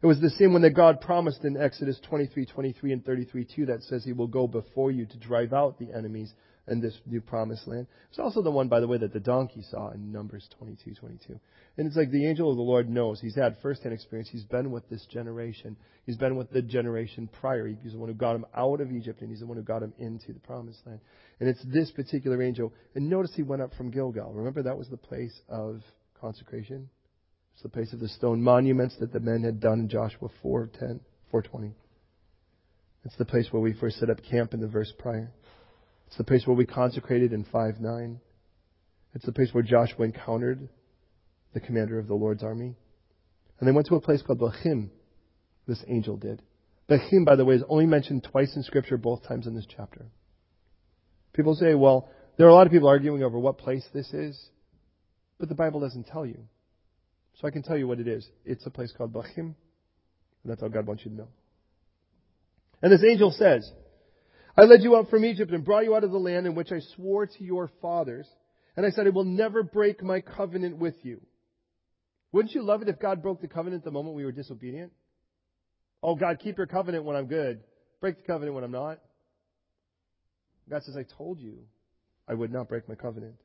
It 0.00 0.06
was 0.06 0.22
the 0.22 0.30
same 0.30 0.54
one 0.54 0.62
that 0.62 0.70
God 0.70 1.02
promised 1.02 1.44
in 1.44 1.58
Exodus 1.58 2.00
23, 2.08 2.46
23 2.46 2.92
and 2.94 3.04
33 3.04 3.44
too 3.44 3.66
that 3.66 3.82
says 3.82 4.04
he 4.04 4.14
will 4.14 4.26
go 4.26 4.46
before 4.46 4.90
you 4.90 5.04
to 5.04 5.18
drive 5.18 5.52
out 5.52 5.78
the 5.78 5.92
enemies 5.92 6.32
in 6.68 6.80
this 6.80 6.98
new 7.06 7.20
promised 7.20 7.66
land. 7.66 7.86
It's 8.08 8.18
also 8.18 8.42
the 8.42 8.50
one, 8.50 8.68
by 8.68 8.80
the 8.80 8.86
way, 8.86 8.98
that 8.98 9.12
the 9.12 9.20
donkey 9.20 9.62
saw 9.70 9.90
in 9.90 10.10
Numbers 10.10 10.48
22, 10.58 10.94
22. 10.94 11.38
And 11.76 11.86
it's 11.86 11.96
like 11.96 12.10
the 12.10 12.26
angel 12.26 12.50
of 12.50 12.56
the 12.56 12.62
Lord 12.62 12.88
knows. 12.88 13.20
He's 13.20 13.34
had 13.34 13.56
firsthand 13.60 13.92
experience. 13.92 14.28
He's 14.30 14.44
been 14.44 14.70
with 14.70 14.88
this 14.88 15.04
generation. 15.06 15.76
He's 16.06 16.16
been 16.16 16.36
with 16.36 16.50
the 16.50 16.62
generation 16.62 17.28
prior. 17.40 17.66
He's 17.66 17.92
the 17.92 17.98
one 17.98 18.08
who 18.08 18.14
got 18.14 18.36
him 18.36 18.46
out 18.56 18.80
of 18.80 18.92
Egypt 18.92 19.20
and 19.20 19.30
he's 19.30 19.40
the 19.40 19.46
one 19.46 19.56
who 19.56 19.62
got 19.62 19.82
him 19.82 19.92
into 19.98 20.32
the 20.32 20.40
promised 20.40 20.80
land. 20.86 21.00
And 21.40 21.48
it's 21.48 21.62
this 21.64 21.90
particular 21.90 22.42
angel. 22.42 22.72
And 22.94 23.10
notice 23.10 23.32
he 23.34 23.42
went 23.42 23.62
up 23.62 23.74
from 23.74 23.90
Gilgal. 23.90 24.32
Remember 24.32 24.62
that 24.62 24.78
was 24.78 24.88
the 24.88 24.96
place 24.96 25.38
of 25.48 25.82
consecration? 26.20 26.88
It's 27.54 27.62
the 27.62 27.68
place 27.68 27.92
of 27.92 28.00
the 28.00 28.08
stone 28.08 28.42
monuments 28.42 28.96
that 29.00 29.12
the 29.12 29.20
men 29.20 29.42
had 29.42 29.60
done 29.60 29.80
in 29.80 29.88
Joshua 29.88 30.28
4:10, 30.42 31.00
4:20. 31.32 31.72
It's 33.04 33.16
the 33.16 33.24
place 33.24 33.52
where 33.52 33.62
we 33.62 33.74
first 33.74 33.98
set 33.98 34.10
up 34.10 34.22
camp 34.22 34.54
in 34.54 34.60
the 34.60 34.68
verse 34.68 34.92
prior. 34.98 35.30
It's 36.14 36.18
the 36.18 36.22
place 36.22 36.46
where 36.46 36.54
we 36.54 36.64
consecrated 36.64 37.32
in 37.32 37.42
5:9. 37.42 38.20
It's 39.14 39.26
the 39.26 39.32
place 39.32 39.52
where 39.52 39.64
Joshua 39.64 40.04
encountered 40.04 40.68
the 41.54 41.58
commander 41.58 41.98
of 41.98 42.06
the 42.06 42.14
Lord's 42.14 42.44
army. 42.44 42.76
And 43.58 43.66
they 43.66 43.72
went 43.72 43.88
to 43.88 43.96
a 43.96 44.00
place 44.00 44.22
called 44.22 44.38
Bochim. 44.38 44.90
This 45.66 45.82
angel 45.88 46.16
did. 46.16 46.40
Bochim, 46.88 47.24
by 47.24 47.34
the 47.34 47.44
way, 47.44 47.56
is 47.56 47.64
only 47.68 47.86
mentioned 47.86 48.22
twice 48.30 48.54
in 48.54 48.62
Scripture, 48.62 48.96
both 48.96 49.26
times 49.26 49.48
in 49.48 49.56
this 49.56 49.66
chapter. 49.66 50.06
People 51.32 51.56
say, 51.56 51.74
well, 51.74 52.08
there 52.36 52.46
are 52.46 52.50
a 52.50 52.54
lot 52.54 52.68
of 52.68 52.72
people 52.72 52.86
arguing 52.86 53.24
over 53.24 53.36
what 53.36 53.58
place 53.58 53.84
this 53.92 54.14
is, 54.14 54.40
but 55.40 55.48
the 55.48 55.56
Bible 55.56 55.80
doesn't 55.80 56.06
tell 56.06 56.24
you. 56.24 56.38
So 57.40 57.48
I 57.48 57.50
can 57.50 57.64
tell 57.64 57.76
you 57.76 57.88
what 57.88 57.98
it 57.98 58.06
is. 58.06 58.24
It's 58.44 58.64
a 58.66 58.70
place 58.70 58.92
called 58.96 59.12
Bochim. 59.12 59.36
And 59.36 59.56
that's 60.44 60.62
all 60.62 60.68
God 60.68 60.86
wants 60.86 61.04
you 61.04 61.10
to 61.10 61.16
know. 61.16 61.28
And 62.82 62.92
this 62.92 63.02
angel 63.02 63.32
says, 63.32 63.68
I 64.56 64.62
led 64.64 64.82
you 64.82 64.96
out 64.96 65.10
from 65.10 65.24
Egypt 65.24 65.50
and 65.52 65.64
brought 65.64 65.84
you 65.84 65.96
out 65.96 66.04
of 66.04 66.12
the 66.12 66.18
land 66.18 66.46
in 66.46 66.54
which 66.54 66.70
I 66.70 66.80
swore 66.94 67.26
to 67.26 67.44
your 67.44 67.70
fathers. 67.82 68.28
And 68.76 68.86
I 68.86 68.90
said, 68.90 69.06
I 69.06 69.10
will 69.10 69.24
never 69.24 69.62
break 69.62 70.02
my 70.02 70.20
covenant 70.20 70.78
with 70.78 70.94
you. 71.02 71.20
Wouldn't 72.32 72.54
you 72.54 72.62
love 72.62 72.82
it 72.82 72.88
if 72.88 72.98
God 72.98 73.22
broke 73.22 73.40
the 73.40 73.48
covenant 73.48 73.84
the 73.84 73.90
moment 73.90 74.16
we 74.16 74.24
were 74.24 74.32
disobedient? 74.32 74.92
Oh, 76.02 76.16
God, 76.16 76.38
keep 76.40 76.56
your 76.56 76.66
covenant 76.66 77.04
when 77.04 77.16
I'm 77.16 77.26
good. 77.26 77.60
Break 78.00 78.16
the 78.16 78.26
covenant 78.26 78.54
when 78.54 78.64
I'm 78.64 78.72
not. 78.72 78.98
God 80.68 80.82
says, 80.82 80.96
I 80.96 81.04
told 81.16 81.40
you 81.40 81.58
I 82.28 82.34
would 82.34 82.52
not 82.52 82.68
break 82.68 82.88
my 82.88 82.94
covenant. 82.94 83.36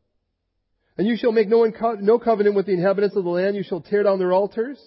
And 0.97 1.07
you 1.07 1.15
shall 1.17 1.31
make 1.31 1.47
no, 1.47 1.65
no 2.01 2.19
covenant 2.19 2.55
with 2.55 2.65
the 2.65 2.73
inhabitants 2.73 3.15
of 3.15 3.23
the 3.23 3.29
land. 3.29 3.55
You 3.55 3.63
shall 3.63 3.81
tear 3.81 4.03
down 4.03 4.19
their 4.19 4.33
altars. 4.33 4.79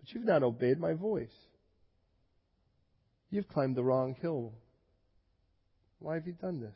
But 0.00 0.12
you've 0.12 0.24
not 0.24 0.42
obeyed 0.42 0.78
my 0.78 0.94
voice. 0.94 1.32
You've 3.30 3.48
climbed 3.48 3.76
the 3.76 3.84
wrong 3.84 4.16
hill. 4.20 4.52
Why 6.00 6.14
have 6.14 6.26
you 6.26 6.32
done 6.32 6.60
this? 6.60 6.74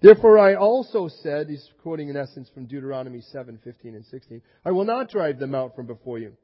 Therefore 0.00 0.38
I 0.38 0.54
also 0.54 1.08
said, 1.08 1.48
he's 1.48 1.68
quoting 1.82 2.08
in 2.08 2.16
essence 2.16 2.48
from 2.52 2.66
Deuteronomy 2.66 3.20
7, 3.20 3.58
15 3.62 3.94
and 3.94 4.04
16, 4.06 4.42
I 4.64 4.70
will 4.72 4.84
not 4.84 5.10
drive 5.10 5.38
them 5.38 5.54
out 5.54 5.74
from 5.74 5.86
before 5.86 6.18
you. 6.18 6.36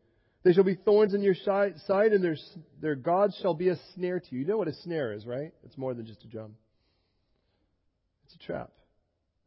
They 0.45 0.53
shall 0.53 0.65
be 0.65 0.77
thorns 0.77 1.15
in 1.15 1.23
your 1.23 1.35
side, 1.35 1.75
and 1.89 2.23
their, 2.23 2.37
their 2.81 2.95
gods 2.95 3.37
shall 3.43 3.55
be 3.55 3.69
a 3.69 3.79
snare 3.95 4.21
to 4.21 4.27
you. 4.31 4.41
You 4.41 4.47
know 4.47 4.57
what 4.57 4.69
a 4.69 4.73
snare 4.73 5.13
is, 5.13 5.27
right? 5.27 5.53
It's 5.65 5.77
more 5.77 5.95
than 5.95 6.07
just 6.07 6.25
a 6.25 6.29
drum. 6.29 6.55
It's 8.25 8.37
a 8.37 8.47
trap. 8.47 8.71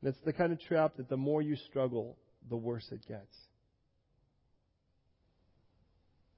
And 0.01 0.09
it's 0.09 0.19
the 0.25 0.33
kind 0.33 0.51
of 0.51 0.59
trap 0.59 0.97
that 0.97 1.07
the 1.07 1.17
more 1.17 1.41
you 1.41 1.55
struggle, 1.55 2.17
the 2.49 2.57
worse 2.57 2.85
it 2.91 3.07
gets. 3.07 3.35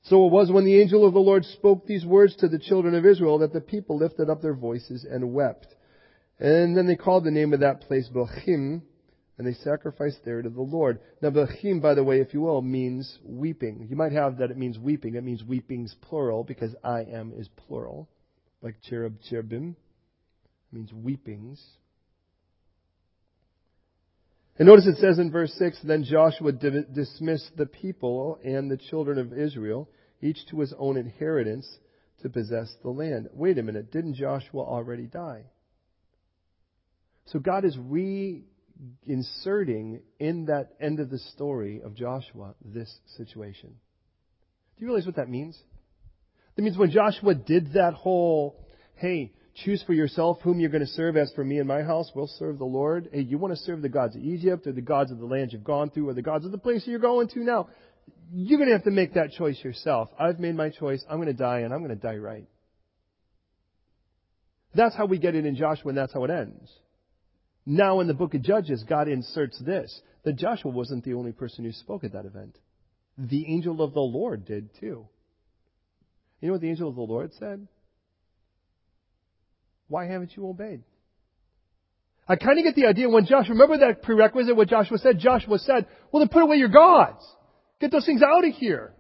So 0.03 0.25
it 0.27 0.31
was 0.31 0.51
when 0.51 0.65
the 0.65 0.81
angel 0.81 1.05
of 1.05 1.13
the 1.13 1.19
Lord 1.19 1.45
spoke 1.45 1.85
these 1.85 2.05
words 2.05 2.35
to 2.37 2.49
the 2.49 2.59
children 2.59 2.93
of 2.93 3.05
Israel 3.05 3.39
that 3.39 3.53
the 3.53 3.61
people 3.61 3.97
lifted 3.97 4.29
up 4.29 4.41
their 4.41 4.53
voices 4.53 5.05
and 5.09 5.33
wept. 5.33 5.67
And 6.39 6.75
then 6.75 6.87
they 6.87 6.97
called 6.97 7.23
the 7.23 7.31
name 7.31 7.53
of 7.53 7.61
that 7.61 7.81
place 7.81 8.09
Bochim, 8.13 8.81
and 9.37 9.47
they 9.47 9.53
sacrificed 9.53 10.19
there 10.25 10.41
to 10.41 10.49
the 10.49 10.61
Lord. 10.61 10.99
Now, 11.21 11.29
Bochim, 11.29 11.81
by 11.81 11.93
the 11.93 12.03
way, 12.03 12.19
if 12.19 12.33
you 12.33 12.41
will, 12.41 12.61
means 12.61 13.17
weeping. 13.23 13.87
You 13.89 13.95
might 13.95 14.11
have 14.11 14.39
that 14.39 14.51
it 14.51 14.57
means 14.57 14.77
weeping. 14.77 15.15
It 15.15 15.23
means 15.23 15.41
weepings 15.43 15.95
plural 16.01 16.43
because 16.43 16.75
I 16.83 17.03
am 17.03 17.31
is 17.37 17.47
plural, 17.47 18.09
like 18.61 18.75
cherub, 18.81 19.21
cherubim. 19.29 19.77
It 20.71 20.75
means 20.75 20.91
weepings. 20.91 21.63
And 24.57 24.67
notice 24.67 24.85
it 24.85 24.97
says 24.97 25.17
in 25.17 25.31
verse 25.31 25.53
6 25.57 25.79
Then 25.83 26.03
Joshua 26.03 26.51
dismissed 26.51 27.57
the 27.57 27.65
people 27.65 28.39
and 28.43 28.69
the 28.69 28.77
children 28.77 29.17
of 29.17 29.33
Israel, 29.33 29.89
each 30.21 30.45
to 30.51 30.59
his 30.59 30.73
own 30.77 30.97
inheritance, 30.97 31.67
to 32.21 32.29
possess 32.29 32.73
the 32.83 32.89
land. 32.89 33.29
Wait 33.33 33.57
a 33.57 33.63
minute, 33.63 33.91
didn't 33.91 34.15
Joshua 34.15 34.61
already 34.61 35.07
die? 35.07 35.45
So 37.27 37.39
God 37.39 37.65
is 37.65 37.75
reinserting 37.77 38.43
in 40.19 40.45
that 40.45 40.73
end 40.79 40.99
of 40.99 41.09
the 41.09 41.19
story 41.19 41.81
of 41.83 41.95
Joshua 41.95 42.53
this 42.63 42.93
situation. 43.17 43.69
Do 44.77 44.85
you 44.85 44.87
realize 44.87 45.05
what 45.05 45.15
that 45.15 45.29
means? 45.29 45.57
That 46.55 46.61
means 46.61 46.77
when 46.77 46.91
Joshua 46.91 47.33
did 47.33 47.73
that 47.73 47.93
whole, 47.93 48.63
hey, 48.95 49.33
Choose 49.55 49.83
for 49.83 49.93
yourself 49.93 50.39
whom 50.41 50.59
you're 50.59 50.71
going 50.71 50.85
to 50.85 50.91
serve. 50.91 51.15
As 51.15 51.31
for 51.33 51.43
me 51.43 51.59
and 51.59 51.67
my 51.67 51.83
house, 51.83 52.11
we'll 52.15 52.27
serve 52.39 52.57
the 52.57 52.65
Lord. 52.65 53.09
Hey, 53.13 53.21
you 53.21 53.37
want 53.37 53.53
to 53.53 53.63
serve 53.63 53.81
the 53.81 53.89
gods 53.89 54.15
of 54.15 54.23
Egypt 54.23 54.65
or 54.65 54.71
the 54.71 54.81
gods 54.81 55.11
of 55.11 55.19
the 55.19 55.25
land 55.25 55.53
you've 55.53 55.63
gone 55.63 55.91
through 55.91 56.09
or 56.09 56.13
the 56.13 56.23
gods 56.23 56.45
of 56.45 56.51
the 56.51 56.57
place 56.57 56.83
you're 56.87 56.99
going 56.99 57.27
to 57.29 57.39
now? 57.39 57.69
You're 58.33 58.57
going 58.57 58.69
to 58.69 58.75
have 58.75 58.85
to 58.85 58.91
make 58.91 59.13
that 59.13 59.31
choice 59.31 59.63
yourself. 59.63 60.09
I've 60.19 60.39
made 60.39 60.55
my 60.55 60.69
choice. 60.69 61.03
I'm 61.07 61.17
going 61.17 61.27
to 61.27 61.33
die 61.33 61.59
and 61.59 61.73
I'm 61.73 61.83
going 61.83 61.97
to 61.97 62.07
die 62.07 62.17
right. 62.17 62.47
That's 64.73 64.95
how 64.95 65.05
we 65.05 65.19
get 65.19 65.35
it 65.35 65.45
in 65.45 65.55
Joshua 65.55 65.89
and 65.89 65.97
that's 65.97 66.13
how 66.13 66.23
it 66.23 66.31
ends. 66.31 66.71
Now 67.65 67.99
in 67.99 68.07
the 68.07 68.15
book 68.15 68.33
of 68.33 68.41
Judges, 68.41 68.83
God 68.89 69.07
inserts 69.07 69.59
this, 69.59 70.01
that 70.23 70.35
Joshua 70.35 70.71
wasn't 70.71 71.03
the 71.03 71.13
only 71.13 71.31
person 71.31 71.63
who 71.63 71.71
spoke 71.71 72.03
at 72.03 72.13
that 72.13 72.25
event. 72.25 72.57
The 73.17 73.45
angel 73.53 73.81
of 73.83 73.93
the 73.93 73.99
Lord 73.99 74.45
did 74.45 74.69
too. 74.79 75.07
You 76.41 76.47
know 76.47 76.53
what 76.53 76.61
the 76.61 76.69
angel 76.69 76.89
of 76.89 76.95
the 76.95 77.01
Lord 77.01 77.31
said? 77.39 77.67
Why 79.93 80.08
haven't 80.08 80.36
you 80.36 80.49
obeyed? 80.49 80.82
I 82.27 82.36
kind 82.36 82.58
of 82.58 82.65
get 82.65 82.73
the 82.73 82.88
idea 82.88 83.08
when 83.08 83.27
Joshua, 83.27 83.53
remember 83.53 83.77
that 83.77 84.01
prerequisite 84.01 84.56
what 84.56 84.67
Joshua 84.67 84.97
said? 84.97 85.19
Joshua 85.19 85.60
said, 85.60 85.86
well 86.12 86.19
then 86.19 86.29
put 86.29 86.41
away 86.41 86.56
your 86.56 86.69
gods. 86.69 87.23
Get 87.79 87.91
those 87.91 88.03
things 88.03 88.23
out 88.23 88.43
of 88.43 88.56
here. 88.56 88.91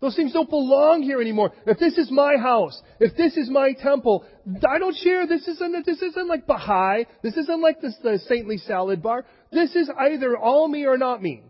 Those 0.00 0.16
things 0.16 0.32
don't 0.32 0.48
belong 0.48 1.02
here 1.02 1.20
anymore. 1.20 1.52
If 1.66 1.78
this 1.78 1.98
is 1.98 2.10
my 2.10 2.38
house, 2.38 2.80
if 2.98 3.14
this 3.14 3.36
is 3.36 3.50
my 3.50 3.74
temple, 3.74 4.24
I 4.66 4.78
don't 4.78 4.96
share. 4.96 5.26
This 5.26 5.46
isn't, 5.46 5.84
this 5.84 6.00
isn't 6.00 6.28
like 6.28 6.46
Baha'i. 6.46 7.04
This 7.22 7.36
isn't 7.36 7.60
like 7.60 7.82
this, 7.82 7.94
the 8.02 8.18
saintly 8.26 8.56
salad 8.56 9.02
bar. 9.02 9.26
This 9.52 9.76
is 9.76 9.90
either 9.98 10.34
all 10.34 10.66
me 10.66 10.86
or 10.86 10.96
not 10.96 11.22
me. 11.22 11.42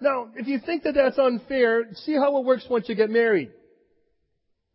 Now, 0.00 0.28
if 0.36 0.46
you 0.46 0.58
think 0.58 0.84
that 0.84 0.94
that's 0.94 1.18
unfair, 1.18 1.84
see 1.96 2.14
how 2.14 2.38
it 2.38 2.46
works 2.46 2.64
once 2.70 2.88
you 2.88 2.94
get 2.94 3.10
married. 3.10 3.50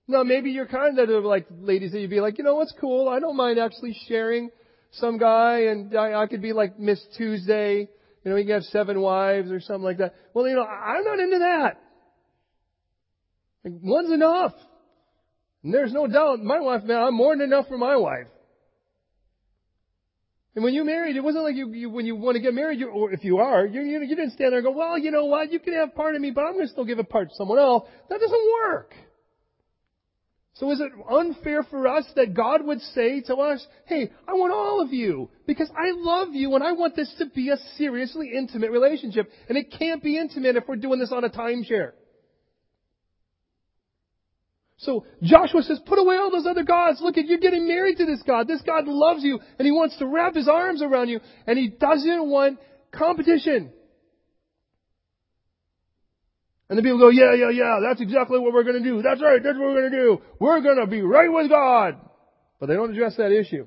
Now, 0.09 0.23
maybe 0.23 0.49
you're 0.49 0.65
kind 0.65 0.97
of 0.97 1.23
like 1.23 1.45
ladies 1.61 1.91
that 1.91 1.99
you'd 1.99 2.09
be 2.09 2.19
like, 2.19 2.39
you 2.39 2.43
know 2.43 2.55
what's 2.55 2.73
cool? 2.81 3.07
I 3.07 3.19
don't 3.19 3.37
mind 3.37 3.59
actually 3.59 3.95
sharing 4.07 4.49
some 4.93 5.19
guy 5.19 5.65
and 5.65 5.95
I, 5.95 6.23
I 6.23 6.25
could 6.25 6.41
be 6.41 6.51
like 6.51 6.79
Miss 6.79 6.99
Tuesday. 7.15 7.87
You 8.25 8.31
know, 8.31 8.35
he 8.35 8.43
can 8.43 8.55
have 8.55 8.63
seven 8.63 8.99
wives 9.01 9.51
or 9.51 9.59
something 9.59 9.83
like 9.83 9.99
that. 9.99 10.15
Well, 10.33 10.47
you 10.47 10.55
know, 10.55 10.63
I'm 10.63 11.03
not 11.03 11.19
into 11.19 11.37
that. 11.37 11.79
Like, 13.63 13.73
one's 13.83 14.11
enough. 14.11 14.53
And 15.63 15.71
there's 15.71 15.93
no 15.93 16.07
doubt, 16.07 16.39
my 16.39 16.59
wife, 16.59 16.83
man, 16.85 17.03
I'm 17.03 17.13
more 17.13 17.35
than 17.35 17.43
enough 17.43 17.67
for 17.67 17.77
my 17.77 17.95
wife. 17.95 18.25
And 20.55 20.63
when 20.63 20.73
you 20.73 20.83
married, 20.83 21.17
it 21.17 21.23
wasn't 21.23 21.43
like 21.43 21.55
you, 21.55 21.71
you 21.71 21.91
when 21.91 22.07
you 22.07 22.15
want 22.15 22.33
to 22.33 22.41
get 22.41 22.55
married, 22.55 22.79
you, 22.79 22.89
or 22.89 23.11
if 23.11 23.23
you 23.23 23.37
are, 23.37 23.63
you, 23.63 23.81
you, 23.81 24.01
you 24.01 24.15
didn't 24.15 24.31
stand 24.31 24.53
there 24.53 24.59
and 24.59 24.65
go, 24.65 24.71
well, 24.71 24.97
you 24.97 25.11
know 25.11 25.25
what, 25.25 25.51
you 25.51 25.59
can 25.59 25.73
have 25.73 25.93
part 25.93 26.15
of 26.15 26.21
me, 26.21 26.31
but 26.31 26.45
I'm 26.45 26.53
going 26.53 26.65
to 26.65 26.71
still 26.71 26.83
give 26.83 26.97
a 26.97 27.03
part 27.03 27.29
to 27.29 27.35
someone 27.35 27.59
else. 27.59 27.87
That 28.09 28.19
doesn't 28.19 28.47
work. 28.63 28.95
So 30.59 30.71
is 30.71 30.81
it 30.81 30.91
unfair 31.09 31.63
for 31.63 31.87
us 31.87 32.05
that 32.17 32.33
God 32.33 32.65
would 32.65 32.81
say 32.81 33.21
to 33.21 33.35
us, 33.37 33.65
hey, 33.85 34.11
I 34.27 34.33
want 34.33 34.51
all 34.51 34.81
of 34.81 34.91
you 34.91 35.29
because 35.47 35.69
I 35.69 35.91
love 35.95 36.33
you 36.33 36.53
and 36.53 36.61
I 36.63 36.73
want 36.73 36.97
this 36.97 37.13
to 37.19 37.27
be 37.27 37.49
a 37.49 37.55
seriously 37.77 38.31
intimate 38.35 38.69
relationship. 38.69 39.31
And 39.47 39.57
it 39.57 39.73
can't 39.79 40.03
be 40.03 40.17
intimate 40.17 40.57
if 40.57 40.67
we're 40.67 40.75
doing 40.75 40.99
this 40.99 41.13
on 41.13 41.23
a 41.23 41.29
timeshare. 41.29 41.91
So 44.79 45.05
Joshua 45.23 45.63
says, 45.63 45.79
put 45.85 45.97
away 45.97 46.17
all 46.17 46.29
those 46.29 46.45
other 46.45 46.63
gods. 46.63 46.99
Look 47.01 47.17
at, 47.17 47.25
you're 47.25 47.37
getting 47.37 47.65
married 47.65 47.95
to 47.97 48.05
this 48.05 48.21
God. 48.27 48.45
This 48.45 48.61
God 48.61 48.85
loves 48.85 49.23
you 49.23 49.39
and 49.57 49.65
he 49.65 49.71
wants 49.71 49.97
to 49.99 50.07
wrap 50.07 50.35
his 50.35 50.49
arms 50.49 50.81
around 50.81 51.07
you 51.07 51.21
and 51.47 51.57
he 51.57 51.69
doesn't 51.69 52.29
want 52.29 52.59
competition. 52.91 53.71
And 56.69 56.77
the 56.77 56.83
people 56.83 56.99
go, 56.99 57.09
yeah, 57.09 57.33
yeah, 57.33 57.49
yeah, 57.49 57.79
that's 57.81 57.99
exactly 57.99 58.37
what 58.37 58.53
we're 58.53 58.63
going 58.63 58.81
to 58.81 58.87
do. 58.87 59.01
That's 59.01 59.21
right, 59.21 59.41
that's 59.43 59.57
what 59.57 59.69
we're 59.69 59.81
going 59.81 59.91
to 59.91 59.97
do. 59.97 60.21
We're 60.39 60.61
going 60.61 60.77
to 60.77 60.85
be 60.85 61.01
right 61.01 61.31
with 61.31 61.49
God. 61.49 61.95
But 62.59 62.67
they 62.67 62.75
don't 62.75 62.91
address 62.91 63.15
that 63.17 63.31
issue. 63.31 63.65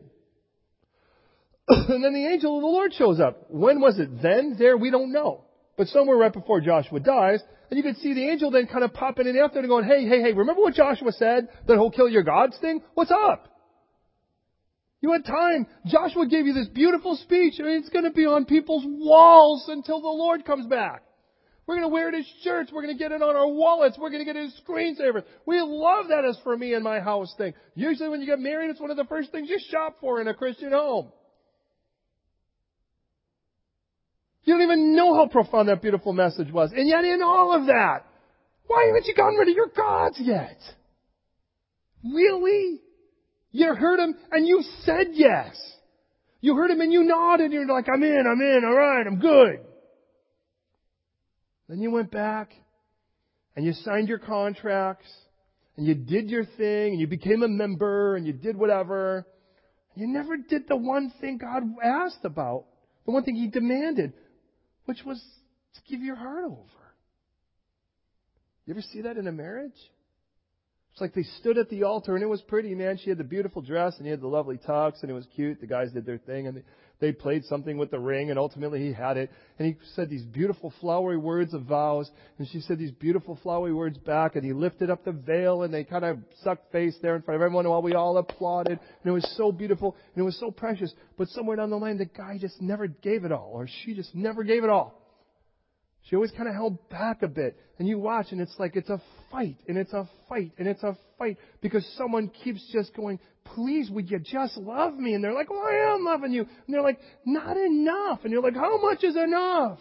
and 1.69 2.05
then 2.05 2.13
the 2.13 2.27
angel 2.27 2.57
of 2.57 2.63
the 2.63 2.69
Lord 2.69 2.93
shows 2.95 3.19
up. 3.19 3.47
When 3.49 3.81
was 3.81 3.99
it? 3.99 4.23
Then? 4.23 4.57
There? 4.57 4.77
We 4.77 4.91
don't 4.91 5.13
know. 5.13 5.45
But 5.77 5.89
somewhere 5.89 6.17
right 6.17 6.33
before 6.33 6.61
Joshua 6.61 7.01
dies, 7.01 7.41
and 7.71 7.77
you 7.77 7.83
can 7.83 7.97
see 7.97 8.15
the 8.15 8.29
angel 8.29 8.51
then 8.51 8.67
kind 8.67 8.85
of 8.85 8.93
popping 8.93 9.27
in 9.27 9.37
after 9.37 9.59
and 9.59 9.69
going, 9.69 9.85
hey, 9.85 10.07
hey, 10.07 10.21
hey, 10.21 10.33
remember 10.33 10.61
what 10.61 10.75
Joshua 10.75 11.11
said? 11.13 11.49
That 11.67 11.75
he'll 11.75 11.91
kill 11.91 12.09
your 12.09 12.23
gods 12.23 12.57
thing? 12.61 12.83
What's 12.95 13.11
up? 13.11 13.49
You 15.01 15.13
had 15.13 15.25
time. 15.25 15.67
Joshua 15.87 16.29
gave 16.29 16.47
you 16.47 16.53
this 16.53 16.69
beautiful 16.69 17.17
speech. 17.17 17.55
I 17.59 17.63
mean, 17.65 17.79
it's 17.79 17.89
going 17.89 18.05
to 18.05 18.13
be 18.13 18.27
on 18.27 18.45
people's 18.45 18.85
walls 18.87 19.65
until 19.69 20.01
the 20.01 20.07
Lord 20.07 20.45
comes 20.45 20.67
back. 20.67 21.03
We're 21.67 21.77
going 21.77 21.89
to 21.89 21.93
wear 21.93 22.09
it 22.09 22.15
as 22.17 22.27
shirts. 22.43 22.73
We're 22.73 22.83
going 22.83 22.97
to 22.97 23.03
get 23.03 23.13
it 23.13 23.23
on 23.23 23.37
our 23.37 23.49
wallets. 23.49 23.97
We're 23.99 24.11
going 24.11 24.25
to 24.25 24.33
get 24.33 24.37
it 24.37 24.47
as 24.47 24.61
screensavers. 24.67 25.23
We 25.47 25.61
love 25.61 26.09
that 26.09 26.25
as 26.25 26.37
for 26.43 26.57
me 26.57 26.75
and 26.75 26.83
my 26.83 26.99
house 26.99 27.33
thing. 27.39 27.55
Usually 27.75 28.09
when 28.09 28.21
you 28.21 28.27
get 28.27 28.41
married, 28.41 28.71
it's 28.71 28.81
one 28.81 28.91
of 28.91 28.97
the 28.97 29.05
first 29.05 29.31
things 29.31 29.49
you 29.49 29.61
shop 29.71 29.99
for 30.01 30.21
in 30.21 30.27
a 30.27 30.35
Christian 30.35 30.73
home. 30.73 31.13
You 34.45 34.55
don't 34.55 34.63
even 34.63 34.97
know 34.97 35.15
how 35.15 35.29
profound 35.29 35.69
that 35.69 35.83
beautiful 35.83 36.13
message 36.13 36.51
was. 36.51 36.73
And 36.75 36.89
yet 36.89 37.05
in 37.05 37.23
all 37.23 37.53
of 37.53 37.67
that, 37.67 38.07
why 38.67 38.87
haven't 38.89 39.07
you 39.07 39.15
gotten 39.15 39.39
rid 39.39 39.49
of 39.49 39.55
your 39.55 39.69
gods 39.69 40.17
yet? 40.21 40.59
Really? 42.05 42.81
You 43.53 43.73
heard 43.75 44.01
him 44.01 44.17
and 44.33 44.47
you 44.47 44.63
said 44.81 45.09
yes. 45.13 45.55
You 46.41 46.57
heard 46.57 46.73
him 46.73 46.81
and 46.81 46.93
you 46.93 47.05
nodded 47.05 47.45
and 47.45 47.53
you're 47.53 47.67
like, 47.69 47.87
I'm 47.89 48.03
in, 48.03 48.25
I'm 48.27 48.41
in, 48.41 48.63
alright, 48.65 49.07
I'm 49.07 49.21
good. 49.21 49.61
Then 51.73 51.81
you 51.81 51.91
went 51.91 52.11
back 52.11 52.53
and 53.57 53.65
you 53.65 53.73
signed 53.73 54.07
your 54.07 54.19
contracts 54.19 55.11
and 55.79 55.87
you 55.87 55.95
did 55.95 56.29
your 56.29 56.45
thing 56.45 56.93
and 56.93 57.01
you 57.01 57.07
became 57.07 57.43
a 57.43 57.49
member 57.49 58.15
and 58.15 58.27
you 58.27 58.35
did 58.35 58.59
whatever. 58.59 59.27
You 59.95 60.07
never 60.07 60.37
did 60.37 60.69
the 60.69 60.77
one 60.77 61.11
thing 61.19 61.39
God 61.39 61.63
asked 61.83 62.25
about, 62.25 62.67
the 63.07 63.13
one 63.13 63.25
thing 63.25 63.37
He 63.37 63.49
demanded, 63.49 64.13
which 64.85 64.99
was 65.07 65.19
to 65.77 65.81
give 65.91 66.03
your 66.03 66.15
heart 66.15 66.45
over. 66.45 66.61
You 68.67 68.75
ever 68.75 68.83
see 68.83 69.01
that 69.01 69.17
in 69.17 69.27
a 69.27 69.33
marriage? 69.33 69.73
It's 70.93 71.01
like 71.01 71.15
they 71.15 71.25
stood 71.41 71.57
at 71.57 71.71
the 71.71 71.85
altar 71.85 72.15
and 72.15 72.23
it 72.23 72.29
was 72.29 72.43
pretty, 72.43 72.75
man. 72.75 72.99
She 73.03 73.09
had 73.09 73.19
the 73.19 73.25
beautiful 73.25 73.63
dress 73.63 73.97
and 73.97 74.05
he 74.05 74.11
had 74.11 74.21
the 74.21 74.29
lovely 74.29 74.59
tux 74.59 75.01
and 75.01 75.11
it 75.11 75.15
was 75.15 75.27
cute. 75.35 75.59
The 75.63 75.67
guys 75.67 75.91
did 75.93 76.05
their 76.05 76.19
thing 76.19 76.49
and 76.49 76.59
they, 76.59 76.63
they 77.03 77.11
played 77.11 77.45
something 77.47 77.79
with 77.79 77.91
the 77.91 77.99
ring 77.99 78.31
and 78.31 78.39
ultimately 78.39 78.79
he 78.79 78.93
had 78.93 79.17
it. 79.17 79.29
And 79.59 79.67
he 79.67 79.77
said 79.97 80.09
these 80.09 80.23
beautiful 80.23 80.73
flowery 80.81 81.17
words 81.17 81.53
of 81.53 81.63
vows 81.63 82.09
and 82.39 82.47
she 82.47 82.61
said 82.61 82.79
these 82.79 82.93
beautiful 82.93 83.37
flowery 83.43 83.75
words 83.75 83.99
back 83.99 84.37
and 84.37 84.45
he 84.45 84.53
lifted 84.53 84.89
up 84.89 85.05
the 85.05 85.11
veil 85.11 85.65
and 85.65 85.75
they 85.75 85.83
kind 85.83 86.05
of 86.05 86.19
sucked 86.45 86.71
face 86.71 86.97
there 87.03 87.17
in 87.17 87.23
front 87.23 87.35
of 87.35 87.43
everyone 87.43 87.69
while 87.69 87.83
we 87.83 87.95
all 87.95 88.19
applauded. 88.19 88.79
And 88.79 89.11
it 89.11 89.11
was 89.11 89.29
so 89.37 89.51
beautiful 89.51 89.97
and 90.15 90.23
it 90.23 90.25
was 90.25 90.39
so 90.39 90.53
precious. 90.53 90.95
But 91.19 91.27
somewhere 91.31 91.57
down 91.57 91.71
the 91.71 91.77
line 91.77 91.99
the 91.99 92.05
guy 92.05 92.39
just 92.41 92.63
never 92.63 92.87
gave 92.87 93.25
it 93.25 93.33
all 93.33 93.51
or 93.53 93.67
she 93.85 93.95
just 93.95 94.15
never 94.15 94.45
gave 94.45 94.63
it 94.63 94.71
all. 94.71 95.02
She 96.09 96.17
always 96.17 96.33
kind 96.33 96.49
of 96.49 96.55
held 96.55 96.89
back 96.89 97.23
a 97.23 97.29
bit. 97.29 97.57
And 97.79 97.89
you 97.89 97.99
watch 97.99 98.27
and 98.31 98.41
it's 98.41 98.55
like 98.59 98.77
it's 98.77 98.91
a 98.91 99.01
fight 99.31 99.57
and 99.69 99.77
it's 99.79 99.93
a 99.93 100.09
fight 100.29 100.53
and 100.59 100.69
it's 100.69 100.83
a 100.83 100.97
fight 101.19 101.39
because 101.61 101.87
someone 101.97 102.29
keeps 102.29 102.65
just 102.73 102.95
going, 102.95 103.19
please 103.45 103.91
would 103.91 104.11
you 104.11 104.19
just 104.19 104.57
love 104.57 104.95
me? 104.95 105.15
And 105.15 105.23
they're 105.23 105.33
like, 105.33 105.51
well 105.51 105.63
I 105.63 105.95
am 105.95 106.05
loving 106.05 106.33
you. 106.33 106.43
And 106.43 106.75
they're 106.75 106.83
like, 106.83 106.99
not 107.25 107.57
enough. 107.57 108.21
And 108.25 108.33
you're 108.33 108.43
like, 108.43 108.55
how 108.55 108.81
much 108.81 109.03
is 109.05 109.17
enough? 109.17 109.79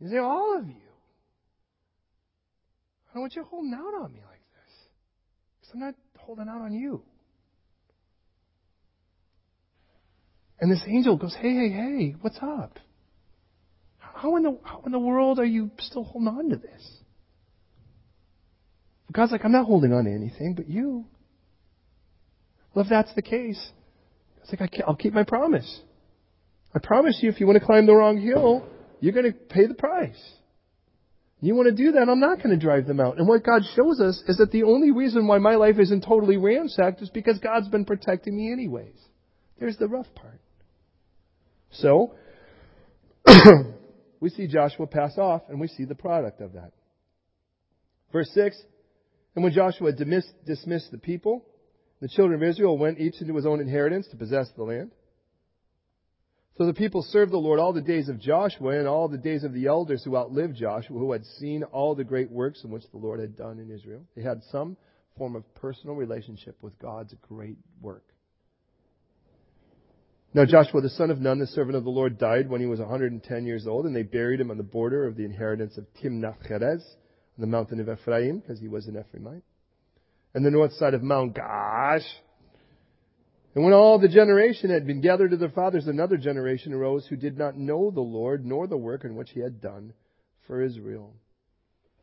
You 0.00 0.10
say, 0.10 0.18
all 0.18 0.58
of 0.58 0.66
you. 0.66 0.74
I 3.10 3.14
don't 3.14 3.22
want 3.22 3.36
you 3.36 3.44
holding 3.44 3.74
out 3.74 4.02
on 4.02 4.12
me 4.12 4.20
like 4.28 4.40
this. 4.40 4.74
Because 5.60 5.74
I'm 5.74 5.80
not 5.80 5.94
holding 6.18 6.48
out 6.48 6.62
on 6.62 6.72
you. 6.72 7.02
And 10.60 10.70
this 10.70 10.82
angel 10.86 11.16
goes, 11.16 11.34
hey, 11.40 11.54
hey, 11.54 11.70
hey, 11.70 12.14
what's 12.20 12.38
up? 12.42 12.78
How 14.24 14.36
in 14.36 14.42
the, 14.42 14.58
how 14.64 14.82
in 14.86 14.92
the 14.92 14.98
world 14.98 15.38
are 15.38 15.44
you 15.44 15.70
still 15.80 16.02
holding 16.02 16.28
on 16.28 16.48
to 16.48 16.56
this? 16.56 16.96
God's 19.12 19.32
like, 19.32 19.44
I'm 19.44 19.52
not 19.52 19.66
holding 19.66 19.92
on 19.92 20.06
to 20.06 20.10
anything 20.10 20.54
but 20.54 20.66
you. 20.66 21.04
Well, 22.72 22.86
if 22.86 22.88
that's 22.88 23.14
the 23.14 23.20
case, 23.20 23.62
it's 24.40 24.58
like, 24.58 24.62
I 24.62 24.88
will 24.88 24.96
keep 24.96 25.12
my 25.12 25.24
promise. 25.24 25.78
I 26.74 26.78
promise 26.78 27.18
you, 27.20 27.28
if 27.28 27.38
you 27.38 27.46
want 27.46 27.58
to 27.58 27.66
climb 27.66 27.84
the 27.84 27.94
wrong 27.94 28.18
hill, 28.18 28.66
you're 28.98 29.12
going 29.12 29.30
to 29.30 29.32
pay 29.32 29.66
the 29.66 29.74
price. 29.74 30.32
You 31.42 31.54
want 31.54 31.68
to 31.68 31.74
do 31.74 31.92
that, 31.92 32.08
I'm 32.08 32.18
not 32.18 32.38
going 32.38 32.58
to 32.58 32.64
drive 32.64 32.86
them 32.86 33.00
out. 33.00 33.18
And 33.18 33.28
what 33.28 33.44
God 33.44 33.60
shows 33.76 34.00
us 34.00 34.22
is 34.26 34.38
that 34.38 34.52
the 34.52 34.62
only 34.62 34.90
reason 34.90 35.26
why 35.26 35.36
my 35.36 35.56
life 35.56 35.78
isn't 35.78 36.02
totally 36.02 36.38
ransacked 36.38 37.02
is 37.02 37.10
because 37.10 37.38
God's 37.40 37.68
been 37.68 37.84
protecting 37.84 38.34
me 38.34 38.50
anyways. 38.50 38.96
There's 39.60 39.76
the 39.76 39.86
rough 39.86 40.08
part. 40.14 40.40
So, 41.72 42.14
we 44.24 44.30
see 44.30 44.46
Joshua 44.46 44.86
pass 44.86 45.18
off 45.18 45.42
and 45.50 45.60
we 45.60 45.68
see 45.68 45.84
the 45.84 45.94
product 45.94 46.40
of 46.40 46.54
that. 46.54 46.72
Verse 48.10 48.30
6 48.32 48.56
And 49.34 49.44
when 49.44 49.52
Joshua 49.52 49.92
dismissed 49.92 50.90
the 50.90 50.96
people, 50.96 51.44
the 52.00 52.08
children 52.08 52.42
of 52.42 52.48
Israel 52.48 52.78
went 52.78 52.98
each 52.98 53.20
into 53.20 53.36
his 53.36 53.44
own 53.44 53.60
inheritance 53.60 54.08
to 54.08 54.16
possess 54.16 54.48
the 54.56 54.62
land. 54.62 54.92
So 56.56 56.64
the 56.64 56.72
people 56.72 57.02
served 57.02 57.32
the 57.32 57.36
Lord 57.36 57.60
all 57.60 57.74
the 57.74 57.82
days 57.82 58.08
of 58.08 58.18
Joshua 58.18 58.78
and 58.78 58.88
all 58.88 59.08
the 59.08 59.18
days 59.18 59.44
of 59.44 59.52
the 59.52 59.66
elders 59.66 60.02
who 60.04 60.16
outlived 60.16 60.56
Joshua, 60.56 60.98
who 60.98 61.12
had 61.12 61.26
seen 61.38 61.62
all 61.62 61.94
the 61.94 62.02
great 62.02 62.30
works 62.30 62.64
in 62.64 62.70
which 62.70 62.84
the 62.92 62.96
Lord 62.96 63.20
had 63.20 63.36
done 63.36 63.58
in 63.58 63.70
Israel. 63.70 64.06
They 64.16 64.22
had 64.22 64.40
some 64.50 64.78
form 65.18 65.36
of 65.36 65.54
personal 65.56 65.96
relationship 65.96 66.56
with 66.62 66.78
God's 66.78 67.14
great 67.28 67.58
work. 67.78 68.13
Now 70.34 70.44
Joshua 70.44 70.80
the 70.80 70.90
son 70.90 71.12
of 71.12 71.20
Nun, 71.20 71.38
the 71.38 71.46
servant 71.46 71.76
of 71.76 71.84
the 71.84 71.90
Lord, 71.90 72.18
died 72.18 72.50
when 72.50 72.60
he 72.60 72.66
was 72.66 72.80
110 72.80 73.46
years 73.46 73.68
old, 73.68 73.86
and 73.86 73.94
they 73.94 74.02
buried 74.02 74.40
him 74.40 74.50
on 74.50 74.56
the 74.56 74.64
border 74.64 75.06
of 75.06 75.16
the 75.16 75.24
inheritance 75.24 75.78
of 75.78 75.86
Timnath 76.02 76.44
Heres, 76.44 76.82
on 77.38 77.40
the 77.40 77.46
mountain 77.46 77.78
of 77.78 77.88
Ephraim, 77.88 78.40
because 78.40 78.58
he 78.58 78.66
was 78.66 78.88
an 78.88 78.96
Ephraimite, 78.96 79.42
and 80.34 80.44
the 80.44 80.50
north 80.50 80.72
side 80.72 80.92
of 80.92 81.04
Mount 81.04 81.36
Gaash. 81.36 82.04
And 83.54 83.62
when 83.62 83.72
all 83.72 84.00
the 84.00 84.08
generation 84.08 84.70
had 84.70 84.84
been 84.84 85.00
gathered 85.00 85.30
to 85.30 85.36
their 85.36 85.50
fathers, 85.50 85.86
another 85.86 86.16
generation 86.16 86.72
arose 86.72 87.06
who 87.06 87.14
did 87.14 87.38
not 87.38 87.56
know 87.56 87.92
the 87.92 88.00
Lord, 88.00 88.44
nor 88.44 88.66
the 88.66 88.76
work 88.76 89.04
in 89.04 89.14
which 89.14 89.30
he 89.30 89.38
had 89.38 89.60
done 89.60 89.92
for 90.48 90.60
Israel. 90.60 91.14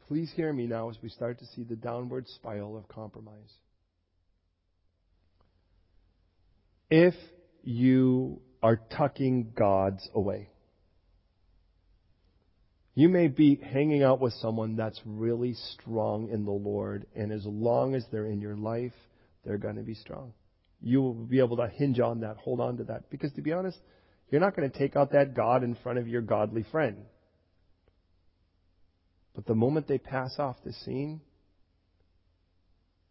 Please 0.08 0.32
hear 0.34 0.54
me 0.54 0.68
now 0.68 0.90
as 0.90 0.98
we 1.04 1.10
start 1.10 1.40
to 1.40 1.46
see 1.48 1.64
the 1.64 1.76
downward 1.76 2.30
spiral 2.30 2.78
of 2.78 2.88
compromise. 2.88 3.52
If 6.90 7.14
you 7.64 8.42
are 8.62 8.80
tucking 8.98 9.54
God's 9.56 10.08
away. 10.14 10.50
You 12.94 13.08
may 13.08 13.28
be 13.28 13.56
hanging 13.56 14.04
out 14.04 14.20
with 14.20 14.34
someone 14.34 14.76
that's 14.76 15.00
really 15.06 15.54
strong 15.54 16.30
in 16.30 16.44
the 16.46 16.52
Lord, 16.52 17.08
and 17.16 17.32
as 17.32 17.46
long 17.46 17.96
as 17.96 18.06
they're 18.12 18.26
in 18.26 18.42
your 18.42 18.58
life, 18.58 18.94
they're 19.46 19.58
going 19.58 19.78
to 19.78 19.84
be 19.84 19.96
strong. 19.96 20.34
You 20.82 21.02
will 21.02 21.14
be 21.14 21.40
able 21.40 21.58
to 21.58 21.68
hinge 21.68 22.00
on 22.00 22.22
that, 22.22 22.38
hold 22.38 22.60
on 22.60 22.78
to 22.78 22.84
that. 22.86 23.10
Because 23.10 23.32
to 23.34 23.42
be 23.42 23.54
honest, 23.54 23.78
you're 24.30 24.42
not 24.42 24.56
going 24.56 24.70
to 24.70 24.78
take 24.78 24.96
out 24.96 25.12
that 25.14 25.36
God 25.36 25.64
in 25.64 25.76
front 25.76 26.00
of 26.00 26.08
your 26.08 26.22
godly 26.22 26.66
friend. 26.72 27.06
But 29.34 29.46
the 29.46 29.56
moment 29.56 29.88
they 29.88 29.98
pass 29.98 30.36
off 30.38 30.58
the 30.66 30.74
scene, 30.74 31.22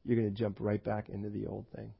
you're 0.04 0.18
going 0.18 0.32
to 0.32 0.38
jump 0.38 0.58
right 0.60 0.82
back 0.82 1.08
into 1.08 1.30
the 1.30 1.46
old 1.46 1.66
thing. 1.74 1.92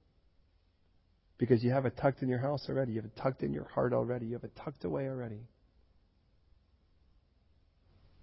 Because 1.41 1.65
you 1.65 1.71
have 1.71 1.87
it 1.87 1.97
tucked 1.97 2.21
in 2.21 2.29
your 2.29 2.39
house 2.39 2.67
already. 2.69 2.93
You 2.93 2.99
have 2.99 3.07
it 3.07 3.17
tucked 3.17 3.43
in 3.43 3.55
your 3.55 3.65
heart 3.65 3.95
already. 3.95 4.27
You 4.27 4.35
have 4.35 4.45
it 4.45 4.53
tucked 4.63 4.85
away 4.85 5.09
already. 5.09 5.41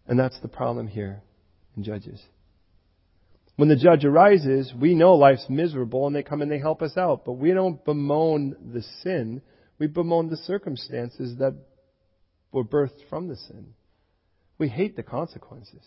And 0.06 0.20
that's 0.20 0.40
the 0.42 0.48
problem 0.48 0.88
here 0.88 1.24
in 1.76 1.84
Judges. 1.84 2.22
When 3.56 3.70
the 3.70 3.76
judge 3.76 4.06
arises, 4.06 4.72
we 4.80 4.94
know 4.94 5.16
life's 5.16 5.48
miserable 5.50 6.06
and 6.06 6.16
they 6.16 6.22
come 6.22 6.44
and 6.44 6.52
they 6.52 6.60
help 6.60 6.84
us 6.84 6.96
out. 6.96 7.26
But 7.26 7.34
we 7.34 7.54
don't 7.54 7.84
bemoan 7.84 8.56
the 8.72 8.84
sin. 9.02 9.42
We 9.80 9.88
bemoan 9.88 10.30
the 10.30 10.38
circumstances 10.38 11.40
that 11.40 11.56
were 12.52 12.64
birthed 12.64 13.10
from 13.10 13.30
the 13.30 13.36
sin. 13.36 13.74
We 14.60 14.68
hate 14.68 14.96
the 14.96 15.02
consequences. 15.02 15.84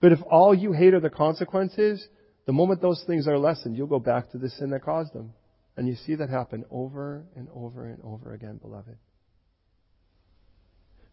But 0.00 0.12
if 0.12 0.20
all 0.30 0.54
you 0.54 0.72
hate 0.72 0.94
are 0.94 1.00
the 1.00 1.10
consequences, 1.10 2.06
the 2.46 2.52
moment 2.52 2.80
those 2.80 3.02
things 3.08 3.26
are 3.26 3.38
lessened, 3.38 3.76
you'll 3.76 3.88
go 3.88 3.98
back 3.98 4.30
to 4.30 4.38
the 4.38 4.50
sin 4.50 4.70
that 4.70 4.84
caused 4.84 5.12
them. 5.12 5.32
And 5.78 5.86
you 5.86 5.94
see 5.94 6.16
that 6.16 6.28
happen 6.28 6.64
over 6.72 7.24
and 7.36 7.46
over 7.54 7.86
and 7.86 8.02
over 8.02 8.34
again, 8.34 8.56
beloved. 8.56 8.96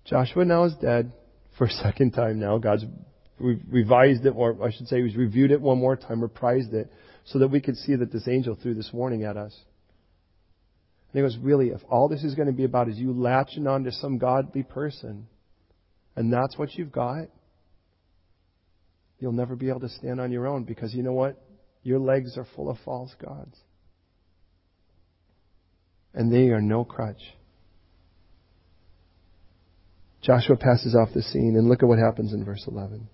Joshua 0.05 0.43
now 0.43 0.63
is 0.63 0.73
dead 0.81 1.13
for 1.55 1.65
a 1.65 1.69
second 1.69 2.13
time 2.13 2.39
now. 2.39 2.57
God's 2.57 2.83
revised 3.37 4.25
it, 4.25 4.31
or 4.35 4.57
I 4.63 4.71
should 4.71 4.87
say, 4.87 5.03
He's 5.03 5.15
reviewed 5.15 5.51
it 5.51 5.61
one 5.61 5.77
more 5.77 5.95
time, 5.95 6.19
reprised 6.19 6.73
it, 6.73 6.91
so 7.25 7.37
that 7.39 7.49
we 7.49 7.61
could 7.61 7.77
see 7.77 7.95
that 7.95 8.11
this 8.11 8.27
angel 8.27 8.57
threw 8.59 8.73
this 8.73 8.89
warning 8.91 9.23
at 9.23 9.37
us. 9.37 9.55
And 11.13 11.21
he 11.21 11.21
goes, 11.21 11.37
really, 11.39 11.67
if 11.67 11.81
all 11.87 12.09
this 12.09 12.23
is 12.23 12.33
going 12.33 12.47
to 12.47 12.53
be 12.53 12.63
about 12.63 12.89
is 12.89 12.97
you 12.97 13.13
latching 13.13 13.67
on 13.67 13.83
to 13.83 13.91
some 13.91 14.17
godly 14.17 14.63
person, 14.63 15.27
and 16.15 16.33
that's 16.33 16.57
what 16.57 16.73
you've 16.73 16.91
got, 16.91 17.27
you'll 19.19 19.31
never 19.31 19.55
be 19.55 19.69
able 19.69 19.81
to 19.81 19.89
stand 19.89 20.19
on 20.19 20.31
your 20.31 20.47
own 20.47 20.63
because 20.63 20.91
you 20.95 21.03
know 21.03 21.13
what? 21.13 21.39
Your 21.83 21.99
legs 21.99 22.35
are 22.35 22.47
full 22.55 22.71
of 22.71 22.79
false 22.83 23.13
gods 23.23 23.55
and 26.15 26.31
they 26.31 26.49
are 26.49 26.61
no 26.61 26.83
crutch. 26.83 27.21
Joshua 30.23 30.55
passes 30.55 30.95
off 30.95 31.09
the 31.13 31.21
scene, 31.21 31.55
and 31.55 31.69
look 31.69 31.83
at 31.83 31.87
what 31.87 31.99
happens 31.99 32.33
in 32.33 32.43
verse 32.43 32.65
11. 32.67 33.07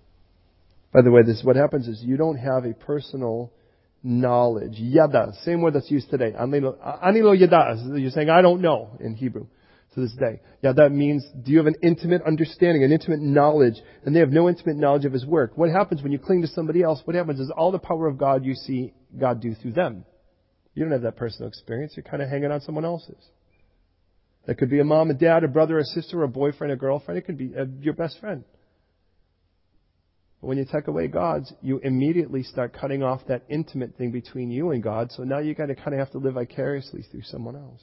By 0.94 1.02
the 1.02 1.10
way, 1.10 1.22
this 1.22 1.42
what 1.44 1.56
happens 1.56 1.88
is 1.88 2.02
you 2.02 2.16
don't 2.16 2.38
have 2.38 2.64
a 2.64 2.72
personal 2.72 3.52
knowledge. 4.02 4.78
Yada, 4.78 5.32
same 5.44 5.60
word 5.60 5.74
that's 5.74 5.90
used 5.90 6.10
today. 6.10 6.32
Anilo 6.32 7.38
yada. 7.38 7.98
You're 7.98 8.10
saying, 8.10 8.30
I 8.30 8.40
don't 8.40 8.62
know 8.62 8.96
in 8.98 9.14
Hebrew 9.14 9.46
to 9.94 10.00
this 10.00 10.14
day. 10.18 10.40
That 10.62 10.90
means, 10.90 11.24
do 11.44 11.52
you 11.52 11.58
have 11.58 11.66
an 11.66 11.76
intimate 11.82 12.22
understanding, 12.22 12.82
an 12.82 12.92
intimate 12.92 13.20
knowledge? 13.20 13.74
And 14.04 14.16
they 14.16 14.20
have 14.20 14.30
no 14.30 14.48
intimate 14.48 14.76
knowledge 14.76 15.04
of 15.04 15.12
His 15.12 15.26
work. 15.26 15.52
What 15.56 15.70
happens 15.70 16.02
when 16.02 16.12
you 16.12 16.18
cling 16.18 16.42
to 16.42 16.48
somebody 16.48 16.82
else? 16.82 17.02
What 17.04 17.14
happens 17.14 17.40
is 17.40 17.52
all 17.54 17.72
the 17.72 17.78
power 17.78 18.06
of 18.06 18.16
God 18.16 18.44
you 18.44 18.54
see 18.54 18.94
God 19.18 19.40
do 19.40 19.54
through 19.54 19.72
them. 19.72 20.04
You 20.74 20.82
don't 20.82 20.92
have 20.92 21.02
that 21.02 21.16
personal 21.16 21.48
experience. 21.48 21.92
You're 21.96 22.04
kind 22.04 22.22
of 22.22 22.28
hanging 22.28 22.50
on 22.50 22.60
someone 22.60 22.84
else's. 22.84 23.22
That 24.46 24.56
could 24.58 24.70
be 24.70 24.80
a 24.80 24.84
mom, 24.84 25.10
a 25.10 25.14
dad, 25.14 25.44
a 25.44 25.48
brother, 25.48 25.78
a 25.78 25.84
sister, 25.84 26.22
a 26.22 26.28
boyfriend, 26.28 26.72
a 26.72 26.76
girlfriend. 26.76 27.18
It 27.18 27.26
could 27.26 27.38
be 27.38 27.52
uh, 27.56 27.66
your 27.80 27.94
best 27.94 28.18
friend. 28.18 28.44
But 30.40 30.48
when 30.48 30.58
you 30.58 30.64
take 30.64 30.88
away 30.88 31.06
God's, 31.06 31.52
you 31.62 31.78
immediately 31.78 32.42
start 32.42 32.72
cutting 32.72 33.02
off 33.02 33.20
that 33.28 33.44
intimate 33.48 33.96
thing 33.96 34.10
between 34.10 34.50
you 34.50 34.72
and 34.72 34.82
God. 34.82 35.12
So 35.12 35.22
now 35.22 35.38
you 35.38 35.54
got 35.54 35.66
to 35.66 35.76
kind 35.76 35.92
of 35.92 36.00
have 36.00 36.10
to 36.12 36.18
live 36.18 36.34
vicariously 36.34 37.02
through 37.10 37.22
someone 37.22 37.54
else. 37.54 37.82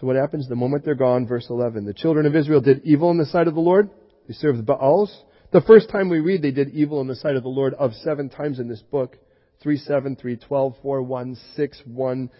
So 0.00 0.06
what 0.06 0.16
happens 0.16 0.48
the 0.48 0.56
moment 0.56 0.84
they're 0.84 0.94
gone? 0.94 1.26
Verse 1.26 1.46
11. 1.48 1.84
The 1.84 1.94
children 1.94 2.26
of 2.26 2.34
Israel 2.34 2.60
did 2.60 2.84
evil 2.84 3.10
in 3.10 3.18
the 3.18 3.26
sight 3.26 3.46
of 3.46 3.54
the 3.54 3.60
Lord. 3.60 3.90
They 4.26 4.34
served 4.34 4.66
Baals. 4.66 5.24
The 5.52 5.60
first 5.62 5.90
time 5.90 6.08
we 6.08 6.18
read 6.20 6.42
they 6.42 6.50
did 6.50 6.70
evil 6.70 7.00
in 7.00 7.06
the 7.06 7.16
sight 7.16 7.36
of 7.36 7.42
the 7.42 7.48
Lord 7.48 7.74
of 7.74 7.94
seven 7.94 8.28
times 8.28 8.58
in 8.58 8.68
this 8.68 8.82
book. 8.82 9.16
3 9.62 9.76
7, 9.76 10.16
3 10.16 10.36
12, 10.36 10.74
4 10.82 11.02
1, 11.02 11.36
6 11.56 11.82
1, 11.86 12.30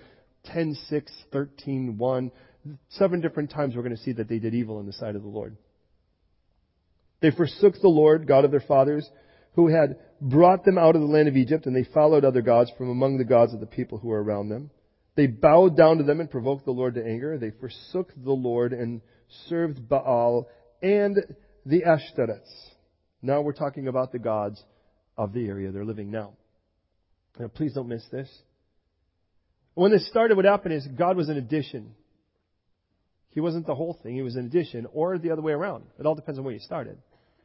10 0.45 0.75
6, 0.89 1.13
13 1.33 1.99
1. 1.99 2.31
Seven 2.91 3.21
different 3.21 3.51
times 3.51 3.75
we're 3.75 3.83
going 3.83 3.97
to 3.97 4.03
see 4.03 4.13
that 4.13 4.29
they 4.29 4.39
did 4.39 4.55
evil 4.55 4.81
in 4.81 4.87
the 4.87 4.93
sight 4.93 5.17
of 5.17 5.23
the 5.23 5.29
Lord. 5.29 5.57
They 7.21 7.31
forsook 7.31 7.75
the 7.81 7.89
Lord, 7.89 8.27
God 8.27 8.45
of 8.45 8.51
their 8.51 8.61
fathers, 8.61 9.09
who 9.55 9.69
had 9.69 9.97
brought 10.21 10.65
them 10.65 10.79
out 10.79 10.95
of 10.95 11.01
the 11.01 11.09
land 11.09 11.29
of 11.29 11.37
Egypt, 11.37 11.67
and 11.67 11.75
they 11.75 11.89
followed 11.93 12.25
other 12.25 12.43
gods 12.43 12.71
from 12.77 12.91
among 12.91 13.19
the 13.19 13.25
gods 13.25 13.55
of 13.55 13.61
the 13.61 13.67
people 13.67 13.99
who 13.99 14.09
were 14.09 14.23
around 14.23 14.49
them. 14.49 14.71
They 15.17 15.27
bowed 15.27 15.77
down 15.77 15.99
to 15.99 16.05
them 16.05 16.21
and 16.21 16.31
provoked 16.31 16.65
the 16.65 16.71
Lord 16.71 16.95
to 16.95 17.05
anger. 17.05 17.39
They 17.39 17.51
forsook 17.51 18.13
the 18.17 18.33
Lord 18.33 18.73
and 18.73 19.01
served 19.49 19.89
Baal 19.89 20.47
and 20.81 21.17
the 21.67 21.83
Ashtoreths. 21.83 22.69
Now 23.21 23.41
we're 23.41 23.53
talking 23.53 23.89
about 23.89 24.13
the 24.13 24.21
gods 24.21 24.63
of 25.17 25.33
the 25.33 25.49
area 25.49 25.73
they're 25.73 25.85
living 25.85 26.13
now. 26.13 26.35
Now 27.39 27.49
please 27.49 27.75
don't 27.75 27.89
miss 27.89 28.05
this. 28.11 28.29
When 29.75 29.93
this 29.93 30.09
started, 30.09 30.37
what 30.37 30.45
happened 30.45 30.75
is 30.75 30.87
God 30.87 31.17
was 31.17 31.29
an 31.29 31.37
addition. 31.37 31.95
He 33.31 33.41
wasn't 33.41 33.67
the 33.67 33.75
whole 33.75 33.97
thing, 34.03 34.15
he 34.15 34.23
was 34.23 34.35
an 34.37 34.47
addition, 34.47 34.87
or 34.93 35.19
the 35.19 35.31
other 35.31 35.43
way 35.43 35.53
around. 35.53 35.85
It 35.99 36.07
all 36.07 36.15
depends 36.17 36.39
on 36.39 36.45
where 36.45 36.55
you 36.55 36.61
started. 36.61 36.99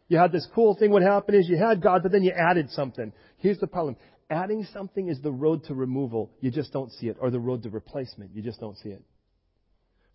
You 0.08 0.18
had 0.18 0.32
this 0.32 0.48
cool 0.54 0.76
thing. 0.76 0.92
What 0.92 1.02
happened 1.02 1.38
is 1.38 1.48
you 1.48 1.58
had 1.58 1.82
God, 1.82 2.04
but 2.04 2.12
then 2.12 2.24
you 2.24 2.32
added 2.32 2.70
something. 2.72 3.14
Here's 3.38 3.60
the 3.60 3.68
problem. 3.68 3.96
Adding 4.30 4.66
something 4.74 5.08
is 5.08 5.22
the 5.22 5.32
road 5.32 5.66
to 5.66 5.76
removal. 5.76 6.32
You 6.40 6.52
just 6.52 6.74
don't 6.74 6.92
see 6.92 7.08
it. 7.08 7.18
Or 7.20 7.30
the 7.30 7.40
road 7.40 7.64
to 7.64 7.70
replacement. 7.70 8.36
You 8.36 8.42
just 8.42 8.60
don't 8.60 8.78
see 8.78 8.90
it. 8.90 9.04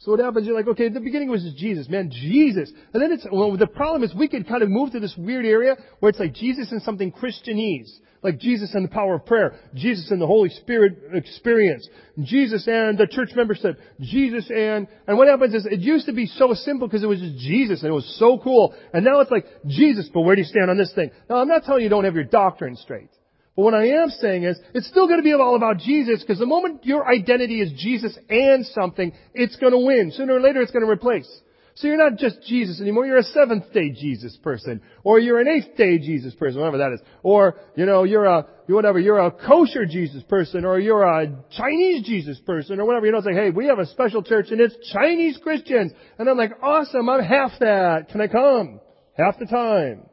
So 0.01 0.13
what 0.13 0.21
happens? 0.21 0.47
You're 0.47 0.55
like, 0.55 0.69
okay, 0.69 0.89
the 0.89 1.01
beginning 1.01 1.29
was 1.29 1.43
just 1.43 1.57
Jesus, 1.57 1.89
man, 1.89 2.11
Jesus. 2.11 2.71
And 2.93 3.03
then 3.03 3.11
it's, 3.11 3.27
well, 3.33 3.57
the 3.57 3.67
problem 3.67 4.05
is 4.05 4.15
we 4.15 4.29
could 4.29 4.47
kind 4.47 4.63
of 4.63 4.69
move 4.69 4.93
to 4.93 5.01
this 5.01 5.15
weird 5.19 5.45
area 5.45 5.77
where 5.99 6.11
it's 6.11 6.21
like 6.21 6.35
Jesus 6.35 6.71
and 6.71 6.81
something 6.83 7.11
Christianese. 7.11 7.91
Like 8.23 8.39
Jesus 8.39 8.75
and 8.75 8.85
the 8.85 8.91
power 8.91 9.15
of 9.15 9.27
prayer. 9.27 9.55
Jesus 9.75 10.11
and 10.11 10.21
the 10.21 10.27
Holy 10.27 10.51
Spirit 10.51 10.99
experience. 11.15 11.89
Jesus 12.23 12.67
and 12.69 12.97
the 12.97 13.07
church 13.09 13.31
membership. 13.35 13.79
Jesus 14.01 14.49
and, 14.51 14.87
and 15.07 15.19
what 15.19 15.29
happens 15.29 15.55
is 15.55 15.67
it 15.67 15.81
used 15.81 16.07
to 16.07 16.13
be 16.13 16.27
so 16.27 16.55
simple 16.55 16.87
because 16.87 17.03
it 17.03 17.09
was 17.09 17.21
just 17.21 17.39
Jesus 17.39 17.83
and 17.83 17.91
it 17.91 17.95
was 17.95 18.17
so 18.19 18.39
cool. 18.39 18.75
And 18.93 19.05
now 19.05 19.21
it's 19.21 19.31
like, 19.31 19.47
Jesus, 19.67 20.09
but 20.13 20.21
where 20.21 20.37
do 20.37 20.43
you 20.43 20.49
stand 20.49 20.71
on 20.71 20.79
this 20.79 20.93
thing? 20.95 21.11
Now 21.29 21.37
I'm 21.37 21.49
not 21.49 21.65
telling 21.65 21.83
you 21.83 21.89
don't 21.89 22.05
have 22.05 22.15
your 22.15 22.25
doctrine 22.25 22.77
straight. 22.77 23.11
But 23.59 23.65
what 23.65 23.75
I 23.75 23.89
am 23.89 24.11
saying 24.11 24.45
is, 24.45 24.57
it's 24.73 24.87
still 24.87 25.09
going 25.09 25.19
to 25.19 25.25
be 25.25 25.33
all 25.33 25.57
about 25.57 25.79
Jesus 25.79 26.21
because 26.21 26.39
the 26.39 26.47
moment 26.47 26.85
your 26.85 27.05
identity 27.05 27.61
is 27.61 27.73
Jesus 27.73 28.17
and 28.31 28.65
something, 28.67 29.13
it's 29.35 29.57
going 29.57 29.73
to 29.73 29.85
win. 29.85 30.13
Sooner 30.13 30.35
or 30.35 30.41
later, 30.41 30.63
it's 30.63 30.71
going 30.71 30.85
to 30.85 30.89
replace. 30.89 31.29
So 31.75 31.89
you're 31.89 31.97
not 31.97 32.19
just 32.19 32.41
Jesus 32.47 32.81
anymore. 32.81 33.07
You're 33.07 33.19
a 33.19 33.25
seventh 33.25 33.73
day 33.73 33.91
Jesus 33.91 34.37
person, 34.45 34.81
or 35.03 35.19
you're 35.19 35.41
an 35.41 35.49
eighth 35.49 35.77
day 35.77 35.99
Jesus 35.99 36.37
person, 36.37 36.61
whatever 36.61 36.79
that 36.79 36.93
is, 36.93 37.01
or 37.25 37.57
you 37.75 37.85
know 37.85 38.05
you're 38.05 38.27
a 38.27 38.47
whatever 38.69 39.01
you're 39.01 39.19
a 39.19 39.33
kosher 39.33 39.87
Jesus 39.87 40.23
person, 40.23 40.65
or 40.65 40.79
you're 40.79 41.03
a 41.03 41.27
Chinese 41.57 42.07
Jesus 42.07 42.39
person, 42.47 42.79
or 42.79 42.85
whatever. 42.85 43.07
You 43.07 43.13
know, 43.13 43.23
say, 43.23 43.35
hey, 43.35 43.51
we 43.51 43.67
have 43.67 43.81
a 43.81 43.87
special 43.87 44.23
church 44.23 44.53
and 44.53 44.61
it's 44.61 44.77
Chinese 44.93 45.37
Christians, 45.43 45.91
and 46.17 46.29
I'm 46.31 46.39
like, 46.39 46.53
awesome, 46.63 47.09
I'm 47.09 47.25
half 47.25 47.51
that. 47.59 48.09
Can 48.11 48.21
I 48.21 48.29
come? 48.29 48.79
Half 49.17 49.41
the 49.41 49.47
time. 49.47 50.08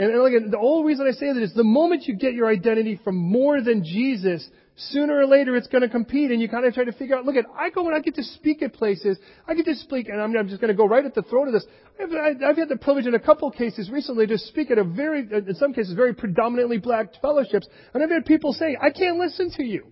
And, 0.00 0.26
again, 0.26 0.50
the 0.50 0.58
only 0.58 0.86
reason 0.86 1.06
I 1.06 1.12
say 1.12 1.30
that 1.30 1.42
is 1.42 1.52
the 1.52 1.62
moment 1.62 2.04
you 2.08 2.14
get 2.16 2.32
your 2.32 2.48
identity 2.48 2.98
from 3.04 3.16
more 3.16 3.60
than 3.60 3.84
Jesus, 3.84 4.48
sooner 4.74 5.18
or 5.18 5.26
later 5.26 5.54
it's 5.56 5.66
going 5.66 5.82
to 5.82 5.90
compete 5.90 6.30
and 6.30 6.40
you 6.40 6.48
kind 6.48 6.64
of 6.64 6.72
try 6.72 6.84
to 6.84 6.92
figure 6.92 7.16
out, 7.16 7.26
look 7.26 7.36
at, 7.36 7.44
I 7.54 7.68
go 7.68 7.86
and 7.86 7.94
I 7.94 8.00
get 8.00 8.14
to 8.14 8.22
speak 8.22 8.62
at 8.62 8.72
places, 8.72 9.18
I 9.46 9.52
get 9.52 9.66
to 9.66 9.74
speak, 9.74 10.08
and 10.08 10.18
I'm, 10.18 10.34
I'm 10.34 10.48
just 10.48 10.58
going 10.58 10.72
to 10.72 10.76
go 10.76 10.88
right 10.88 11.04
at 11.04 11.14
the 11.14 11.20
throat 11.20 11.48
of 11.48 11.52
this. 11.52 11.66
I've, 12.02 12.08
I've 12.42 12.56
had 12.56 12.70
the 12.70 12.78
privilege 12.78 13.06
in 13.06 13.14
a 13.14 13.20
couple 13.20 13.46
of 13.46 13.56
cases 13.56 13.90
recently 13.90 14.26
to 14.26 14.38
speak 14.38 14.70
at 14.70 14.78
a 14.78 14.84
very, 14.84 15.20
in 15.20 15.54
some 15.56 15.74
cases, 15.74 15.92
very 15.92 16.14
predominantly 16.14 16.78
black 16.78 17.12
fellowships, 17.20 17.68
and 17.92 18.02
I've 18.02 18.08
had 18.08 18.24
people 18.24 18.54
say, 18.54 18.78
I 18.80 18.92
can't 18.92 19.18
listen 19.18 19.50
to 19.58 19.62
you. 19.62 19.82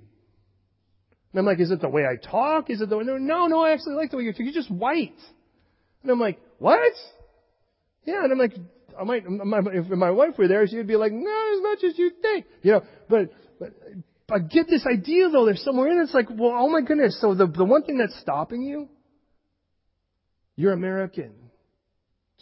And 1.33 1.41
I'm 1.41 1.45
like, 1.45 1.61
is 1.61 1.71
it 1.71 1.83
the 1.83 1.89
way 1.91 2.05
I 2.07 2.17
talk? 2.17 2.71
Is 2.71 2.81
it 2.81 2.89
the 2.89 2.97
way, 2.97 3.05
no, 3.05 3.47
no, 3.47 3.63
I 3.63 3.73
actually 3.73 3.97
like 3.97 4.11
the 4.11 4.17
way 4.17 4.23
you 4.23 4.33
talk. 4.33 4.41
You're 4.41 4.55
just 4.55 4.71
white. 4.71 5.21
And 6.03 6.11
I'm 6.11 6.19
like, 6.19 6.41
what? 6.57 6.95
Yeah, 8.07 8.25
and 8.25 8.33
I'm 8.33 8.39
like, 8.39 8.55
I 8.99 9.05
might, 9.05 9.29
my, 9.29 9.61
if 9.73 9.89
my 9.89 10.11
wife 10.11 10.37
were 10.37 10.49
there, 10.49 10.67
she'd 10.67 10.87
be 10.87 10.97
like, 10.97 11.13
no, 11.13 11.55
as 11.57 11.63
much 11.63 11.85
as 11.85 11.99
you 11.99 12.11
think. 12.21 12.47
You 12.63 12.73
know, 12.73 12.83
but, 13.09 13.31
but, 13.61 13.73
I 14.31 14.41
get 14.41 14.67
this 14.69 14.85
idea 14.87 15.31
though, 15.31 15.47
there's 15.47 15.63
somewhere 15.63 15.91
in 15.91 15.99
it, 15.99 16.03
it's 16.03 16.15
like, 16.15 16.29
well, 16.29 16.53
oh 16.55 16.69
my 16.69 16.83
goodness, 16.83 17.19
so 17.21 17.35
the, 17.35 17.47
the 17.47 17.65
one 17.65 17.83
thing 17.85 17.99
that's 17.99 18.19
stopping 18.21 18.63
you, 18.63 18.89
you're 20.57 20.73
American. 20.73 21.33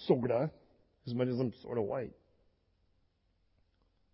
Sorta. 0.07 0.51
As 1.07 1.15
much 1.15 1.29
as 1.29 1.39
I'm 1.39 1.53
sort 1.63 1.79
of 1.79 1.85
white. 1.85 2.13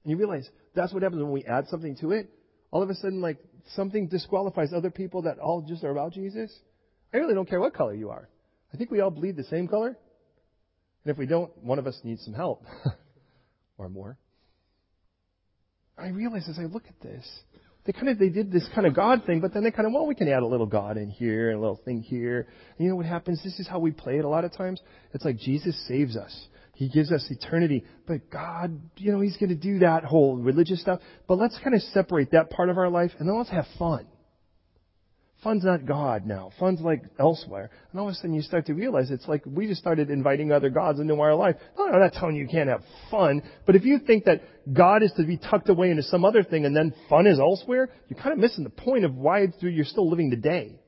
And 0.04 0.10
you 0.10 0.16
realize 0.16 0.48
that's 0.74 0.92
what 0.92 1.02
happens 1.02 1.22
when 1.22 1.32
we 1.32 1.44
add 1.44 1.68
something 1.68 1.96
to 2.00 2.12
it. 2.12 2.28
All 2.70 2.82
of 2.82 2.90
a 2.90 2.94
sudden, 2.94 3.20
like, 3.20 3.38
something 3.74 4.08
disqualifies 4.08 4.72
other 4.74 4.90
people 4.90 5.22
that 5.22 5.38
all 5.38 5.62
just 5.62 5.84
are 5.84 5.90
about 5.90 6.12
Jesus. 6.12 6.52
I 7.14 7.18
really 7.18 7.34
don't 7.34 7.48
care 7.48 7.60
what 7.60 7.74
color 7.74 7.94
you 7.94 8.10
are. 8.10 8.28
I 8.72 8.76
think 8.76 8.90
we 8.90 9.00
all 9.00 9.10
bleed 9.10 9.36
the 9.36 9.44
same 9.44 9.68
color. 9.68 9.96
And 11.04 11.12
if 11.12 11.18
we 11.18 11.26
don't, 11.26 11.50
one 11.62 11.78
of 11.78 11.86
us 11.86 11.98
needs 12.04 12.24
some 12.24 12.34
help. 12.34 12.64
or 13.78 13.88
more. 13.88 14.16
I 15.98 16.08
realize 16.08 16.48
as 16.48 16.58
I 16.58 16.64
look 16.64 16.84
at 16.88 17.00
this, 17.00 17.28
they 17.84 17.92
kind 17.92 18.08
of 18.08 18.18
they 18.18 18.28
did 18.28 18.52
this 18.52 18.68
kind 18.74 18.86
of 18.86 18.94
God 18.94 19.24
thing, 19.26 19.40
but 19.40 19.52
then 19.52 19.64
they 19.64 19.70
kind 19.70 19.86
of 19.86 19.92
well 19.92 20.06
we 20.06 20.14
can 20.14 20.28
add 20.28 20.42
a 20.42 20.46
little 20.46 20.66
God 20.66 20.96
in 20.96 21.10
here 21.10 21.50
and 21.50 21.58
a 21.58 21.60
little 21.60 21.80
thing 21.84 22.00
here. 22.00 22.46
And 22.76 22.84
you 22.84 22.90
know 22.90 22.96
what 22.96 23.06
happens? 23.06 23.42
This 23.42 23.58
is 23.58 23.68
how 23.68 23.80
we 23.80 23.90
play 23.90 24.18
it 24.18 24.24
a 24.24 24.28
lot 24.28 24.44
of 24.44 24.52
times. 24.52 24.80
It's 25.12 25.24
like 25.24 25.38
Jesus 25.38 25.76
saves 25.88 26.16
us. 26.16 26.48
He 26.74 26.88
gives 26.88 27.12
us 27.12 27.26
eternity, 27.30 27.84
but 28.06 28.30
God, 28.30 28.80
you 28.96 29.12
know, 29.12 29.20
He's 29.20 29.36
going 29.36 29.50
to 29.50 29.54
do 29.54 29.80
that 29.80 30.04
whole 30.04 30.36
religious 30.36 30.80
stuff. 30.80 31.00
But 31.28 31.38
let's 31.38 31.58
kind 31.62 31.74
of 31.74 31.82
separate 31.82 32.30
that 32.30 32.50
part 32.50 32.70
of 32.70 32.78
our 32.78 32.88
life 32.88 33.10
and 33.18 33.28
then 33.28 33.36
let's 33.36 33.50
have 33.50 33.66
fun. 33.78 34.06
Fun's 35.42 35.64
not 35.64 35.84
God 35.86 36.24
now. 36.24 36.52
Fun's 36.60 36.80
like 36.80 37.02
elsewhere. 37.18 37.70
And 37.90 38.00
all 38.00 38.08
of 38.08 38.12
a 38.12 38.14
sudden 38.14 38.34
you 38.34 38.42
start 38.42 38.66
to 38.66 38.74
realize 38.74 39.10
it's 39.10 39.26
like 39.26 39.42
we 39.44 39.66
just 39.66 39.80
started 39.80 40.08
inviting 40.08 40.52
other 40.52 40.70
gods 40.70 41.00
into 41.00 41.20
our 41.20 41.34
life. 41.34 41.56
No, 41.76 41.88
I'm 41.88 41.98
not 41.98 42.12
telling 42.12 42.36
you 42.36 42.42
you 42.42 42.48
can't 42.48 42.68
have 42.68 42.82
fun, 43.10 43.42
but 43.66 43.74
if 43.74 43.84
you 43.84 43.98
think 43.98 44.24
that 44.26 44.42
God 44.72 45.02
is 45.02 45.12
to 45.16 45.24
be 45.24 45.38
tucked 45.38 45.68
away 45.68 45.90
into 45.90 46.04
some 46.04 46.24
other 46.24 46.44
thing 46.44 46.64
and 46.64 46.76
then 46.76 46.94
fun 47.08 47.26
is 47.26 47.40
elsewhere, 47.40 47.90
you're 48.08 48.20
kind 48.20 48.32
of 48.32 48.38
missing 48.38 48.62
the 48.62 48.70
point 48.70 49.04
of 49.04 49.16
why 49.16 49.48
you're 49.60 49.84
still 49.84 50.08
living 50.08 50.30
today. 50.30 50.78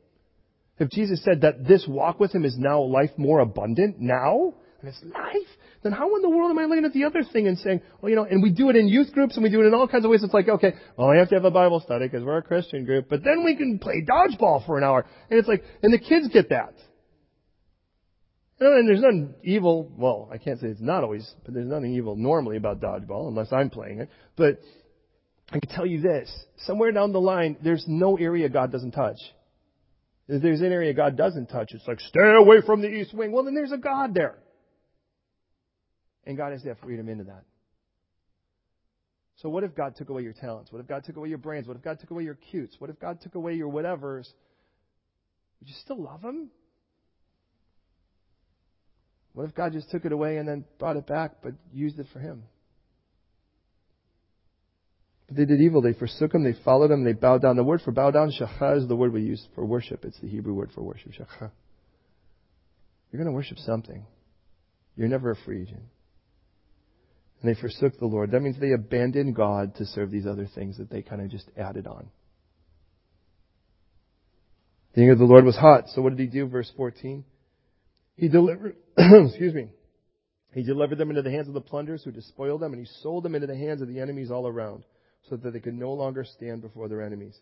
If 0.78 0.90
Jesus 0.90 1.22
said 1.24 1.40
that 1.40 1.66
this 1.66 1.86
walk 1.88 2.20
with 2.20 2.32
Him 2.32 2.44
is 2.44 2.56
now 2.56 2.80
life 2.82 3.10
more 3.16 3.40
abundant 3.40 4.00
now, 4.00 4.54
and 4.80 4.88
it's 4.88 5.02
life, 5.02 5.48
then 5.84 5.92
how 5.92 6.16
in 6.16 6.22
the 6.22 6.30
world 6.30 6.50
am 6.50 6.58
I 6.58 6.64
looking 6.64 6.86
at 6.86 6.94
the 6.94 7.04
other 7.04 7.22
thing 7.22 7.46
and 7.46 7.58
saying, 7.58 7.82
well, 8.00 8.08
you 8.08 8.16
know, 8.16 8.24
and 8.24 8.42
we 8.42 8.50
do 8.50 8.70
it 8.70 8.76
in 8.76 8.88
youth 8.88 9.12
groups 9.12 9.36
and 9.36 9.44
we 9.44 9.50
do 9.50 9.60
it 9.60 9.66
in 9.66 9.74
all 9.74 9.86
kinds 9.86 10.06
of 10.06 10.10
ways. 10.10 10.24
It's 10.24 10.32
like, 10.32 10.48
okay, 10.48 10.72
well, 10.96 11.10
I 11.10 11.16
have 11.18 11.28
to 11.28 11.34
have 11.34 11.44
a 11.44 11.50
Bible 11.50 11.78
study 11.80 12.06
because 12.06 12.24
we're 12.24 12.38
a 12.38 12.42
Christian 12.42 12.86
group, 12.86 13.06
but 13.10 13.22
then 13.22 13.44
we 13.44 13.54
can 13.54 13.78
play 13.78 14.02
dodgeball 14.02 14.64
for 14.64 14.78
an 14.78 14.84
hour. 14.84 15.04
And 15.28 15.38
it's 15.38 15.46
like, 15.46 15.62
and 15.82 15.92
the 15.92 15.98
kids 15.98 16.28
get 16.32 16.48
that. 16.48 16.72
And 18.60 18.88
there's 18.88 19.02
nothing 19.02 19.34
evil, 19.42 19.92
well, 19.94 20.30
I 20.32 20.38
can't 20.38 20.58
say 20.58 20.68
it's 20.68 20.80
not 20.80 21.04
always, 21.04 21.30
but 21.44 21.52
there's 21.52 21.68
nothing 21.68 21.92
evil 21.92 22.16
normally 22.16 22.56
about 22.56 22.80
dodgeball 22.80 23.28
unless 23.28 23.52
I'm 23.52 23.68
playing 23.68 24.00
it. 24.00 24.08
But 24.36 24.60
I 25.50 25.58
can 25.58 25.68
tell 25.68 25.84
you 25.84 26.00
this, 26.00 26.32
somewhere 26.64 26.92
down 26.92 27.12
the 27.12 27.20
line, 27.20 27.58
there's 27.62 27.84
no 27.86 28.16
area 28.16 28.48
God 28.48 28.72
doesn't 28.72 28.92
touch. 28.92 29.18
If 30.28 30.40
there's 30.40 30.62
an 30.62 30.72
area 30.72 30.94
God 30.94 31.18
doesn't 31.18 31.48
touch, 31.48 31.72
it's 31.74 31.86
like, 31.86 32.00
stay 32.00 32.20
away 32.20 32.62
from 32.64 32.80
the 32.80 32.88
east 32.88 33.12
wing. 33.12 33.32
Well, 33.32 33.44
then 33.44 33.54
there's 33.54 33.72
a 33.72 33.76
God 33.76 34.14
there. 34.14 34.38
And 36.26 36.36
God 36.36 36.52
has 36.52 36.62
to 36.62 36.68
have 36.68 36.78
freedom 36.78 37.08
into 37.08 37.24
that. 37.24 37.44
So 39.36 39.48
what 39.48 39.64
if 39.64 39.74
God 39.74 39.96
took 39.96 40.08
away 40.08 40.22
your 40.22 40.32
talents? 40.32 40.70
What 40.72 40.80
if 40.80 40.86
God 40.86 41.04
took 41.04 41.16
away 41.16 41.28
your 41.28 41.38
brains? 41.38 41.66
What 41.66 41.76
if 41.76 41.82
God 41.82 41.98
took 42.00 42.10
away 42.10 42.22
your 42.22 42.38
cutes? 42.50 42.76
What 42.78 42.90
if 42.90 43.00
God 43.00 43.20
took 43.20 43.34
away 43.34 43.54
your 43.54 43.70
whatevers? 43.70 44.26
Would 45.60 45.68
you 45.68 45.74
still 45.82 46.00
love 46.00 46.22
Him? 46.22 46.50
What 49.32 49.44
if 49.44 49.54
God 49.54 49.72
just 49.72 49.90
took 49.90 50.04
it 50.04 50.12
away 50.12 50.36
and 50.36 50.48
then 50.48 50.64
brought 50.78 50.96
it 50.96 51.06
back 51.06 51.42
but 51.42 51.52
used 51.72 51.98
it 51.98 52.06
for 52.12 52.20
Him? 52.20 52.44
But 55.26 55.36
they 55.36 55.44
did 55.44 55.60
evil. 55.60 55.82
They 55.82 55.94
forsook 55.94 56.32
Him. 56.32 56.44
They 56.44 56.54
followed 56.64 56.92
Him. 56.92 57.02
They 57.02 57.12
bowed 57.12 57.42
down. 57.42 57.56
The 57.56 57.64
word 57.64 57.82
for 57.82 57.90
bow 57.90 58.12
down, 58.12 58.30
shakha, 58.30 58.78
is 58.78 58.86
the 58.86 58.96
word 58.96 59.12
we 59.12 59.22
use 59.22 59.44
for 59.56 59.64
worship. 59.64 60.04
It's 60.04 60.20
the 60.20 60.28
Hebrew 60.28 60.54
word 60.54 60.70
for 60.72 60.82
worship, 60.82 61.12
shakha. 61.12 61.50
You're 63.10 63.22
going 63.22 63.26
to 63.26 63.32
worship 63.32 63.58
something. 63.58 64.06
You're 64.96 65.08
never 65.08 65.32
a 65.32 65.36
free 65.36 65.62
agent 65.62 65.82
and 67.44 67.54
they 67.54 67.60
forsook 67.60 67.98
the 67.98 68.06
Lord. 68.06 68.30
That 68.30 68.40
means 68.40 68.58
they 68.58 68.72
abandoned 68.72 69.36
God 69.36 69.74
to 69.76 69.84
serve 69.84 70.10
these 70.10 70.26
other 70.26 70.48
things 70.54 70.78
that 70.78 70.88
they 70.88 71.02
kind 71.02 71.20
of 71.20 71.30
just 71.30 71.44
added 71.58 71.86
on. 71.86 72.08
The 74.94 75.02
anger 75.02 75.12
of 75.12 75.18
the 75.18 75.26
Lord 75.26 75.44
was 75.44 75.54
hot. 75.54 75.88
So 75.88 76.00
what 76.00 76.16
did 76.16 76.20
he 76.20 76.26
do? 76.26 76.46
Verse 76.46 76.72
14. 76.74 77.22
He 78.16 78.28
delivered, 78.28 78.76
excuse 78.96 79.52
me. 79.52 79.68
He 80.54 80.62
delivered 80.62 80.96
them 80.96 81.10
into 81.10 81.20
the 81.20 81.30
hands 81.30 81.48
of 81.48 81.52
the 81.52 81.60
plunderers 81.60 82.02
who 82.02 82.12
despoiled 82.12 82.62
them, 82.62 82.72
and 82.72 82.80
he 82.80 82.90
sold 83.02 83.24
them 83.24 83.34
into 83.34 83.46
the 83.46 83.56
hands 83.56 83.82
of 83.82 83.88
the 83.88 84.00
enemies 84.00 84.30
all 84.30 84.46
around, 84.46 84.84
so 85.28 85.36
that 85.36 85.50
they 85.50 85.60
could 85.60 85.74
no 85.74 85.92
longer 85.92 86.24
stand 86.24 86.62
before 86.62 86.88
their 86.88 87.02
enemies. 87.02 87.38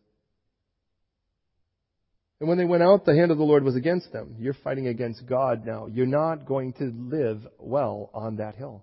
And 2.41 2.49
when 2.49 2.59
they 2.59 2.65
went 2.65 2.83
out, 2.83 3.05
the 3.05 3.15
hand 3.15 3.31
of 3.31 3.39
the 3.39 3.45
Lord 3.45 3.63
was 3.63 3.77
against 3.77 4.13
them. 4.13 4.35
You're 4.41 4.57
fighting 4.65 4.89
against 4.89 5.27
God 5.27 5.65
now. 5.65 5.87
You're 5.87 6.07
not 6.07 6.45
going 6.45 6.73
to 6.73 6.93
live 6.97 7.47
well 7.61 8.11
on 8.13 8.39
that 8.39 8.57
hill. 8.57 8.83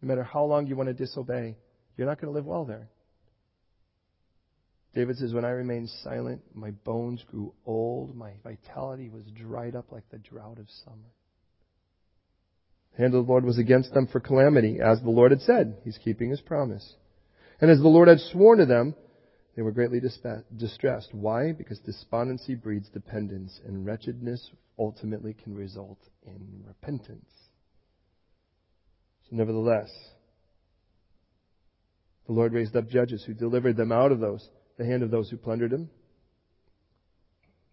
No 0.00 0.08
matter 0.08 0.22
how 0.22 0.44
long 0.44 0.66
you 0.66 0.76
want 0.76 0.88
to 0.88 0.94
disobey, 0.94 1.56
you're 1.96 2.06
not 2.06 2.20
going 2.20 2.32
to 2.32 2.36
live 2.36 2.46
well 2.46 2.64
there. 2.64 2.88
David 4.94 5.16
says, 5.16 5.34
When 5.34 5.44
I 5.44 5.50
remained 5.50 5.90
silent, 6.02 6.42
my 6.54 6.70
bones 6.70 7.24
grew 7.30 7.52
old, 7.66 8.16
my 8.16 8.32
vitality 8.42 9.08
was 9.08 9.24
dried 9.34 9.76
up 9.76 9.92
like 9.92 10.08
the 10.10 10.18
drought 10.18 10.58
of 10.58 10.66
summer. 10.84 11.12
The 12.92 13.02
hand 13.02 13.14
of 13.14 13.26
the 13.26 13.30
Lord 13.30 13.44
was 13.44 13.58
against 13.58 13.92
them 13.92 14.06
for 14.06 14.20
calamity, 14.20 14.80
as 14.80 15.00
the 15.00 15.10
Lord 15.10 15.30
had 15.30 15.42
said. 15.42 15.76
He's 15.84 15.98
keeping 15.98 16.30
his 16.30 16.40
promise. 16.40 16.94
And 17.60 17.70
as 17.70 17.78
the 17.78 17.88
Lord 17.88 18.08
had 18.08 18.20
sworn 18.20 18.58
to 18.58 18.66
them, 18.66 18.94
They 19.56 19.62
were 19.62 19.72
greatly 19.72 20.00
distressed. 20.00 21.12
Why? 21.12 21.52
Because 21.52 21.80
despondency 21.80 22.54
breeds 22.54 22.88
dependence, 22.88 23.60
and 23.66 23.84
wretchedness 23.84 24.50
ultimately 24.78 25.34
can 25.34 25.54
result 25.54 25.98
in 26.24 26.62
repentance. 26.66 27.47
So, 29.28 29.36
nevertheless, 29.36 29.90
the 32.26 32.32
Lord 32.32 32.52
raised 32.52 32.76
up 32.76 32.88
judges 32.88 33.24
who 33.24 33.34
delivered 33.34 33.76
them 33.76 33.92
out 33.92 34.12
of 34.12 34.20
those, 34.20 34.48
the 34.76 34.84
hand 34.84 35.02
of 35.02 35.10
those 35.10 35.30
who 35.30 35.36
plundered 35.36 35.70
them, 35.70 35.88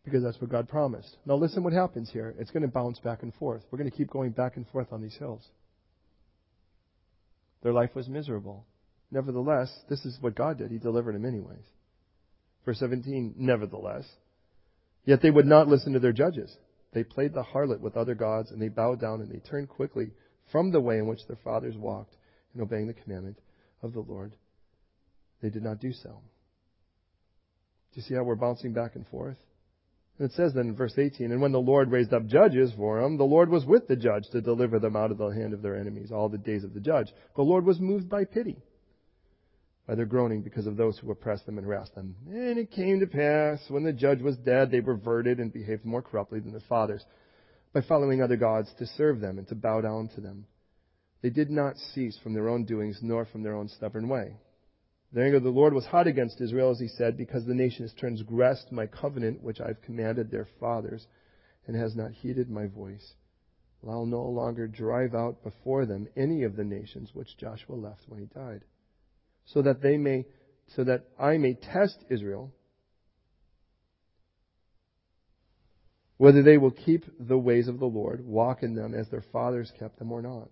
because 0.04 0.24
that's 0.24 0.40
what 0.40 0.52
God 0.52 0.70
promised. 0.70 1.18
Now, 1.26 1.36
listen 1.36 1.64
what 1.64 1.74
happens 1.74 2.10
here. 2.12 2.36
It's 2.40 2.52
going 2.52 2.64
to 2.64 2.70
bounce 2.70 3.00
back 3.00 3.24
and 3.24 3.34
forth. 3.34 3.64
We're 3.72 3.80
going 3.80 3.90
to 3.90 3.98
keep 3.98 4.10
going 4.10 4.32
back 4.32 4.56
and 4.56 4.68
forth 4.68 4.88
on 4.92 5.02
these 5.02 5.16
hills. 5.16 5.42
Their 7.64 7.74
life 7.74 7.96
was 7.96 8.08
miserable. 8.08 8.66
Nevertheless, 9.12 9.72
this 9.90 10.06
is 10.06 10.18
what 10.22 10.36
God 10.36 10.60
did. 10.60 10.72
He 10.72 10.78
delivered 10.78 11.16
them 11.16 11.26
anyways. 11.26 11.66
Verse 12.66 12.80
17, 12.80 13.36
nevertheless. 13.38 14.06
Yet 15.06 15.22
they 15.22 15.32
would 15.32 15.46
not 15.46 15.68
listen 15.68 15.94
to 15.94 16.00
their 16.00 16.14
judges. 16.14 16.56
They 16.94 17.04
played 17.04 17.34
the 17.34 17.44
harlot 17.44 17.82
with 17.82 17.98
other 17.98 18.16
gods, 18.16 18.52
and 18.52 18.62
they 18.62 18.70
bowed 18.70 19.02
down 19.02 19.22
and 19.22 19.30
they 19.30 19.40
turned 19.40 19.70
quickly 19.70 20.12
from 20.52 20.72
the 20.72 20.82
way 20.82 20.98
in 20.98 21.08
which 21.08 21.26
their 21.28 21.38
fathers 21.44 21.76
walked 21.78 22.16
in 22.54 22.62
obeying 22.62 22.88
the 22.88 22.94
commandment 22.94 23.40
of 23.82 23.94
the 23.94 24.02
Lord. 24.02 24.36
They 25.42 25.50
did 25.50 25.64
not 25.64 25.80
do 25.80 25.92
so. 25.94 26.10
Do 26.10 28.02
you 28.02 28.02
see 28.02 28.16
how 28.16 28.24
we're 28.24 28.36
bouncing 28.36 28.74
back 28.74 28.96
and 28.96 29.08
forth? 29.08 29.38
And 30.18 30.30
it 30.30 30.36
says 30.36 30.54
then 30.54 30.68
in 30.68 30.76
verse 30.76 30.98
18, 30.98 31.32
And 31.32 31.42
when 31.42 31.52
the 31.52 31.60
Lord 31.60 31.92
raised 31.92 32.14
up 32.14 32.26
judges 32.26 32.72
for 32.78 33.02
them, 33.02 33.18
the 33.18 33.24
Lord 33.24 33.50
was 33.50 33.66
with 33.66 33.88
the 33.88 33.98
judge 33.98 34.24
to 34.32 34.42
deliver 34.42 34.80
them 34.80 34.96
out 34.96 35.12
of 35.12 35.18
the 35.18 35.28
hand 35.28 35.54
of 35.54 35.62
their 35.62 35.76
enemies 35.76 36.12
all 36.12 36.30
the 36.30 36.38
days 36.38 36.64
of 36.64 36.74
the 36.74 36.80
judge. 36.80 37.08
The 37.36 37.42
Lord 37.42 37.66
was 37.66 37.80
moved 37.80 38.10
by 38.10 38.24
pity 38.24 38.58
by 39.88 39.96
their 39.96 40.06
groaning 40.06 40.42
because 40.42 40.66
of 40.66 40.78
those 40.78 40.98
who 40.98 41.12
oppressed 41.12 41.46
them 41.46 41.58
and 41.58 41.68
harassed 41.68 41.94
them. 41.96 42.16
And 42.28 42.58
it 42.58 42.72
came 42.72 43.00
to 43.02 43.08
pass, 43.08 43.60
when 43.70 43.84
the 43.84 43.94
judge 43.94 44.22
was 44.22 44.38
dead, 44.38 44.72
they 44.72 44.80
reverted 44.80 45.40
and 45.40 45.54
behaved 45.54 45.86
more 45.86 46.02
corruptly 46.02 46.40
than 46.40 46.52
their 46.52 46.62
fathers, 46.68 47.06
by 47.76 47.82
following 47.82 48.22
other 48.22 48.38
gods 48.38 48.74
to 48.80 48.88
serve 48.88 49.20
them 49.20 49.38
and 49.38 49.46
to 49.50 49.54
bow 49.54 49.82
down 49.82 50.08
to 50.16 50.22
them. 50.22 50.46
They 51.22 51.30
did 51.30 51.52
not 51.52 51.78
cease 51.78 52.18
from 52.24 52.34
their 52.34 52.48
own 52.48 52.64
doings, 52.64 53.00
nor 53.02 53.26
from 53.26 53.44
their 53.44 53.54
own 53.54 53.68
stubborn 53.68 54.08
way. 54.08 54.38
The 55.12 55.22
anger 55.22 55.38
of 55.38 55.44
the 55.44 55.50
Lord 55.50 55.74
was 55.74 55.86
hot 55.86 56.08
against 56.08 56.40
Israel, 56.40 56.72
as 56.72 56.80
he 56.80 56.88
said, 56.88 57.18
because 57.18 57.46
the 57.46 57.54
nation 57.54 57.84
has 57.84 57.94
transgressed 57.94 58.72
my 58.72 58.88
covenant, 58.88 59.44
which 59.44 59.60
I 59.60 59.68
have 59.68 59.82
commanded 59.82 60.32
their 60.32 60.48
fathers, 60.58 61.06
and 61.68 61.76
has 61.76 61.98
not 61.98 62.12
heeded 62.12 62.50
my 62.50 62.68
voice. 62.68 63.14
I'll 63.88 64.06
no 64.06 64.24
longer 64.24 64.68
drive 64.68 65.14
out 65.14 65.44
before 65.44 65.86
them 65.86 66.08
any 66.16 66.44
of 66.44 66.56
the 66.56 66.64
nations 66.64 67.12
which 67.14 67.38
Joshua 67.38 67.76
left 67.76 68.02
when 68.08 68.20
he 68.20 68.26
died 68.26 68.64
so 69.46 69.62
that 69.62 69.82
they 69.82 69.98
may 69.98 70.26
so 70.76 70.84
that 70.84 71.06
I 71.20 71.38
may 71.38 71.54
test 71.54 72.04
Israel 72.10 72.52
whether 76.18 76.42
they 76.42 76.58
will 76.58 76.72
keep 76.72 77.06
the 77.20 77.38
ways 77.38 77.68
of 77.68 77.80
the 77.80 77.86
Lord, 77.86 78.26
walk 78.26 78.64
in 78.64 78.76
them 78.76 78.94
as 78.94 79.10
their 79.10 79.24
fathers 79.32 79.72
kept 79.78 80.00
them 80.00 80.12
or 80.12 80.22
not. 80.22 80.50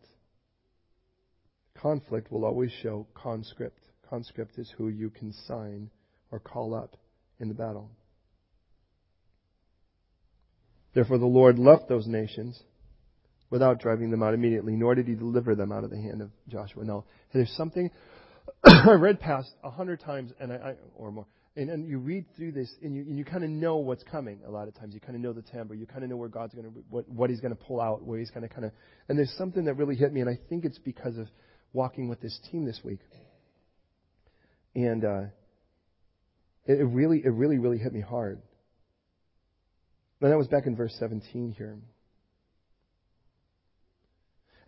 Conflict 1.75 2.31
will 2.31 2.45
always 2.45 2.71
show 2.81 3.07
conscript. 3.13 3.79
Conscript 4.09 4.57
is 4.57 4.73
who 4.77 4.89
you 4.89 5.09
consign 5.09 5.89
or 6.31 6.39
call 6.39 6.73
up 6.73 6.97
in 7.39 7.47
the 7.47 7.53
battle. 7.53 7.89
Therefore 10.93 11.17
the 11.17 11.25
Lord 11.25 11.57
left 11.57 11.89
those 11.89 12.07
nations 12.07 12.61
without 13.49 13.79
driving 13.79 14.11
them 14.11 14.23
out 14.23 14.33
immediately, 14.33 14.75
nor 14.75 14.95
did 14.95 15.07
he 15.07 15.15
deliver 15.15 15.55
them 15.55 15.71
out 15.71 15.83
of 15.83 15.89
the 15.89 16.01
hand 16.01 16.21
of 16.21 16.31
Joshua. 16.47 16.83
Now, 16.83 17.05
there's 17.33 17.53
something 17.55 17.89
I 18.63 18.93
read 18.93 19.19
past 19.19 19.51
a 19.63 19.69
hundred 19.69 19.99
times, 20.01 20.31
and 20.39 20.51
I, 20.51 20.55
I, 20.55 20.75
or 20.95 21.11
more, 21.11 21.25
and, 21.55 21.69
and 21.69 21.87
you 21.87 21.99
read 21.99 22.25
through 22.35 22.53
this, 22.53 22.73
and 22.81 22.95
you, 22.95 23.03
and 23.03 23.17
you 23.17 23.23
kind 23.23 23.43
of 23.43 23.49
know 23.49 23.77
what's 23.77 24.03
coming. 24.03 24.39
A 24.47 24.49
lot 24.49 24.67
of 24.67 24.75
times, 24.75 24.93
you 24.93 24.99
kind 24.99 25.15
of 25.15 25.21
know 25.21 25.33
the 25.33 25.43
timbre. 25.43 25.75
You 25.75 25.85
kind 25.85 26.03
of 26.03 26.09
know 26.09 26.17
where 26.17 26.29
God's 26.29 26.53
going 26.53 26.65
to, 26.65 26.83
what, 26.89 27.07
what 27.07 27.29
He's 27.29 27.41
going 27.41 27.55
to 27.55 27.61
pull 27.63 27.79
out, 27.79 28.03
where 28.03 28.17
He's 28.17 28.31
going 28.31 28.47
to 28.47 28.49
kind 28.49 28.65
of. 28.65 28.71
And 29.07 29.17
there's 29.17 29.33
something 29.37 29.65
that 29.65 29.75
really 29.75 29.95
hit 29.95 30.11
me, 30.11 30.21
and 30.21 30.29
I 30.29 30.39
think 30.49 30.65
it's 30.65 30.79
because 30.79 31.17
of 31.17 31.27
walking 31.71 32.07
with 32.07 32.21
this 32.21 32.39
team 32.51 32.65
this 32.65 32.79
week. 32.83 32.99
And 34.75 35.05
uh, 35.05 35.21
it, 36.65 36.79
it 36.79 36.85
really, 36.85 37.21
it 37.23 37.29
really, 37.29 37.59
really 37.59 37.77
hit 37.77 37.93
me 37.93 38.01
hard. 38.01 38.41
And 40.21 40.31
that 40.31 40.37
was 40.37 40.47
back 40.47 40.65
in 40.65 40.75
verse 40.75 40.95
17 40.99 41.53
here. 41.57 41.77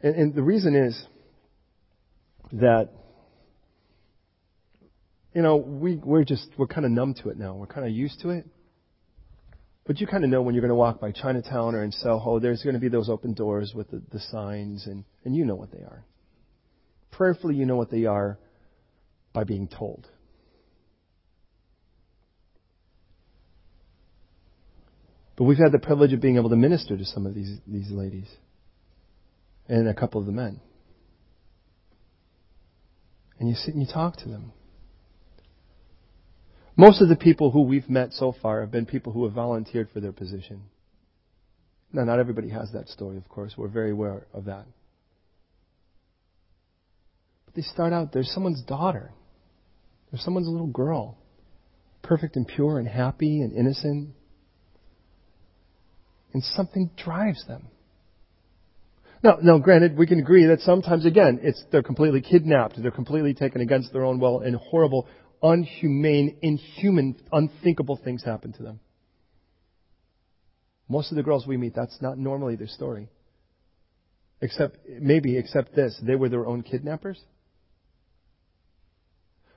And, 0.03 0.15
and 0.15 0.35
the 0.35 0.43
reason 0.43 0.75
is 0.75 1.05
that 2.51 2.89
you 5.35 5.41
know, 5.41 5.57
we, 5.57 5.97
we're 5.97 6.23
just, 6.23 6.47
we're 6.57 6.65
kind 6.65 6.85
of 6.85 6.91
numb 6.91 7.13
to 7.21 7.29
it 7.29 7.37
now. 7.37 7.53
We're 7.53 7.67
kind 7.67 7.85
of 7.85 7.91
used 7.91 8.21
to 8.21 8.29
it. 8.29 8.45
But 9.85 9.99
you 9.99 10.07
kind 10.07 10.23
of 10.23 10.29
know 10.29 10.41
when 10.41 10.55
you're 10.55 10.61
going 10.61 10.69
to 10.69 10.75
walk 10.75 11.01
by 11.01 11.11
Chinatown 11.11 11.75
or 11.75 11.83
in 11.83 11.91
Soho, 11.91 12.39
there's 12.39 12.63
going 12.63 12.73
to 12.73 12.79
be 12.79 12.87
those 12.87 13.09
open 13.09 13.33
doors 13.33 13.73
with 13.75 13.91
the, 13.91 14.01
the 14.11 14.19
signs, 14.31 14.87
and, 14.87 15.03
and 15.25 15.35
you 15.35 15.43
know 15.45 15.53
what 15.53 15.71
they 15.71 15.79
are. 15.79 16.05
Prayerfully, 17.11 17.55
you 17.55 17.65
know 17.65 17.75
what 17.75 17.91
they 17.91 18.05
are 18.05 18.39
by 19.33 19.43
being 19.43 19.67
told. 19.67 20.07
But 25.35 25.43
we've 25.43 25.57
had 25.57 25.73
the 25.73 25.79
privilege 25.79 26.13
of 26.13 26.21
being 26.21 26.37
able 26.37 26.49
to 26.49 26.55
minister 26.55 26.97
to 26.97 27.05
some 27.05 27.25
of 27.25 27.35
these, 27.35 27.59
these 27.67 27.91
ladies 27.91 28.29
and 29.67 29.89
a 29.89 29.93
couple 29.93 30.21
of 30.21 30.27
the 30.27 30.31
men. 30.31 30.61
And 33.37 33.49
you 33.49 33.55
sit 33.55 33.75
and 33.75 33.85
you 33.85 33.93
talk 33.93 34.15
to 34.19 34.29
them. 34.29 34.53
Most 36.77 37.01
of 37.01 37.07
the 37.07 37.15
people 37.15 37.51
who 37.51 37.61
we've 37.61 37.89
met 37.89 38.13
so 38.13 38.35
far 38.41 38.61
have 38.61 38.71
been 38.71 38.85
people 38.85 39.13
who 39.13 39.23
have 39.23 39.33
volunteered 39.33 39.89
for 39.93 40.01
their 40.01 40.11
position. 40.11 40.63
Now, 41.93 42.03
not 42.03 42.19
everybody 42.19 42.49
has 42.49 42.71
that 42.73 42.89
story, 42.89 43.15
of 43.17 43.29
course. 43.29 43.53
We're 43.57 43.69
very 43.69 43.91
aware 43.91 44.27
of 44.33 44.45
that. 44.45 44.65
But 47.45 47.55
they 47.55 47.61
start 47.61 47.93
out, 47.93 48.11
there's 48.11 48.31
someone's 48.31 48.61
daughter. 48.63 49.13
There's 50.11 50.23
someone's 50.23 50.49
little 50.49 50.67
girl. 50.67 51.17
Perfect 52.03 52.35
and 52.35 52.45
pure 52.45 52.77
and 52.77 52.87
happy 52.87 53.39
and 53.39 53.53
innocent. 53.53 54.09
And 56.33 56.43
something 56.43 56.91
drives 56.97 57.47
them. 57.47 57.69
Now, 59.23 59.37
now, 59.41 59.57
granted, 59.57 59.97
we 59.97 60.05
can 60.05 60.19
agree 60.19 60.45
that 60.47 60.59
sometimes, 60.59 61.05
again, 61.05 61.39
it's 61.41 61.63
they're 61.71 61.81
completely 61.81 62.21
kidnapped, 62.21 62.79
they're 62.79 62.91
completely 62.91 63.33
taken 63.33 63.61
against 63.61 63.93
their 63.93 64.03
own 64.03 64.19
will, 64.19 64.41
and 64.41 64.55
horrible, 64.55 65.07
unhumane, 65.45 66.35
inhuman, 66.41 67.15
unthinkable 67.31 67.99
things 68.03 68.23
happen 68.23 68.51
to 68.53 68.63
them. 68.63 68.79
Most 70.89 71.11
of 71.11 71.17
the 71.17 71.23
girls 71.23 71.45
we 71.45 71.55
meet, 71.55 71.75
that's 71.75 72.01
not 72.01 72.17
normally 72.17 72.55
their 72.55 72.67
story. 72.67 73.09
Except, 74.41 74.77
maybe, 74.99 75.37
except 75.37 75.75
this, 75.75 75.99
they 76.01 76.15
were 76.15 76.29
their 76.29 76.47
own 76.47 76.63
kidnappers. 76.63 77.19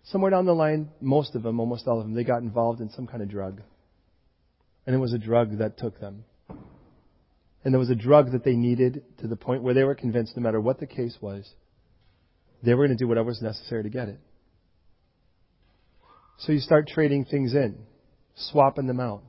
Somewhere 0.04 0.30
down 0.30 0.46
the 0.46 0.54
line, 0.54 0.90
most 1.00 1.34
of 1.34 1.42
them, 1.42 1.58
almost 1.58 1.86
all 1.86 1.98
of 1.98 2.04
them, 2.04 2.14
they 2.14 2.24
got 2.24 2.42
involved 2.42 2.80
in 2.80 2.90
some 2.90 3.06
kind 3.06 3.22
of 3.22 3.28
drug. 3.28 3.62
And 4.86 4.94
it 4.94 4.98
was 4.98 5.12
a 5.12 5.18
drug 5.18 5.58
that 5.58 5.78
took 5.78 6.00
them. 6.00 6.24
And 7.64 7.74
there 7.74 7.78
was 7.78 7.90
a 7.90 7.94
drug 7.94 8.32
that 8.32 8.44
they 8.44 8.54
needed 8.54 9.02
to 9.20 9.26
the 9.26 9.36
point 9.36 9.62
where 9.62 9.74
they 9.74 9.84
were 9.84 9.94
convinced 9.94 10.36
no 10.36 10.42
matter 10.42 10.60
what 10.60 10.80
the 10.80 10.86
case 10.86 11.16
was, 11.20 11.50
they 12.62 12.74
were 12.74 12.86
going 12.86 12.96
to 12.96 13.02
do 13.02 13.08
whatever 13.08 13.28
was 13.28 13.42
necessary 13.42 13.82
to 13.82 13.90
get 13.90 14.08
it. 14.08 14.20
So 16.38 16.52
you 16.52 16.60
start 16.60 16.86
trading 16.86 17.24
things 17.24 17.54
in, 17.54 17.76
swapping 18.34 18.86
them 18.86 19.00
out. 19.00 19.22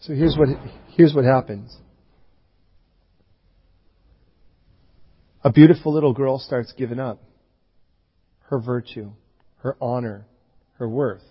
So 0.00 0.14
here's 0.14 0.36
what, 0.36 0.48
here's 0.96 1.14
what 1.14 1.24
happens. 1.24 1.74
A 5.42 5.52
beautiful 5.52 5.92
little 5.92 6.14
girl 6.14 6.38
starts 6.38 6.72
giving 6.76 6.98
up 6.98 7.22
her 8.48 8.58
virtue, 8.58 9.12
her 9.58 9.76
honor, 9.80 10.26
her 10.78 10.88
worth. 10.88 11.22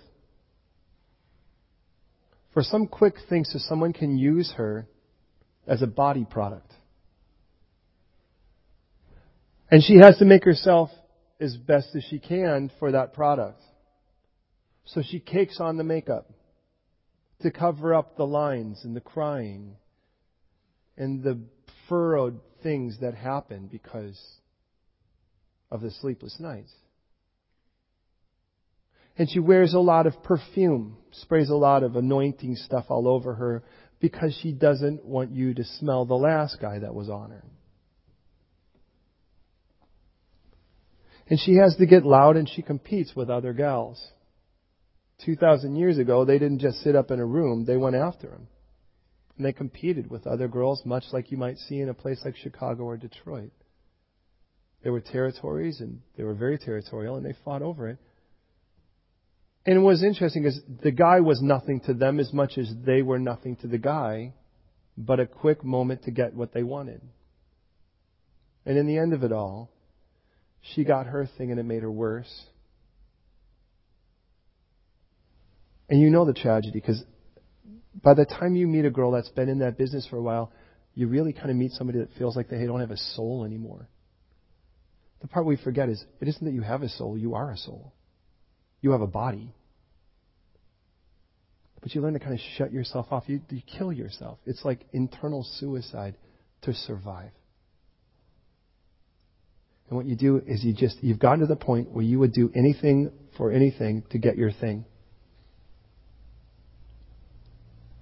For 2.53 2.61
some 2.61 2.87
quick 2.87 3.15
thing 3.27 3.43
so 3.43 3.57
someone 3.57 3.93
can 3.93 4.17
use 4.17 4.53
her 4.57 4.87
as 5.65 5.81
a 5.81 5.87
body 5.87 6.25
product. 6.29 6.71
And 9.71 9.83
she 9.83 9.95
has 9.95 10.17
to 10.19 10.25
make 10.25 10.43
herself 10.43 10.91
as 11.43 11.57
best 11.57 11.89
as 11.95 12.03
she 12.09 12.19
can 12.19 12.71
for 12.79 12.93
that 12.93 13.13
product. 13.13 13.61
So 14.85 15.01
she 15.01 15.19
cakes 15.19 15.59
on 15.59 15.77
the 15.77 15.83
makeup 15.83 16.29
to 17.41 17.51
cover 17.51 17.93
up 17.93 18.15
the 18.15 18.25
lines 18.25 18.81
and 18.83 18.95
the 18.95 19.01
crying 19.01 19.75
and 20.97 21.21
the 21.21 21.39
furrowed 21.89 22.39
things 22.63 22.97
that 23.01 23.13
happen 23.13 23.67
because 23.69 24.19
of 25.69 25.81
the 25.81 25.91
sleepless 25.91 26.37
nights. 26.39 26.71
And 29.17 29.29
she 29.29 29.39
wears 29.39 29.73
a 29.73 29.79
lot 29.79 30.07
of 30.07 30.23
perfume, 30.23 30.97
sprays 31.11 31.49
a 31.49 31.55
lot 31.55 31.83
of 31.83 31.95
anointing 31.95 32.55
stuff 32.55 32.85
all 32.89 33.07
over 33.07 33.35
her 33.35 33.63
because 33.99 34.37
she 34.41 34.53
doesn't 34.53 35.05
want 35.05 35.31
you 35.31 35.53
to 35.53 35.63
smell 35.79 36.05
the 36.05 36.15
last 36.15 36.57
guy 36.61 36.79
that 36.79 36.95
was 36.95 37.09
on 37.09 37.31
her. 37.31 37.43
And 41.33 41.39
she 41.39 41.55
has 41.55 41.75
to 41.77 41.87
get 41.87 42.05
loud 42.05 42.37
and 42.37 42.47
she 42.47 42.61
competes 42.61 43.15
with 43.15 43.31
other 43.31 43.53
gals. 43.53 44.11
2,000 45.25 45.75
years 45.75 45.97
ago, 45.97 46.25
they 46.25 46.37
didn't 46.37 46.59
just 46.59 46.83
sit 46.83 46.95
up 46.95 47.09
in 47.09 47.19
a 47.19 47.25
room, 47.25 47.65
they 47.65 47.75
went 47.75 47.95
after 47.95 48.27
him. 48.27 48.47
And 49.35 49.43
they 49.43 49.51
competed 49.51 50.11
with 50.11 50.27
other 50.27 50.47
girls, 50.47 50.83
much 50.85 51.05
like 51.11 51.31
you 51.31 51.37
might 51.37 51.57
see 51.57 51.79
in 51.79 51.89
a 51.89 51.93
place 51.95 52.21
like 52.23 52.35
Chicago 52.35 52.83
or 52.83 52.97
Detroit. 52.97 53.49
There 54.83 54.91
were 54.91 55.01
territories, 55.01 55.79
and 55.79 56.01
they 56.15 56.23
were 56.23 56.35
very 56.35 56.59
territorial, 56.59 57.15
and 57.15 57.25
they 57.25 57.35
fought 57.43 57.63
over 57.63 57.89
it. 57.89 57.97
And 59.65 59.83
what 59.83 59.93
was 59.93 60.03
interesting 60.03 60.45
is 60.45 60.61
the 60.83 60.91
guy 60.91 61.21
was 61.21 61.41
nothing 61.41 61.79
to 61.87 61.95
them 61.95 62.19
as 62.19 62.31
much 62.31 62.59
as 62.59 62.71
they 62.85 63.01
were 63.01 63.17
nothing 63.17 63.55
to 63.61 63.67
the 63.67 63.79
guy, 63.79 64.35
but 64.95 65.19
a 65.19 65.25
quick 65.25 65.63
moment 65.63 66.03
to 66.03 66.11
get 66.11 66.35
what 66.35 66.53
they 66.53 66.61
wanted. 66.61 67.01
And 68.67 68.77
in 68.77 68.85
the 68.85 68.99
end 68.99 69.13
of 69.13 69.23
it 69.23 69.31
all, 69.31 69.72
she 70.63 70.83
got 70.83 71.07
her 71.07 71.27
thing 71.37 71.51
and 71.51 71.59
it 71.59 71.63
made 71.63 71.83
her 71.83 71.91
worse. 71.91 72.45
And 75.89 75.99
you 75.99 76.09
know 76.09 76.25
the 76.25 76.33
tragedy 76.33 76.71
because 76.73 77.03
by 78.01 78.13
the 78.13 78.25
time 78.25 78.55
you 78.55 78.67
meet 78.67 78.85
a 78.85 78.89
girl 78.89 79.11
that's 79.11 79.29
been 79.29 79.49
in 79.49 79.59
that 79.59 79.77
business 79.77 80.07
for 80.09 80.17
a 80.17 80.21
while, 80.21 80.51
you 80.95 81.07
really 81.07 81.33
kind 81.33 81.49
of 81.49 81.55
meet 81.55 81.71
somebody 81.71 81.99
that 81.99 82.09
feels 82.17 82.35
like 82.35 82.49
they 82.49 82.65
don't 82.65 82.79
have 82.79 82.91
a 82.91 82.97
soul 82.97 83.43
anymore. 83.45 83.89
The 85.21 85.27
part 85.27 85.45
we 85.45 85.57
forget 85.57 85.89
is 85.89 86.03
it 86.21 86.27
isn't 86.27 86.43
that 86.43 86.53
you 86.53 86.61
have 86.61 86.81
a 86.81 86.89
soul, 86.89 87.17
you 87.17 87.35
are 87.35 87.51
a 87.51 87.57
soul. 87.57 87.93
You 88.81 88.91
have 88.91 89.01
a 89.01 89.07
body. 89.07 89.53
But 91.81 91.93
you 91.93 92.01
learn 92.01 92.13
to 92.13 92.19
kind 92.19 92.33
of 92.33 92.39
shut 92.57 92.71
yourself 92.71 93.07
off. 93.11 93.23
You, 93.27 93.41
you 93.49 93.61
kill 93.77 93.91
yourself. 93.91 94.39
It's 94.45 94.63
like 94.63 94.85
internal 94.93 95.45
suicide 95.59 96.15
to 96.63 96.73
survive. 96.73 97.31
And 99.89 99.97
what 99.97 100.05
you 100.05 100.15
do 100.15 100.41
is 100.45 100.63
you 100.63 100.73
just, 100.73 100.97
you've 101.01 101.19
gotten 101.19 101.41
to 101.41 101.45
the 101.45 101.55
point 101.55 101.91
where 101.91 102.03
you 102.03 102.19
would 102.19 102.33
do 102.33 102.51
anything 102.55 103.11
for 103.37 103.51
anything 103.51 104.03
to 104.11 104.17
get 104.17 104.37
your 104.37 104.51
thing. 104.51 104.85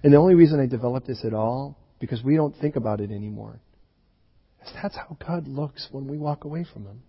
And 0.02 0.12
the 0.12 0.16
only 0.16 0.34
reason 0.34 0.60
I 0.60 0.66
developed 0.66 1.06
this 1.06 1.24
at 1.24 1.34
all, 1.34 1.78
because 2.00 2.22
we 2.22 2.36
don't 2.36 2.56
think 2.56 2.76
about 2.76 3.00
it 3.00 3.10
anymore, 3.10 3.60
is 4.64 4.72
that's 4.80 4.96
how 4.96 5.16
God 5.24 5.46
looks 5.46 5.88
when 5.90 6.08
we 6.08 6.18
walk 6.18 6.44
away 6.44 6.64
from 6.72 6.86
Him. 6.86 7.02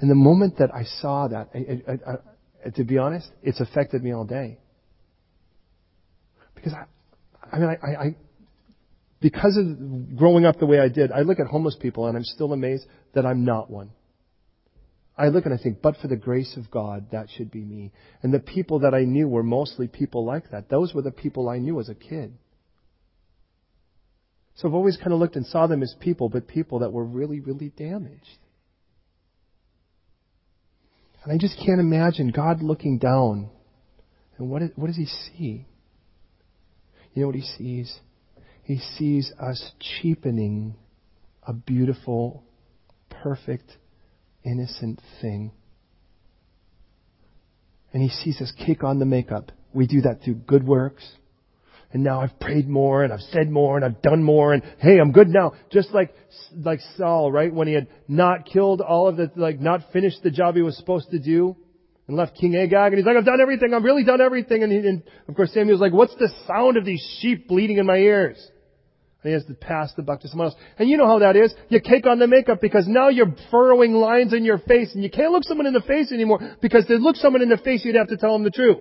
And 0.00 0.10
the 0.10 0.14
moment 0.14 0.58
that 0.58 0.74
I 0.74 0.84
saw 1.00 1.28
that, 1.28 1.50
I, 1.54 1.58
I, 1.90 2.12
I, 2.12 2.70
to 2.70 2.84
be 2.84 2.98
honest, 2.98 3.28
it's 3.42 3.60
affected 3.60 4.02
me 4.02 4.12
all 4.12 4.24
day. 4.24 4.58
Because 6.54 6.72
I, 6.72 6.84
I 7.56 7.58
mean, 7.58 7.68
I, 7.68 7.86
I, 7.86 8.16
because 9.20 9.56
of 9.56 10.16
growing 10.16 10.44
up 10.44 10.58
the 10.58 10.66
way 10.66 10.78
I 10.78 10.88
did, 10.88 11.10
I 11.10 11.20
look 11.20 11.40
at 11.40 11.46
homeless 11.46 11.76
people 11.80 12.06
and 12.06 12.16
I'm 12.16 12.24
still 12.24 12.52
amazed 12.52 12.86
that 13.14 13.26
I'm 13.26 13.44
not 13.44 13.70
one. 13.70 13.90
I 15.16 15.28
look 15.28 15.44
and 15.46 15.52
I 15.52 15.60
think, 15.60 15.82
but 15.82 15.96
for 15.96 16.06
the 16.06 16.16
grace 16.16 16.56
of 16.56 16.70
God, 16.70 17.08
that 17.10 17.26
should 17.36 17.50
be 17.50 17.64
me. 17.64 17.90
And 18.22 18.32
the 18.32 18.38
people 18.38 18.80
that 18.80 18.94
I 18.94 19.00
knew 19.00 19.26
were 19.26 19.42
mostly 19.42 19.88
people 19.88 20.24
like 20.24 20.50
that. 20.52 20.68
Those 20.68 20.94
were 20.94 21.02
the 21.02 21.10
people 21.10 21.48
I 21.48 21.58
knew 21.58 21.80
as 21.80 21.88
a 21.88 21.94
kid. 21.94 22.38
So 24.54 24.68
I've 24.68 24.74
always 24.74 24.96
kind 24.96 25.12
of 25.12 25.18
looked 25.18 25.34
and 25.34 25.46
saw 25.46 25.66
them 25.66 25.82
as 25.82 25.94
people, 26.00 26.28
but 26.28 26.46
people 26.46 26.80
that 26.80 26.92
were 26.92 27.04
really, 27.04 27.40
really 27.40 27.70
damaged. 27.76 28.38
And 31.24 31.32
I 31.32 31.38
just 31.38 31.58
can't 31.64 31.80
imagine 31.80 32.30
God 32.30 32.62
looking 32.62 32.98
down. 32.98 33.50
And 34.36 34.50
what, 34.50 34.62
what 34.76 34.86
does 34.86 34.96
he 34.96 35.06
see? 35.06 35.66
You 37.12 37.22
know 37.22 37.26
what 37.26 37.36
he 37.36 37.42
sees? 37.42 37.98
He 38.68 38.80
sees 38.98 39.32
us 39.40 39.72
cheapening 39.80 40.74
a 41.42 41.54
beautiful, 41.54 42.44
perfect, 43.08 43.64
innocent 44.44 45.00
thing. 45.22 45.52
And 47.94 48.02
he 48.02 48.10
sees 48.10 48.42
us 48.42 48.52
kick 48.66 48.84
on 48.84 48.98
the 48.98 49.06
makeup. 49.06 49.52
We 49.72 49.86
do 49.86 50.02
that 50.02 50.20
through 50.22 50.34
good 50.34 50.66
works. 50.66 51.02
And 51.94 52.04
now 52.04 52.20
I've 52.20 52.38
prayed 52.38 52.68
more 52.68 53.02
and 53.02 53.10
I've 53.10 53.22
said 53.32 53.50
more 53.50 53.76
and 53.76 53.86
I've 53.86 54.02
done 54.02 54.22
more 54.22 54.52
and 54.52 54.62
hey, 54.80 55.00
I'm 55.00 55.12
good 55.12 55.28
now. 55.28 55.54
Just 55.72 55.94
like, 55.94 56.14
like 56.54 56.80
Saul, 56.98 57.32
right? 57.32 57.50
When 57.50 57.68
he 57.68 57.72
had 57.72 57.86
not 58.06 58.44
killed 58.44 58.82
all 58.82 59.08
of 59.08 59.16
the, 59.16 59.32
like 59.34 59.58
not 59.60 59.80
finished 59.94 60.22
the 60.22 60.30
job 60.30 60.56
he 60.56 60.60
was 60.60 60.76
supposed 60.76 61.10
to 61.12 61.18
do 61.18 61.56
and 62.06 62.18
left 62.18 62.36
King 62.36 62.54
Agag 62.54 62.92
and 62.92 62.98
he's 62.98 63.06
like, 63.06 63.16
I've 63.16 63.24
done 63.24 63.40
everything. 63.40 63.72
I've 63.72 63.82
really 63.82 64.04
done 64.04 64.20
everything. 64.20 64.62
And, 64.62 64.70
he, 64.70 64.78
and 64.86 65.02
of 65.26 65.34
course 65.34 65.54
Samuel's 65.54 65.80
like, 65.80 65.94
what's 65.94 66.14
the 66.16 66.30
sound 66.46 66.76
of 66.76 66.84
these 66.84 67.00
sheep 67.22 67.48
bleating 67.48 67.78
in 67.78 67.86
my 67.86 67.96
ears? 67.96 68.36
And 69.22 69.30
he 69.30 69.32
has 69.32 69.44
to 69.46 69.54
pass 69.54 69.92
the 69.96 70.02
buck 70.02 70.20
to 70.20 70.28
someone 70.28 70.48
else. 70.48 70.56
And 70.78 70.88
you 70.88 70.96
know 70.96 71.06
how 71.06 71.18
that 71.18 71.34
is. 71.34 71.52
You 71.68 71.80
cake 71.80 72.06
on 72.06 72.20
the 72.20 72.28
makeup 72.28 72.60
because 72.60 72.86
now 72.86 73.08
you're 73.08 73.34
furrowing 73.50 73.94
lines 73.94 74.32
in 74.32 74.44
your 74.44 74.58
face 74.58 74.94
and 74.94 75.02
you 75.02 75.10
can't 75.10 75.32
look 75.32 75.42
someone 75.42 75.66
in 75.66 75.72
the 75.72 75.80
face 75.80 76.12
anymore 76.12 76.56
because 76.62 76.86
to 76.86 76.94
look 76.94 77.16
someone 77.16 77.42
in 77.42 77.48
the 77.48 77.56
face 77.56 77.84
you'd 77.84 77.96
have 77.96 78.08
to 78.08 78.16
tell 78.16 78.32
them 78.32 78.44
the 78.44 78.50
truth. 78.50 78.78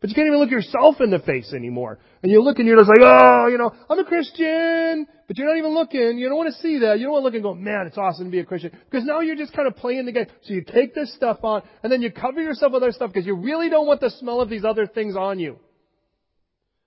But 0.00 0.08
you 0.08 0.14
can't 0.14 0.28
even 0.28 0.40
look 0.40 0.50
yourself 0.50 0.96
in 1.00 1.10
the 1.10 1.18
face 1.18 1.52
anymore. 1.52 1.98
And 2.22 2.32
you 2.32 2.42
look 2.42 2.58
and 2.58 2.66
you're 2.66 2.78
just 2.78 2.88
like, 2.88 3.00
oh, 3.02 3.48
you 3.48 3.58
know, 3.58 3.70
I'm 3.88 3.98
a 3.98 4.04
Christian. 4.04 5.06
But 5.28 5.36
you're 5.36 5.46
not 5.46 5.58
even 5.58 5.74
looking. 5.74 6.18
You 6.18 6.28
don't 6.28 6.38
want 6.38 6.54
to 6.54 6.60
see 6.62 6.78
that. 6.78 6.98
You 6.98 7.04
don't 7.04 7.12
want 7.12 7.22
to 7.22 7.26
look 7.26 7.34
and 7.34 7.42
go, 7.42 7.54
man, 7.54 7.86
it's 7.86 7.98
awesome 7.98 8.24
to 8.24 8.30
be 8.30 8.40
a 8.40 8.44
Christian. 8.44 8.72
Because 8.90 9.04
now 9.04 9.20
you're 9.20 9.36
just 9.36 9.52
kind 9.52 9.68
of 9.68 9.76
playing 9.76 10.06
the 10.06 10.12
game. 10.12 10.26
So 10.42 10.54
you 10.54 10.62
take 10.62 10.94
this 10.94 11.14
stuff 11.14 11.44
on 11.44 11.62
and 11.82 11.92
then 11.92 12.00
you 12.00 12.10
cover 12.10 12.40
yourself 12.40 12.72
with 12.72 12.82
other 12.82 12.92
stuff 12.92 13.12
because 13.12 13.26
you 13.26 13.36
really 13.36 13.68
don't 13.68 13.86
want 13.86 14.00
the 14.00 14.10
smell 14.10 14.40
of 14.40 14.48
these 14.48 14.64
other 14.64 14.86
things 14.86 15.16
on 15.16 15.38
you. 15.38 15.58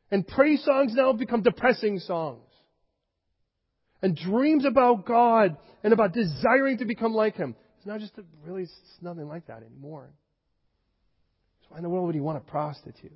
And 0.09 0.27
praise 0.27 0.63
songs 0.65 0.93
now 0.95 1.13
become 1.13 1.43
depressing 1.43 1.99
songs. 1.99 2.41
And 4.03 4.15
dreams 4.17 4.65
about 4.65 5.05
God 5.05 5.57
and 5.81 5.93
about 5.93 6.13
desiring 6.13 6.77
to 6.79 6.85
become 6.85 7.13
like 7.13 7.37
Him. 7.37 7.55
It's 7.77 7.87
not 7.87 8.01
just, 8.01 8.17
a, 8.17 8.23
really, 8.45 8.63
it's 8.63 8.71
nothing 9.01 9.27
like 9.27 9.47
that 9.47 9.63
anymore. 9.63 10.09
Why 11.69 11.77
in 11.77 11.83
the 11.83 11.89
world 11.89 12.05
would 12.05 12.15
he 12.15 12.21
want 12.21 12.37
a 12.37 12.41
prostitute? 12.41 13.11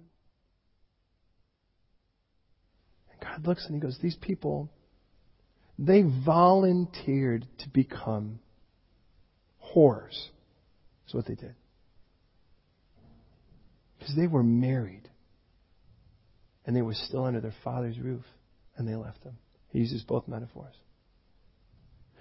And 3.11 3.21
God 3.21 3.45
looks 3.45 3.65
and 3.65 3.75
he 3.75 3.81
goes, 3.81 3.99
These 4.01 4.15
people, 4.15 4.71
they 5.77 6.03
volunteered 6.25 7.45
to 7.59 7.69
become 7.69 8.39
whores. 9.75 10.17
That's 11.03 11.13
what 11.13 11.27
they 11.27 11.35
did. 11.35 11.53
Because 13.99 14.15
they 14.15 14.27
were 14.27 14.43
married. 14.43 15.07
And 16.65 16.75
they 16.75 16.81
were 16.81 16.95
still 16.95 17.25
under 17.25 17.41
their 17.41 17.55
father's 17.63 17.99
roof. 17.99 18.23
And 18.77 18.87
they 18.87 18.95
left 18.95 19.23
them. 19.23 19.37
He 19.69 19.79
uses 19.79 20.03
both 20.03 20.27
metaphors. 20.27 20.75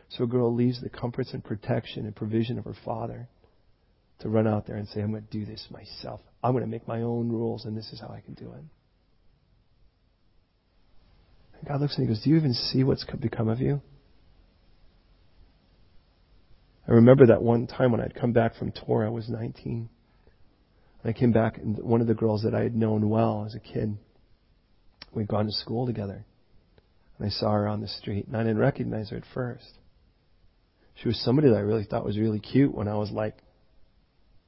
So 0.09 0.25
a 0.25 0.27
girl 0.27 0.55
leaves 0.55 0.81
the 0.81 0.89
comforts 0.89 1.33
and 1.33 1.45
protection 1.45 2.07
and 2.07 2.15
provision 2.15 2.59
of 2.59 2.65
her 2.65 2.77
father 2.85 3.29
to 4.21 4.29
run 4.29 4.47
out 4.47 4.67
there 4.67 4.77
and 4.77 4.89
say, 4.89 5.01
I'm 5.01 5.11
going 5.11 5.27
to 5.27 5.39
do 5.39 5.45
this 5.45 5.67
myself. 5.71 6.21
I'm 6.43 6.53
going 6.53 6.65
to 6.65 6.71
make 6.71 6.87
my 6.87 7.03
own 7.03 7.29
rules, 7.29 7.65
and 7.65 7.77
this 7.77 7.93
is 7.93 8.01
how 8.01 8.09
I 8.09 8.21
can 8.21 8.35
do 8.35 8.53
it. 8.53 8.65
And 11.59 11.69
God 11.69 11.81
looks 11.81 11.97
and 11.97 12.07
He 12.07 12.15
goes, 12.15 12.23
Do 12.23 12.31
you 12.31 12.37
even 12.37 12.55
see 12.55 12.85
what's 12.85 13.05
become 13.05 13.49
of 13.49 13.61
you? 13.61 13.81
I 16.89 16.93
remember 16.93 17.27
that 17.27 17.43
one 17.43 17.67
time 17.67 17.91
when 17.91 18.01
I'd 18.01 18.15
come 18.15 18.33
back 18.33 18.55
from 18.57 18.71
tour, 18.71 19.05
I 19.05 19.09
was 19.09 19.29
19. 19.29 19.89
And 21.03 21.15
I 21.15 21.19
came 21.19 21.33
back, 21.33 21.59
and 21.59 21.79
one 21.83 22.01
of 22.01 22.07
the 22.07 22.15
girls 22.15 22.43
that 22.43 22.55
I 22.55 22.63
had 22.63 22.77
known 22.77 23.09
well 23.09 23.45
as 23.45 23.55
a 23.55 23.61
kid, 23.61 23.97
we'd 25.13 25.27
gone 25.27 25.47
to 25.47 25.53
school 25.53 25.87
together. 25.87 26.25
And 27.19 27.27
I 27.27 27.31
saw 27.31 27.53
her 27.53 27.67
on 27.67 27.81
the 27.81 27.89
street, 27.89 28.27
and 28.27 28.37
I 28.37 28.43
didn't 28.43 28.59
recognize 28.59 29.11
her 29.11 29.17
at 29.17 29.25
first. 29.33 29.79
She 30.95 31.09
was 31.09 31.19
somebody 31.23 31.49
that 31.49 31.57
I 31.57 31.61
really 31.61 31.85
thought 31.85 32.05
was 32.05 32.19
really 32.19 32.41
cute 32.41 32.75
when 32.75 32.89
I 32.89 32.95
was 32.95 33.11
like 33.11 33.37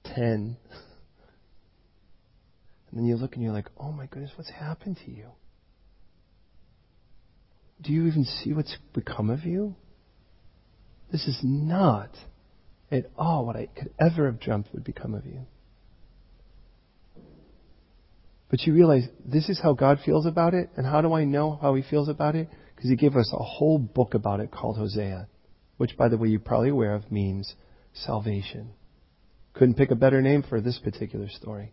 10. 0.04 0.56
And 2.90 2.98
then 2.98 3.06
you 3.06 3.16
look 3.16 3.34
and 3.34 3.42
you're 3.42 3.52
like, 3.52 3.68
oh 3.78 3.92
my 3.92 4.06
goodness, 4.06 4.32
what's 4.36 4.50
happened 4.50 4.98
to 5.04 5.10
you? 5.10 5.26
Do 7.82 7.92
you 7.92 8.06
even 8.06 8.24
see 8.24 8.52
what's 8.52 8.76
become 8.94 9.30
of 9.30 9.44
you? 9.44 9.76
This 11.12 11.26
is 11.28 11.38
not 11.42 12.10
at 12.90 13.10
all 13.16 13.46
what 13.46 13.56
I 13.56 13.66
could 13.66 13.92
ever 14.00 14.26
have 14.26 14.40
dreamt 14.40 14.68
would 14.72 14.84
become 14.84 15.14
of 15.14 15.26
you. 15.26 15.46
But 18.50 18.62
you 18.62 18.72
realize 18.72 19.06
this 19.24 19.48
is 19.48 19.60
how 19.62 19.74
God 19.74 19.98
feels 20.04 20.26
about 20.26 20.54
it. 20.54 20.70
And 20.76 20.86
how 20.86 21.00
do 21.00 21.12
I 21.12 21.24
know 21.24 21.58
how 21.60 21.74
He 21.74 21.82
feels 21.82 22.08
about 22.08 22.34
it? 22.34 22.48
Because 22.74 22.90
He 22.90 22.96
gave 22.96 23.16
us 23.16 23.32
a 23.32 23.42
whole 23.42 23.78
book 23.78 24.14
about 24.14 24.40
it 24.40 24.50
called 24.50 24.78
Hosea, 24.78 25.28
which, 25.76 25.96
by 25.96 26.08
the 26.08 26.16
way, 26.16 26.28
you're 26.28 26.40
probably 26.40 26.70
aware 26.70 26.94
of 26.94 27.10
means 27.12 27.54
salvation. 27.92 28.70
Couldn't 29.54 29.74
pick 29.76 29.90
a 29.90 29.96
better 29.96 30.22
name 30.22 30.44
for 30.48 30.60
this 30.60 30.78
particular 30.78 31.28
story. 31.28 31.72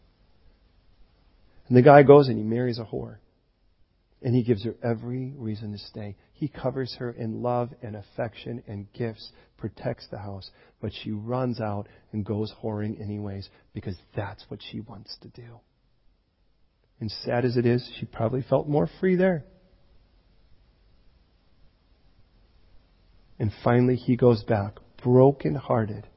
And 1.68 1.78
the 1.78 1.82
guy 1.82 2.04
goes 2.04 2.28
and 2.28 2.38
he 2.38 2.44
marries 2.44 2.80
a 2.80 2.86
whore. 2.86 3.18
And 4.22 4.36
he 4.36 4.44
gives 4.44 4.64
her 4.64 4.76
every 4.84 5.34
reason 5.38 5.72
to 5.72 5.78
stay. 5.78 6.16
He 6.34 6.48
covers 6.48 6.96
her 7.00 7.12
in 7.12 7.42
love 7.42 7.70
and 7.82 7.96
affection 7.96 8.64
and 8.68 8.92
gifts, 8.94 9.32
protects 9.58 10.08
the 10.10 10.18
house, 10.18 10.50
but 10.82 10.92
she 10.94 11.12
runs 11.12 11.62
out 11.62 11.88
and 12.12 12.26
goes 12.26 12.52
whoring 12.64 13.00
anyways 13.00 13.50
because 13.74 13.96
that's 14.16 14.44
what 14.48 14.62
she 14.72 14.80
wants 14.80 15.16
to 15.22 15.30
do. 15.30 15.60
And 17.00 17.12
sad 17.12 17.46
as 17.46 17.58
it 17.58 17.66
is, 17.66 17.90
she 18.00 18.06
probably 18.06 18.42
felt 18.42 18.68
more 18.68 18.90
free 19.00 19.16
there. 19.16 19.44
And 23.38 23.52
finally, 23.64 23.96
he 23.96 24.16
goes 24.16 24.44
back, 24.44 24.76
brokenhearted 25.04 26.08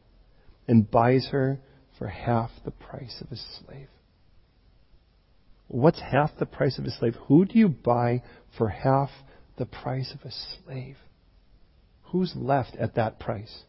and 0.68 0.90
buys 0.90 1.28
her 1.32 1.58
for 1.98 2.06
half 2.06 2.50
the 2.64 2.70
price 2.70 3.20
of 3.20 3.32
a 3.32 3.36
slave. 3.36 3.88
What's 5.66 6.00
half 6.00 6.30
the 6.38 6.46
price 6.46 6.78
of 6.78 6.84
a 6.84 6.90
slave? 6.90 7.16
Who 7.26 7.44
do 7.44 7.58
you 7.58 7.68
buy 7.68 8.22
for 8.56 8.68
half 8.68 9.10
the 9.56 9.66
price 9.66 10.14
of 10.14 10.24
a 10.24 10.32
slave? 10.32 10.96
Who's 12.04 12.34
left 12.36 12.76
at 12.76 12.94
that 12.94 13.18
price? 13.18 13.64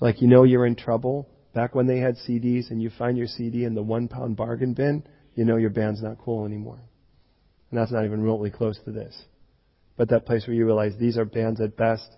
Like 0.00 0.20
you 0.20 0.28
know 0.28 0.44
you're 0.44 0.66
in 0.66 0.76
trouble. 0.76 1.28
Back 1.58 1.74
when 1.74 1.88
they 1.88 1.98
had 1.98 2.14
CDs 2.18 2.70
and 2.70 2.80
you 2.80 2.88
find 2.88 3.18
your 3.18 3.26
CD 3.26 3.64
in 3.64 3.74
the 3.74 3.82
one 3.82 4.06
pound 4.06 4.36
bargain 4.36 4.74
bin, 4.74 5.02
you 5.34 5.44
know 5.44 5.56
your 5.56 5.70
band's 5.70 6.00
not 6.00 6.18
cool 6.18 6.46
anymore. 6.46 6.78
And 7.70 7.80
that's 7.80 7.90
not 7.90 8.04
even 8.04 8.22
remotely 8.22 8.52
close 8.52 8.78
to 8.84 8.92
this. 8.92 9.24
But 9.96 10.10
that 10.10 10.24
place 10.24 10.46
where 10.46 10.54
you 10.54 10.64
realize 10.64 10.92
these 11.00 11.18
are 11.18 11.24
bands 11.24 11.60
at 11.60 11.76
best 11.76 12.08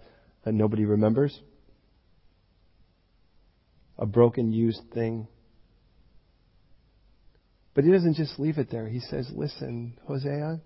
that 0.45 0.53
nobody 0.53 0.85
remembers. 0.85 1.41
A 3.97 4.05
broken, 4.05 4.53
used 4.53 4.83
thing. 4.93 5.27
But 7.73 7.85
he 7.85 7.93
doesn't 7.93 8.17
just 8.17 8.39
leave 8.39 8.59
it 8.59 8.71
there. 8.71 8.89
He 8.89 9.01
says, 9.01 9.33
Listen, 9.35 9.99
Hosea, 10.07 10.61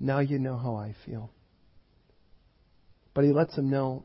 now 0.00 0.18
you 0.18 0.40
know 0.40 0.56
how 0.56 0.74
I 0.74 0.96
feel. 1.04 1.30
But 3.14 3.22
he 3.22 3.30
lets 3.30 3.56
him 3.56 3.70
know 3.70 4.02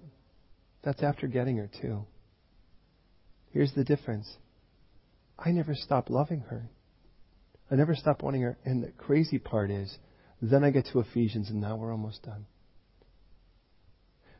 that's 0.83 1.01
after 1.01 1.25
getting 1.25 1.57
her, 1.57 1.67
too. 1.81 2.05
Here's 3.51 3.73
the 3.73 3.83
difference 3.83 4.37
I 5.37 5.51
never 5.51 5.75
stopped 5.75 6.09
loving 6.09 6.41
her. 6.49 6.69
I 7.69 7.75
never 7.75 7.95
stopped 7.95 8.21
wanting 8.21 8.41
her. 8.41 8.57
And 8.65 8.83
the 8.83 8.91
crazy 8.91 9.39
part 9.39 9.71
is, 9.71 9.97
then 10.41 10.63
I 10.63 10.71
get 10.71 10.87
to 10.91 10.99
Ephesians, 10.99 11.49
and 11.49 11.61
now 11.61 11.75
we're 11.75 11.91
almost 11.91 12.23
done. 12.23 12.45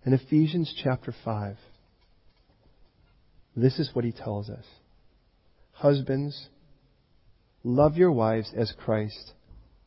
In 0.06 0.14
Ephesians 0.14 0.74
chapter 0.84 1.14
5, 1.24 1.58
this 3.56 3.78
is 3.80 3.92
what 3.94 4.06
he 4.06 4.12
tells 4.12 4.50
us 4.50 4.66
Husbands, 5.74 6.50
love 7.64 7.98
your 7.98 8.12
wives 8.12 8.52
as 8.56 8.74
Christ 8.78 9.34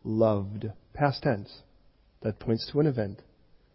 loved. 0.05 0.67
Past 0.93 1.23
tense. 1.23 1.63
That 2.23 2.39
points 2.39 2.69
to 2.73 2.81
an 2.81 2.87
event. 2.87 3.21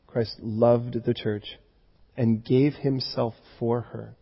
Christ 0.07 0.37
loved 0.41 1.05
the 1.05 1.13
church 1.13 1.45
and 2.17 2.43
gave 2.43 2.73
himself 2.75 3.35
for 3.59 3.81
her, 3.81 4.15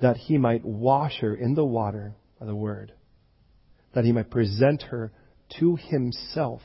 that 0.00 0.16
he 0.16 0.38
might 0.38 0.64
wash 0.64 1.18
her 1.20 1.34
in 1.34 1.54
the 1.54 1.64
water 1.64 2.14
of 2.40 2.46
the 2.46 2.54
word, 2.54 2.92
that 3.94 4.04
he 4.04 4.12
might 4.12 4.30
present 4.30 4.82
her 4.82 5.12
to 5.58 5.76
himself 5.76 6.60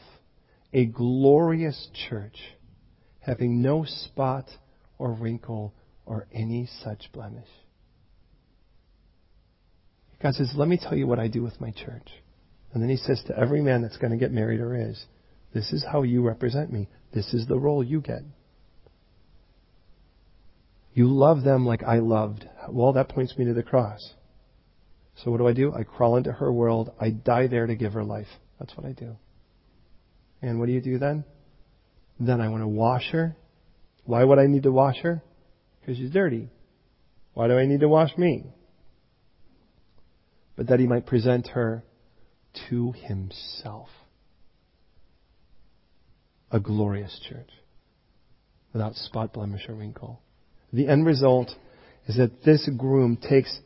a 0.74 0.86
glorious 0.86 1.90
church, 2.10 2.38
having 3.20 3.62
no 3.62 3.86
spot 3.86 4.46
or 4.98 5.14
wrinkle 5.14 5.74
or 6.06 6.28
any 6.34 6.68
such 6.84 7.10
blemish. 7.14 7.48
God 10.22 10.34
says, 10.34 10.54
Let 10.56 10.68
me 10.68 10.80
tell 10.82 10.96
you 10.98 11.06
what 11.06 11.20
I 11.20 11.28
do 11.28 11.44
with 11.44 11.60
my 11.60 11.72
church. 11.72 12.08
And 12.74 12.82
then 12.82 12.90
he 12.90 12.98
says 12.98 13.22
to 13.28 13.38
every 13.38 13.62
man 13.62 13.82
that's 13.82 13.98
going 13.98 14.12
to 14.12 14.18
get 14.18 14.32
married 14.32 14.60
or 14.60 14.90
is, 14.90 15.06
This 15.54 15.72
is 15.74 15.86
how 15.92 16.04
you 16.04 16.26
represent 16.26 16.72
me. 16.72 16.90
This 17.14 17.34
is 17.34 17.46
the 17.46 17.60
role 17.60 17.84
you 17.84 18.02
get. 18.02 18.22
You 20.94 21.08
love 21.08 21.44
them 21.44 21.66
like 21.66 21.84
I 21.84 22.00
loved. 22.00 22.48
Well, 22.70 22.94
that 22.94 23.10
points 23.10 23.38
me 23.38 23.46
to 23.46 23.54
the 23.54 23.64
cross. 23.64 24.14
So 25.16 25.32
what 25.32 25.38
do 25.38 25.48
I 25.48 25.54
do? 25.54 25.74
I 25.74 25.84
crawl 25.84 26.18
into 26.18 26.32
her 26.32 26.52
world. 26.52 26.92
I 27.00 27.10
die 27.10 27.48
there 27.48 27.68
to 27.68 27.76
give 27.76 27.94
her 27.94 28.04
life. 28.04 28.28
That's 28.60 28.76
what 28.78 28.86
I 28.86 28.92
do. 28.92 29.18
And 30.42 30.60
what 30.60 30.68
do 30.68 30.72
you 30.72 30.82
do 30.82 31.00
then? 31.00 31.24
Then 32.20 32.42
I 32.42 32.50
want 32.50 32.64
to 32.64 32.68
wash 32.68 33.10
her. 33.12 33.36
Why 34.06 34.24
would 34.24 34.40
I 34.40 34.46
need 34.46 34.64
to 34.64 34.72
wash 34.72 34.98
her? 35.02 35.24
Because 35.80 35.98
she's 35.98 36.12
dirty. 36.12 36.50
Why 37.34 37.48
do 37.48 37.58
I 37.58 37.66
need 37.66 37.80
to 37.80 37.90
wash 37.90 38.16
me? 38.18 38.46
But 40.56 40.68
that 40.68 40.80
he 40.80 40.88
might 40.88 41.08
present 41.08 41.48
her 41.50 41.84
to 42.70 42.92
himself. 42.92 43.90
A 46.52 46.60
glorious 46.60 47.20
church. 47.28 47.50
Without 48.74 48.96
spot, 48.96 49.34
blemish, 49.34 49.68
or 49.68 49.74
wrinkle. 49.76 50.23
The 50.74 50.88
end 50.88 51.06
result 51.06 51.52
is 52.08 52.18
that 52.18 52.44
this 52.44 52.68
groom 52.76 53.18
takes 53.18 53.60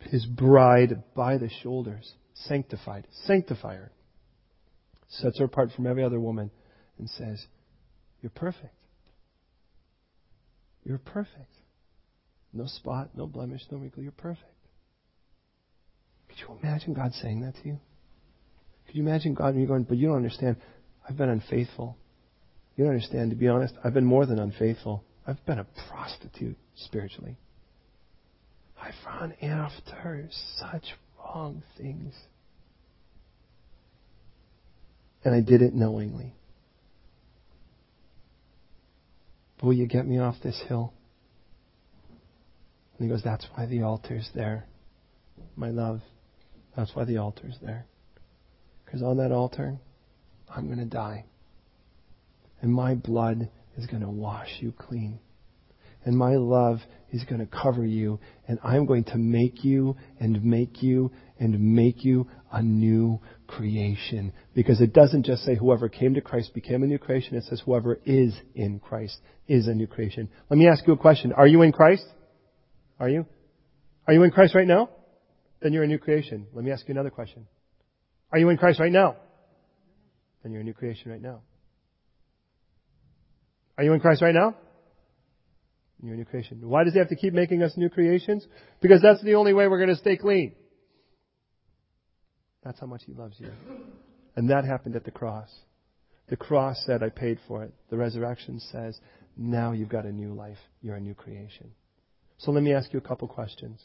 his 0.00 0.24
bride 0.24 1.02
by 1.14 1.36
the 1.36 1.50
shoulders, 1.62 2.14
sanctified, 2.34 3.06
sanctifier, 3.26 3.92
sets 5.08 5.38
her 5.38 5.44
apart 5.44 5.70
from 5.76 5.86
every 5.86 6.02
other 6.02 6.18
woman, 6.18 6.50
and 6.98 7.10
says, 7.10 7.44
You're 8.22 8.30
perfect. 8.30 8.74
You're 10.84 10.98
perfect. 10.98 11.52
No 12.52 12.66
spot, 12.66 13.10
no 13.14 13.26
blemish, 13.26 13.60
no 13.70 13.78
wrinkle. 13.78 14.02
You're 14.02 14.12
perfect. 14.12 14.44
Could 16.28 16.38
you 16.40 16.58
imagine 16.62 16.94
God 16.94 17.12
saying 17.12 17.42
that 17.42 17.54
to 17.62 17.68
you? 17.68 17.78
Could 18.86 18.96
you 18.96 19.02
imagine 19.02 19.34
God 19.34 19.48
and 19.48 19.60
you 19.60 19.66
going, 19.66 19.82
But 19.82 19.98
you 19.98 20.08
don't 20.08 20.16
understand. 20.16 20.56
I've 21.06 21.18
been 21.18 21.28
unfaithful. 21.28 21.98
You 22.76 22.84
don't 22.84 22.94
understand. 22.94 23.30
To 23.30 23.36
be 23.36 23.48
honest, 23.48 23.74
I've 23.84 23.94
been 23.94 24.06
more 24.06 24.24
than 24.24 24.38
unfaithful. 24.38 25.04
I've 25.26 25.44
been 25.44 25.58
a 25.58 25.66
prostitute 25.88 26.56
spiritually. 26.76 27.36
I've 28.80 28.94
run 29.04 29.32
after 29.42 30.28
such 30.58 30.84
wrong 31.18 31.62
things. 31.76 32.14
And 35.24 35.34
I 35.34 35.40
did 35.40 35.62
it 35.62 35.74
knowingly. 35.74 36.32
Will 39.62 39.72
you 39.72 39.86
get 39.86 40.06
me 40.06 40.18
off 40.18 40.36
this 40.42 40.62
hill? 40.68 40.92
And 42.98 43.08
he 43.08 43.12
goes, 43.12 43.22
That's 43.24 43.46
why 43.54 43.66
the 43.66 43.82
altar's 43.82 44.30
there. 44.34 44.66
My 45.56 45.70
love, 45.70 46.00
that's 46.76 46.94
why 46.94 47.04
the 47.04 47.18
altar's 47.18 47.56
there. 47.60 47.86
Because 48.84 49.02
on 49.02 49.16
that 49.16 49.32
altar, 49.32 49.78
I'm 50.48 50.66
going 50.66 50.78
to 50.78 50.84
die. 50.84 51.24
And 52.60 52.72
my 52.72 52.94
blood 52.94 53.48
is 53.76 53.86
going 53.86 54.02
to 54.02 54.10
wash 54.10 54.48
you 54.60 54.72
clean. 54.72 55.18
And 56.04 56.16
my 56.16 56.36
love 56.36 56.78
is 57.12 57.24
going 57.24 57.40
to 57.40 57.46
cover 57.46 57.84
you. 57.84 58.20
And 58.46 58.58
I'm 58.62 58.86
going 58.86 59.04
to 59.04 59.18
make 59.18 59.64
you 59.64 59.96
and 60.20 60.42
make 60.44 60.82
you 60.82 61.10
and 61.38 61.74
make 61.74 62.04
you 62.04 62.28
a 62.52 62.62
new 62.62 63.20
creation. 63.48 64.32
Because 64.54 64.80
it 64.80 64.92
doesn't 64.92 65.26
just 65.26 65.44
say 65.44 65.56
whoever 65.56 65.88
came 65.88 66.14
to 66.14 66.20
Christ 66.20 66.54
became 66.54 66.84
a 66.84 66.86
new 66.86 66.98
creation. 66.98 67.36
It 67.36 67.44
says 67.44 67.60
whoever 67.64 67.98
is 68.06 68.34
in 68.54 68.78
Christ 68.78 69.18
is 69.48 69.66
a 69.66 69.74
new 69.74 69.88
creation. 69.88 70.28
Let 70.48 70.58
me 70.58 70.68
ask 70.68 70.86
you 70.86 70.92
a 70.92 70.98
question. 70.98 71.32
Are 71.32 71.46
you 71.46 71.62
in 71.62 71.72
Christ? 71.72 72.06
Are 73.00 73.08
you? 73.08 73.26
Are 74.06 74.14
you 74.14 74.22
in 74.22 74.30
Christ 74.30 74.54
right 74.54 74.66
now? 74.66 74.90
Then 75.60 75.72
you're 75.72 75.82
a 75.82 75.88
new 75.88 75.98
creation. 75.98 76.46
Let 76.52 76.64
me 76.64 76.70
ask 76.70 76.86
you 76.86 76.92
another 76.92 77.10
question. 77.10 77.46
Are 78.32 78.38
you 78.38 78.48
in 78.48 78.56
Christ 78.56 78.78
right 78.78 78.92
now? 78.92 79.16
Then 80.42 80.52
you're 80.52 80.60
a 80.60 80.64
new 80.64 80.74
creation 80.74 81.10
right 81.10 81.20
now. 81.20 81.40
Are 83.78 83.84
you 83.84 83.92
in 83.92 84.00
Christ 84.00 84.22
right 84.22 84.34
now? 84.34 84.56
You're 86.02 86.14
a 86.14 86.16
new 86.16 86.24
creation. 86.24 86.60
Why 86.62 86.84
does 86.84 86.92
he 86.92 86.98
have 86.98 87.08
to 87.08 87.16
keep 87.16 87.32
making 87.32 87.62
us 87.62 87.72
new 87.76 87.88
creations? 87.88 88.46
Because 88.80 89.00
that's 89.02 89.22
the 89.22 89.34
only 89.34 89.52
way 89.52 89.66
we're 89.66 89.78
going 89.78 89.90
to 89.90 89.96
stay 89.96 90.16
clean. 90.16 90.54
That's 92.62 92.78
how 92.80 92.86
much 92.86 93.02
he 93.06 93.14
loves 93.14 93.36
you. 93.38 93.50
And 94.34 94.50
that 94.50 94.64
happened 94.64 94.96
at 94.96 95.04
the 95.04 95.10
cross. 95.10 95.48
The 96.28 96.36
cross 96.36 96.82
said, 96.84 97.02
I 97.02 97.08
paid 97.08 97.38
for 97.46 97.64
it. 97.64 97.72
The 97.90 97.96
resurrection 97.96 98.60
says, 98.60 98.98
now 99.36 99.72
you've 99.72 99.88
got 99.88 100.04
a 100.04 100.12
new 100.12 100.34
life. 100.34 100.58
You're 100.82 100.96
a 100.96 101.00
new 101.00 101.14
creation. 101.14 101.70
So 102.38 102.50
let 102.50 102.62
me 102.62 102.74
ask 102.74 102.92
you 102.92 102.98
a 102.98 103.02
couple 103.02 103.28
questions. 103.28 103.82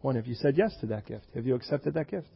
One, 0.00 0.16
have 0.16 0.26
you 0.26 0.34
said 0.34 0.56
yes 0.56 0.74
to 0.80 0.86
that 0.86 1.06
gift? 1.06 1.26
Have 1.34 1.46
you 1.46 1.54
accepted 1.54 1.94
that 1.94 2.10
gift? 2.10 2.28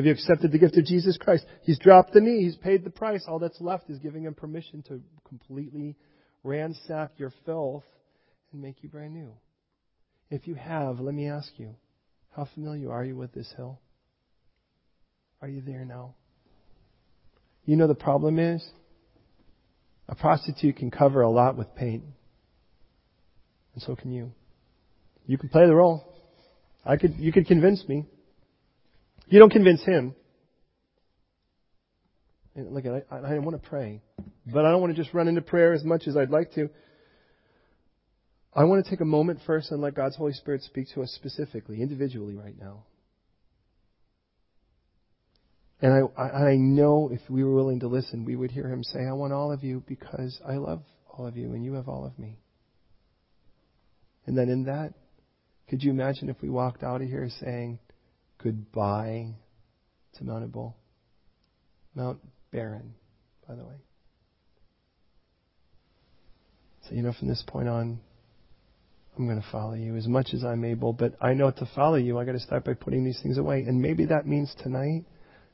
Have 0.00 0.06
you 0.06 0.12
accepted 0.12 0.50
the 0.50 0.58
gift 0.58 0.78
of 0.78 0.86
Jesus 0.86 1.18
Christ? 1.18 1.44
He's 1.60 1.78
dropped 1.78 2.14
the 2.14 2.22
knee. 2.22 2.44
He's 2.44 2.56
paid 2.56 2.84
the 2.84 2.90
price. 2.90 3.26
All 3.28 3.38
that's 3.38 3.60
left 3.60 3.90
is 3.90 3.98
giving 3.98 4.22
him 4.22 4.32
permission 4.32 4.82
to 4.88 4.98
completely 5.28 5.94
ransack 6.42 7.10
your 7.18 7.34
filth 7.44 7.84
and 8.50 8.62
make 8.62 8.82
you 8.82 8.88
brand 8.88 9.12
new. 9.12 9.30
If 10.30 10.48
you 10.48 10.54
have, 10.54 11.00
let 11.00 11.14
me 11.14 11.28
ask 11.28 11.52
you, 11.58 11.74
how 12.34 12.48
familiar 12.54 12.90
are 12.90 13.04
you 13.04 13.14
with 13.14 13.34
this 13.34 13.52
hill? 13.58 13.78
Are 15.42 15.48
you 15.48 15.60
there 15.60 15.84
now? 15.84 16.14
You 17.66 17.76
know 17.76 17.86
the 17.86 17.94
problem 17.94 18.38
is? 18.38 18.66
A 20.08 20.14
prostitute 20.14 20.76
can 20.76 20.90
cover 20.90 21.20
a 21.20 21.28
lot 21.28 21.58
with 21.58 21.74
paint. 21.74 22.04
And 23.74 23.82
so 23.82 23.96
can 23.96 24.12
you. 24.12 24.32
You 25.26 25.36
can 25.36 25.50
play 25.50 25.66
the 25.66 25.76
role. 25.76 26.10
I 26.86 26.96
could, 26.96 27.16
you 27.18 27.32
could 27.32 27.46
convince 27.46 27.86
me. 27.86 28.06
You 29.30 29.38
don't 29.38 29.50
convince 29.50 29.82
him. 29.84 30.14
And 32.56 32.74
look, 32.74 32.84
I, 32.84 33.16
I 33.16 33.38
want 33.38 33.62
to 33.62 33.68
pray, 33.68 34.02
but 34.44 34.64
I 34.66 34.72
don't 34.72 34.80
want 34.80 34.94
to 34.94 35.00
just 35.00 35.14
run 35.14 35.28
into 35.28 35.40
prayer 35.40 35.72
as 35.72 35.84
much 35.84 36.08
as 36.08 36.16
I'd 36.16 36.30
like 36.30 36.52
to. 36.54 36.68
I 38.52 38.64
want 38.64 38.84
to 38.84 38.90
take 38.90 39.00
a 39.00 39.04
moment 39.04 39.38
first 39.46 39.70
and 39.70 39.80
let 39.80 39.94
God's 39.94 40.16
Holy 40.16 40.32
Spirit 40.32 40.62
speak 40.62 40.88
to 40.94 41.02
us 41.02 41.12
specifically, 41.14 41.80
individually, 41.80 42.34
right 42.34 42.56
now. 42.60 42.84
And 45.80 46.10
I, 46.18 46.22
I 46.22 46.56
know 46.56 47.08
if 47.12 47.20
we 47.30 47.44
were 47.44 47.54
willing 47.54 47.80
to 47.80 47.88
listen, 47.88 48.24
we 48.24 48.34
would 48.34 48.50
hear 48.50 48.68
him 48.68 48.82
say, 48.82 49.06
I 49.08 49.12
want 49.12 49.32
all 49.32 49.52
of 49.52 49.62
you 49.62 49.84
because 49.86 50.38
I 50.46 50.54
love 50.54 50.82
all 51.08 51.26
of 51.26 51.36
you, 51.36 51.54
and 51.54 51.64
you 51.64 51.74
have 51.74 51.88
all 51.88 52.04
of 52.04 52.18
me. 52.18 52.40
And 54.26 54.36
then 54.36 54.48
in 54.48 54.64
that, 54.64 54.94
could 55.68 55.84
you 55.84 55.92
imagine 55.92 56.28
if 56.28 56.42
we 56.42 56.50
walked 56.50 56.82
out 56.82 57.00
of 57.00 57.08
here 57.08 57.28
saying 57.40 57.78
goodbye 58.42 59.34
to 60.14 60.24
Mount 60.24 60.44
Ebal? 60.44 60.76
Mount 61.94 62.18
Barren, 62.52 62.94
by 63.46 63.54
the 63.54 63.64
way. 63.64 63.76
So, 66.88 66.94
you 66.94 67.02
know, 67.02 67.12
from 67.18 67.28
this 67.28 67.44
point 67.46 67.68
on, 67.68 68.00
I'm 69.16 69.26
going 69.26 69.40
to 69.40 69.46
follow 69.50 69.74
you 69.74 69.96
as 69.96 70.06
much 70.06 70.30
as 70.32 70.44
I'm 70.44 70.64
able, 70.64 70.92
but 70.92 71.14
I 71.20 71.34
know 71.34 71.50
to 71.50 71.68
follow 71.74 71.96
you, 71.96 72.18
I 72.18 72.24
got 72.24 72.32
to 72.32 72.40
start 72.40 72.64
by 72.64 72.74
putting 72.74 73.04
these 73.04 73.20
things 73.22 73.38
away. 73.38 73.62
And 73.62 73.82
maybe 73.82 74.06
that 74.06 74.26
means 74.26 74.54
tonight, 74.62 75.04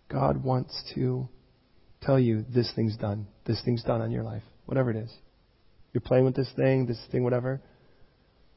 God 0.08 0.44
wants 0.44 0.84
to 0.94 1.28
tell 2.02 2.18
you 2.18 2.44
this 2.48 2.72
thing's 2.76 2.96
done. 2.96 3.26
This 3.44 3.60
thing's 3.64 3.82
done 3.82 4.00
on 4.00 4.10
your 4.10 4.22
life, 4.22 4.42
whatever 4.66 4.90
it 4.90 4.96
is. 4.96 5.12
You're 5.92 6.00
playing 6.00 6.24
with 6.24 6.36
this 6.36 6.50
thing, 6.54 6.86
this 6.86 7.00
thing, 7.10 7.24
whatever. 7.24 7.60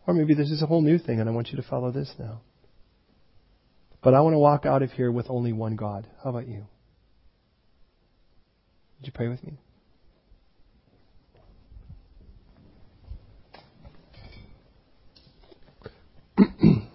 Or 0.05 0.13
maybe 0.13 0.33
this 0.33 0.51
is 0.51 0.61
a 0.61 0.65
whole 0.65 0.81
new 0.81 0.99
thing 0.99 1.19
and 1.19 1.29
I 1.29 1.31
want 1.31 1.49
you 1.49 1.55
to 1.55 1.67
follow 1.67 1.91
this 1.91 2.13
now. 2.19 2.41
But 4.01 4.13
I 4.13 4.21
want 4.21 4.33
to 4.33 4.39
walk 4.39 4.65
out 4.65 4.81
of 4.81 4.91
here 4.91 5.11
with 5.11 5.25
only 5.29 5.51
one 5.51 5.75
God. 5.75 6.07
How 6.23 6.29
about 6.29 6.47
you? 6.47 6.65
Would 8.97 9.07
you 9.07 9.11
pray 9.11 9.27
with 9.27 9.43
me? 9.43 9.59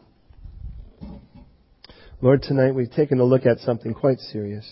Lord, 2.23 2.43
tonight 2.43 2.75
we've 2.75 2.91
taken 2.91 3.21
a 3.21 3.25
look 3.25 3.45
at 3.45 3.59
something 3.59 3.93
quite 3.93 4.19
serious. 4.19 4.67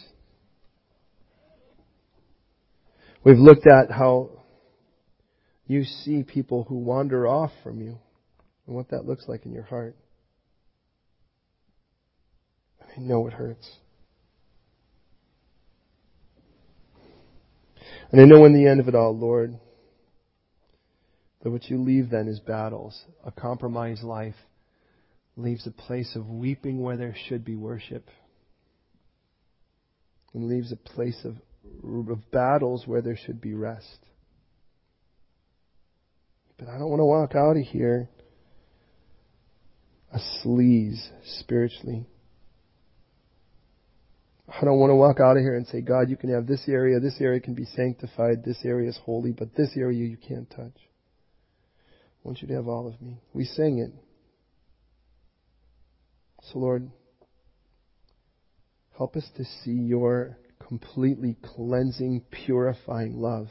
We've 3.24 3.38
looked 3.38 3.66
at 3.66 3.90
how 3.90 4.30
you 5.66 5.84
see 5.84 6.22
people 6.22 6.64
who 6.64 6.78
wander 6.78 7.26
off 7.26 7.52
from 7.62 7.80
you 7.80 7.98
and 8.66 8.74
what 8.74 8.88
that 8.90 9.04
looks 9.06 9.28
like 9.28 9.44
in 9.44 9.52
your 9.52 9.64
heart. 9.64 9.96
I 12.96 13.00
know 13.00 13.26
it 13.26 13.32
hurts. 13.32 13.76
And 18.10 18.20
I 18.20 18.24
know 18.24 18.44
in 18.44 18.52
the 18.52 18.66
end 18.66 18.80
of 18.80 18.88
it 18.88 18.94
all, 18.94 19.16
Lord, 19.16 19.58
that 21.42 21.50
what 21.50 21.70
you 21.70 21.78
leave 21.78 22.10
then 22.10 22.28
is 22.28 22.40
battles. 22.40 23.04
A 23.24 23.32
compromised 23.32 24.02
life 24.02 24.34
leaves 25.36 25.66
a 25.66 25.70
place 25.70 26.14
of 26.14 26.28
weeping 26.28 26.82
where 26.82 26.96
there 26.96 27.16
should 27.28 27.44
be 27.44 27.56
worship. 27.56 28.08
And 30.34 30.48
leaves 30.48 30.72
a 30.72 30.76
place 30.76 31.24
of, 31.24 31.36
of 32.10 32.30
battles 32.30 32.86
where 32.86 33.00
there 33.00 33.16
should 33.16 33.40
be 33.40 33.54
rest. 33.54 33.98
But 36.58 36.68
I 36.68 36.78
don't 36.78 36.90
want 36.90 37.00
to 37.00 37.04
walk 37.04 37.34
out 37.34 37.56
of 37.56 37.62
here 37.62 38.08
a 40.12 40.18
sleaze 40.44 41.08
spiritually. 41.38 42.06
I 44.54 44.64
don't 44.64 44.78
want 44.78 44.90
to 44.90 44.96
walk 44.96 45.18
out 45.18 45.36
of 45.36 45.42
here 45.42 45.56
and 45.56 45.66
say, 45.66 45.80
God, 45.80 46.10
you 46.10 46.16
can 46.16 46.32
have 46.32 46.46
this 46.46 46.64
area, 46.68 47.00
this 47.00 47.20
area 47.20 47.40
can 47.40 47.54
be 47.54 47.64
sanctified, 47.64 48.44
this 48.44 48.58
area 48.64 48.90
is 48.90 48.98
holy, 49.04 49.32
but 49.32 49.54
this 49.56 49.70
area 49.76 49.98
you 49.98 50.16
can't 50.16 50.48
touch. 50.50 50.76
I 50.76 52.22
want 52.22 52.42
you 52.42 52.48
to 52.48 52.54
have 52.54 52.68
all 52.68 52.86
of 52.86 53.00
me. 53.00 53.18
We 53.32 53.44
sing 53.44 53.78
it. 53.78 53.92
So, 56.52 56.58
Lord, 56.58 56.90
help 58.96 59.16
us 59.16 59.28
to 59.36 59.44
see 59.44 59.70
your 59.70 60.36
completely 60.66 61.36
cleansing, 61.42 62.22
purifying 62.30 63.20
love. 63.20 63.48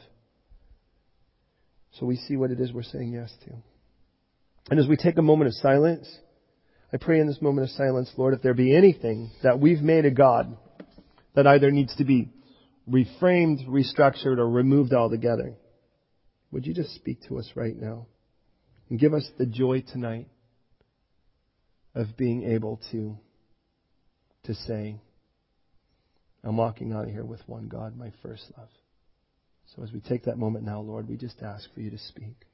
So 1.92 2.06
we 2.06 2.16
see 2.16 2.36
what 2.36 2.50
it 2.50 2.60
is 2.60 2.72
we're 2.72 2.82
saying 2.82 3.12
yes 3.12 3.32
to. 3.44 3.52
And 4.70 4.78
as 4.78 4.86
we 4.86 4.96
take 4.96 5.18
a 5.18 5.22
moment 5.22 5.48
of 5.48 5.54
silence, 5.54 6.08
I 6.92 6.96
pray 6.96 7.20
in 7.20 7.26
this 7.26 7.42
moment 7.42 7.68
of 7.68 7.76
silence, 7.76 8.10
Lord, 8.16 8.34
if 8.34 8.42
there 8.42 8.54
be 8.54 8.74
anything 8.74 9.30
that 9.42 9.58
we've 9.58 9.82
made 9.82 10.04
a 10.04 10.10
God 10.10 10.56
that 11.34 11.46
either 11.46 11.70
needs 11.70 11.94
to 11.96 12.04
be 12.04 12.30
reframed, 12.88 13.66
restructured, 13.68 14.38
or 14.38 14.48
removed 14.48 14.92
altogether, 14.92 15.54
would 16.50 16.66
you 16.66 16.74
just 16.74 16.94
speak 16.94 17.22
to 17.28 17.38
us 17.38 17.50
right 17.54 17.76
now 17.76 18.06
and 18.90 18.98
give 18.98 19.14
us 19.14 19.28
the 19.38 19.46
joy 19.46 19.82
tonight 19.92 20.28
of 21.94 22.16
being 22.16 22.42
able 22.42 22.80
to, 22.90 23.16
to 24.44 24.54
say, 24.54 24.96
I'm 26.44 26.56
walking 26.56 26.92
out 26.92 27.04
of 27.04 27.10
here 27.10 27.24
with 27.24 27.40
one 27.46 27.68
God, 27.68 27.96
my 27.96 28.12
first 28.22 28.44
love. 28.58 28.68
So 29.74 29.82
as 29.82 29.92
we 29.92 30.00
take 30.00 30.24
that 30.24 30.38
moment 30.38 30.64
now, 30.64 30.80
Lord, 30.80 31.08
we 31.08 31.16
just 31.16 31.40
ask 31.42 31.72
for 31.72 31.80
you 31.80 31.90
to 31.90 31.98
speak. 31.98 32.46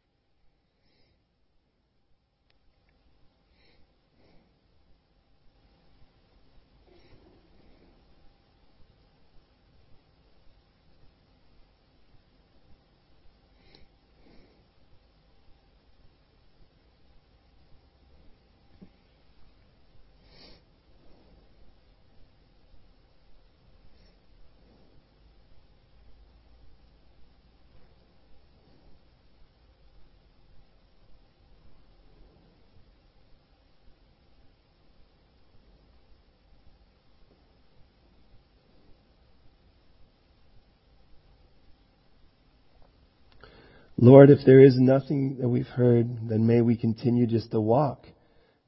Lord, 44.01 44.31
if 44.31 44.39
there 44.47 44.61
is 44.61 44.77
nothing 44.79 45.39
that 45.41 45.49
we've 45.49 45.67
heard, 45.67 46.29
then 46.29 46.47
may 46.47 46.61
we 46.61 46.77
continue 46.77 47.27
just 47.27 47.51
to 47.51 47.61
walk 47.61 48.07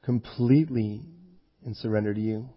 completely 0.02 1.02
in 1.64 1.74
surrender 1.76 2.12
to 2.12 2.20
you. 2.20 2.48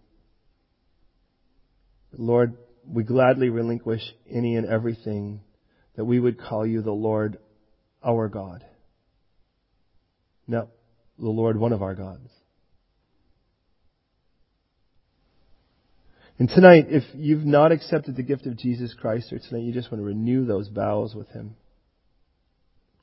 Lord, 2.16 2.56
we 2.84 3.04
gladly 3.04 3.48
relinquish 3.48 4.02
any 4.28 4.56
and 4.56 4.66
everything 4.66 5.40
that 5.94 6.04
we 6.04 6.18
would 6.18 6.40
call 6.40 6.66
you 6.66 6.82
the 6.82 6.90
Lord, 6.90 7.38
our 8.04 8.28
God. 8.28 8.64
Not 10.48 10.68
the 11.16 11.28
Lord, 11.28 11.56
one 11.56 11.72
of 11.72 11.82
our 11.82 11.94
gods. 11.94 12.28
And 16.40 16.48
tonight, 16.48 16.86
if 16.88 17.04
you've 17.14 17.46
not 17.46 17.70
accepted 17.70 18.16
the 18.16 18.24
gift 18.24 18.46
of 18.46 18.58
Jesus 18.58 18.92
Christ, 19.00 19.32
or 19.32 19.38
tonight 19.38 19.62
you 19.62 19.72
just 19.72 19.92
want 19.92 20.00
to 20.00 20.06
renew 20.06 20.44
those 20.44 20.68
vows 20.68 21.14
with 21.14 21.28
Him, 21.28 21.54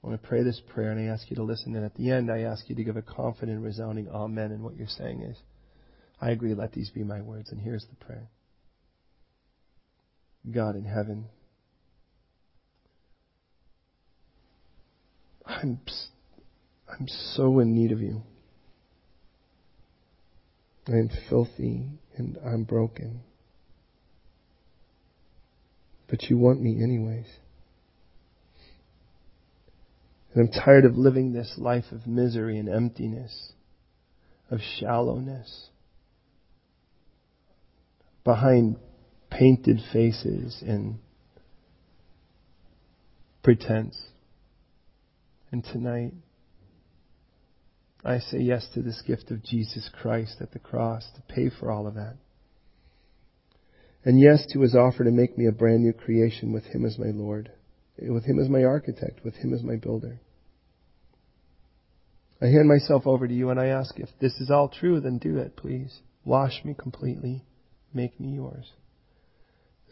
I 0.04 0.08
want 0.08 0.22
to 0.22 0.28
pray 0.28 0.44
this 0.44 0.62
prayer 0.74 0.92
and 0.92 1.00
I 1.00 1.14
ask 1.14 1.30
you 1.30 1.36
to 1.36 1.44
listen. 1.44 1.76
And 1.76 1.86
at 1.86 1.96
the 1.96 2.10
end, 2.10 2.32
I 2.32 2.42
ask 2.42 2.68
you 2.70 2.76
to 2.76 2.84
give 2.84 2.98
a 2.98 3.04
confident, 3.04 3.62
resounding 3.62 4.10
amen. 4.10 4.52
And 4.52 4.64
what 4.64 4.76
you're 4.76 4.88
saying 4.88 5.22
is, 5.22 5.38
I 6.20 6.32
agree, 6.32 6.54
let 6.56 6.74
these 6.74 6.90
be 6.90 7.04
my 7.04 7.22
words. 7.22 7.52
And 7.52 7.62
here's 7.62 7.86
the 7.86 8.04
prayer 8.04 8.30
God 10.50 10.76
in 10.76 10.86
heaven, 10.86 11.26
I'm, 15.46 15.80
I'm 16.90 17.08
so 17.08 17.60
in 17.60 17.76
need 17.76 17.92
of 17.92 18.02
you. 18.02 18.24
I 20.88 20.94
am 20.94 21.10
filthy 21.30 21.86
and 22.18 22.38
I'm 22.44 22.64
broken. 22.64 23.22
But 26.10 26.24
you 26.24 26.38
want 26.38 26.60
me 26.62 26.84
anyways. 26.84 27.28
And 30.34 30.48
I'm 30.48 30.64
tired 30.64 30.86
of 30.86 30.98
living 30.98 31.34
this 31.34 31.56
life 31.58 31.86
of 31.92 32.08
misery 32.08 32.58
and 32.58 32.70
emptiness, 32.70 33.54
of 34.50 34.60
shallowness, 34.80 35.70
behind 38.24 38.78
painted 39.30 39.80
faces 39.92 40.62
and 40.66 41.00
pretense. 43.44 43.98
And 45.52 45.64
tonight, 45.66 46.14
I 48.06 48.20
say 48.20 48.40
yes 48.40 48.68
to 48.74 48.82
this 48.82 49.02
gift 49.06 49.32
of 49.32 49.44
Jesus 49.44 49.90
Christ 50.02 50.38
at 50.40 50.52
the 50.52 50.60
cross 50.60 51.06
to 51.16 51.34
pay 51.34 51.50
for 51.50 51.70
all 51.70 51.88
of 51.88 51.96
that. 51.96 52.16
And 54.06 54.20
yes 54.20 54.46
to 54.54 54.62
his 54.62 54.76
offer 54.76 55.04
to 55.04 55.12
make 55.12 55.38
me 55.38 55.46
a 55.46 55.52
brand 55.52 55.84
new 55.84 55.94
creation 55.94 56.54
with 56.54 56.64
him 56.66 56.86
as 56.86 56.98
my 56.98 57.12
Lord 57.14 57.52
with 58.10 58.26
Him 58.26 58.40
as 58.40 58.50
my 58.50 58.64
architect, 58.64 59.24
with 59.24 59.36
Him 59.36 59.54
as 59.54 59.64
my 59.64 59.76
builder. 59.76 60.20
I 62.42 62.48
hand 62.48 62.68
myself 62.68 63.06
over 63.06 63.28
to 63.28 63.34
you 63.34 63.50
and 63.52 63.60
I 63.60 63.68
ask 63.68 64.00
if 64.00 64.10
this 64.20 64.34
is 64.40 64.50
all 64.50 64.68
true, 64.68 65.00
then 65.00 65.20
do 65.20 65.38
it, 65.38 65.56
please. 65.56 66.00
Wash 66.26 66.64
me 66.66 66.74
completely. 66.78 67.44
Make 67.94 68.20
me 68.20 68.36
yours. 68.36 68.72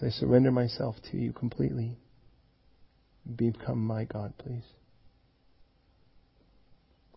I 0.02 0.10
surrender 0.10 0.52
myself 0.52 0.96
to 1.12 1.18
you 1.18 1.34
completely. 1.34 1.98
Become 3.36 3.86
my 3.86 4.06
God, 4.06 4.34
please. 4.38 4.64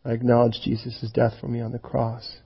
I 0.04 0.10
acknowledge 0.10 0.60
Jesus' 0.64 1.10
death 1.14 1.34
for 1.40 1.46
me 1.46 1.60
on 1.60 1.72
the 1.72 1.78
cross. 1.78 2.38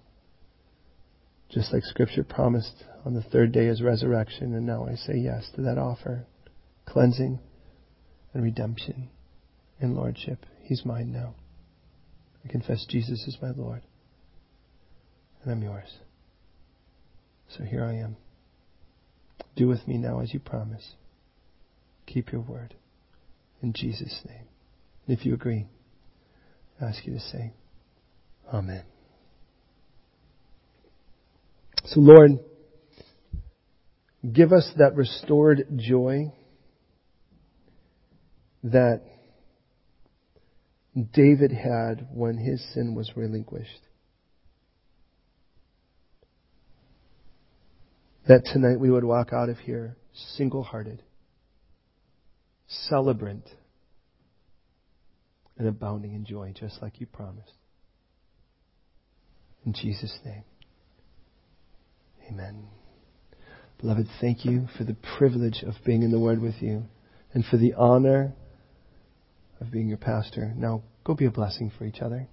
Just 1.48 1.72
like 1.72 1.84
Scripture 1.84 2.24
promised 2.24 2.84
on 3.04 3.14
the 3.14 3.22
third 3.22 3.52
day 3.52 3.66
is 3.66 3.80
resurrection, 3.80 4.54
and 4.54 4.66
now 4.66 4.86
I 4.86 4.94
say 4.94 5.16
yes 5.16 5.48
to 5.54 5.62
that 5.62 5.78
offer. 5.78 6.26
Cleansing 6.84 7.40
and 8.36 8.44
redemption 8.44 9.08
and 9.80 9.96
lordship. 9.96 10.44
He's 10.62 10.84
mine 10.84 11.10
now. 11.10 11.34
I 12.44 12.48
confess 12.48 12.84
Jesus 12.86 13.26
is 13.26 13.38
my 13.40 13.50
Lord, 13.52 13.80
and 15.42 15.50
I'm 15.50 15.62
yours. 15.62 15.88
So 17.48 17.64
here 17.64 17.82
I 17.82 17.94
am. 17.94 18.18
Do 19.56 19.68
with 19.68 19.88
me 19.88 19.96
now 19.96 20.20
as 20.20 20.34
you 20.34 20.38
promise. 20.38 20.86
Keep 22.04 22.30
your 22.30 22.42
word. 22.42 22.74
In 23.62 23.72
Jesus' 23.72 24.20
name. 24.28 24.44
And 25.06 25.18
if 25.18 25.24
you 25.24 25.32
agree, 25.32 25.66
I 26.78 26.84
ask 26.84 27.06
you 27.06 27.14
to 27.14 27.20
say, 27.20 27.54
Amen. 28.52 28.84
So, 31.86 32.00
Lord, 32.00 32.32
give 34.30 34.52
us 34.52 34.70
that 34.76 34.94
restored 34.94 35.68
joy 35.76 36.34
that 38.72 39.02
David 41.12 41.52
had 41.52 42.08
when 42.12 42.36
his 42.36 42.64
sin 42.72 42.94
was 42.94 43.12
relinquished. 43.14 43.80
That 48.26 48.44
tonight 48.52 48.80
we 48.80 48.90
would 48.90 49.04
walk 49.04 49.32
out 49.32 49.48
of 49.48 49.58
here 49.58 49.96
single 50.36 50.64
hearted, 50.64 51.02
celebrant, 52.66 53.48
and 55.58 55.68
abounding 55.68 56.14
in 56.14 56.24
joy, 56.24 56.52
just 56.58 56.82
like 56.82 57.00
you 57.00 57.06
promised. 57.06 57.52
In 59.64 59.74
Jesus' 59.74 60.18
name. 60.24 60.42
Amen. 62.28 62.66
Beloved, 63.78 64.08
thank 64.20 64.44
you 64.44 64.66
for 64.76 64.82
the 64.82 64.96
privilege 65.18 65.62
of 65.62 65.74
being 65.84 66.02
in 66.02 66.10
the 66.10 66.18
Word 66.18 66.40
with 66.40 66.60
you 66.60 66.84
and 67.32 67.44
for 67.44 67.58
the 67.58 67.74
honor 67.74 68.34
of 69.60 69.70
being 69.70 69.88
your 69.88 69.98
pastor. 69.98 70.52
Now, 70.56 70.82
go 71.04 71.14
be 71.14 71.26
a 71.26 71.30
blessing 71.30 71.70
for 71.76 71.84
each 71.84 72.00
other. 72.00 72.28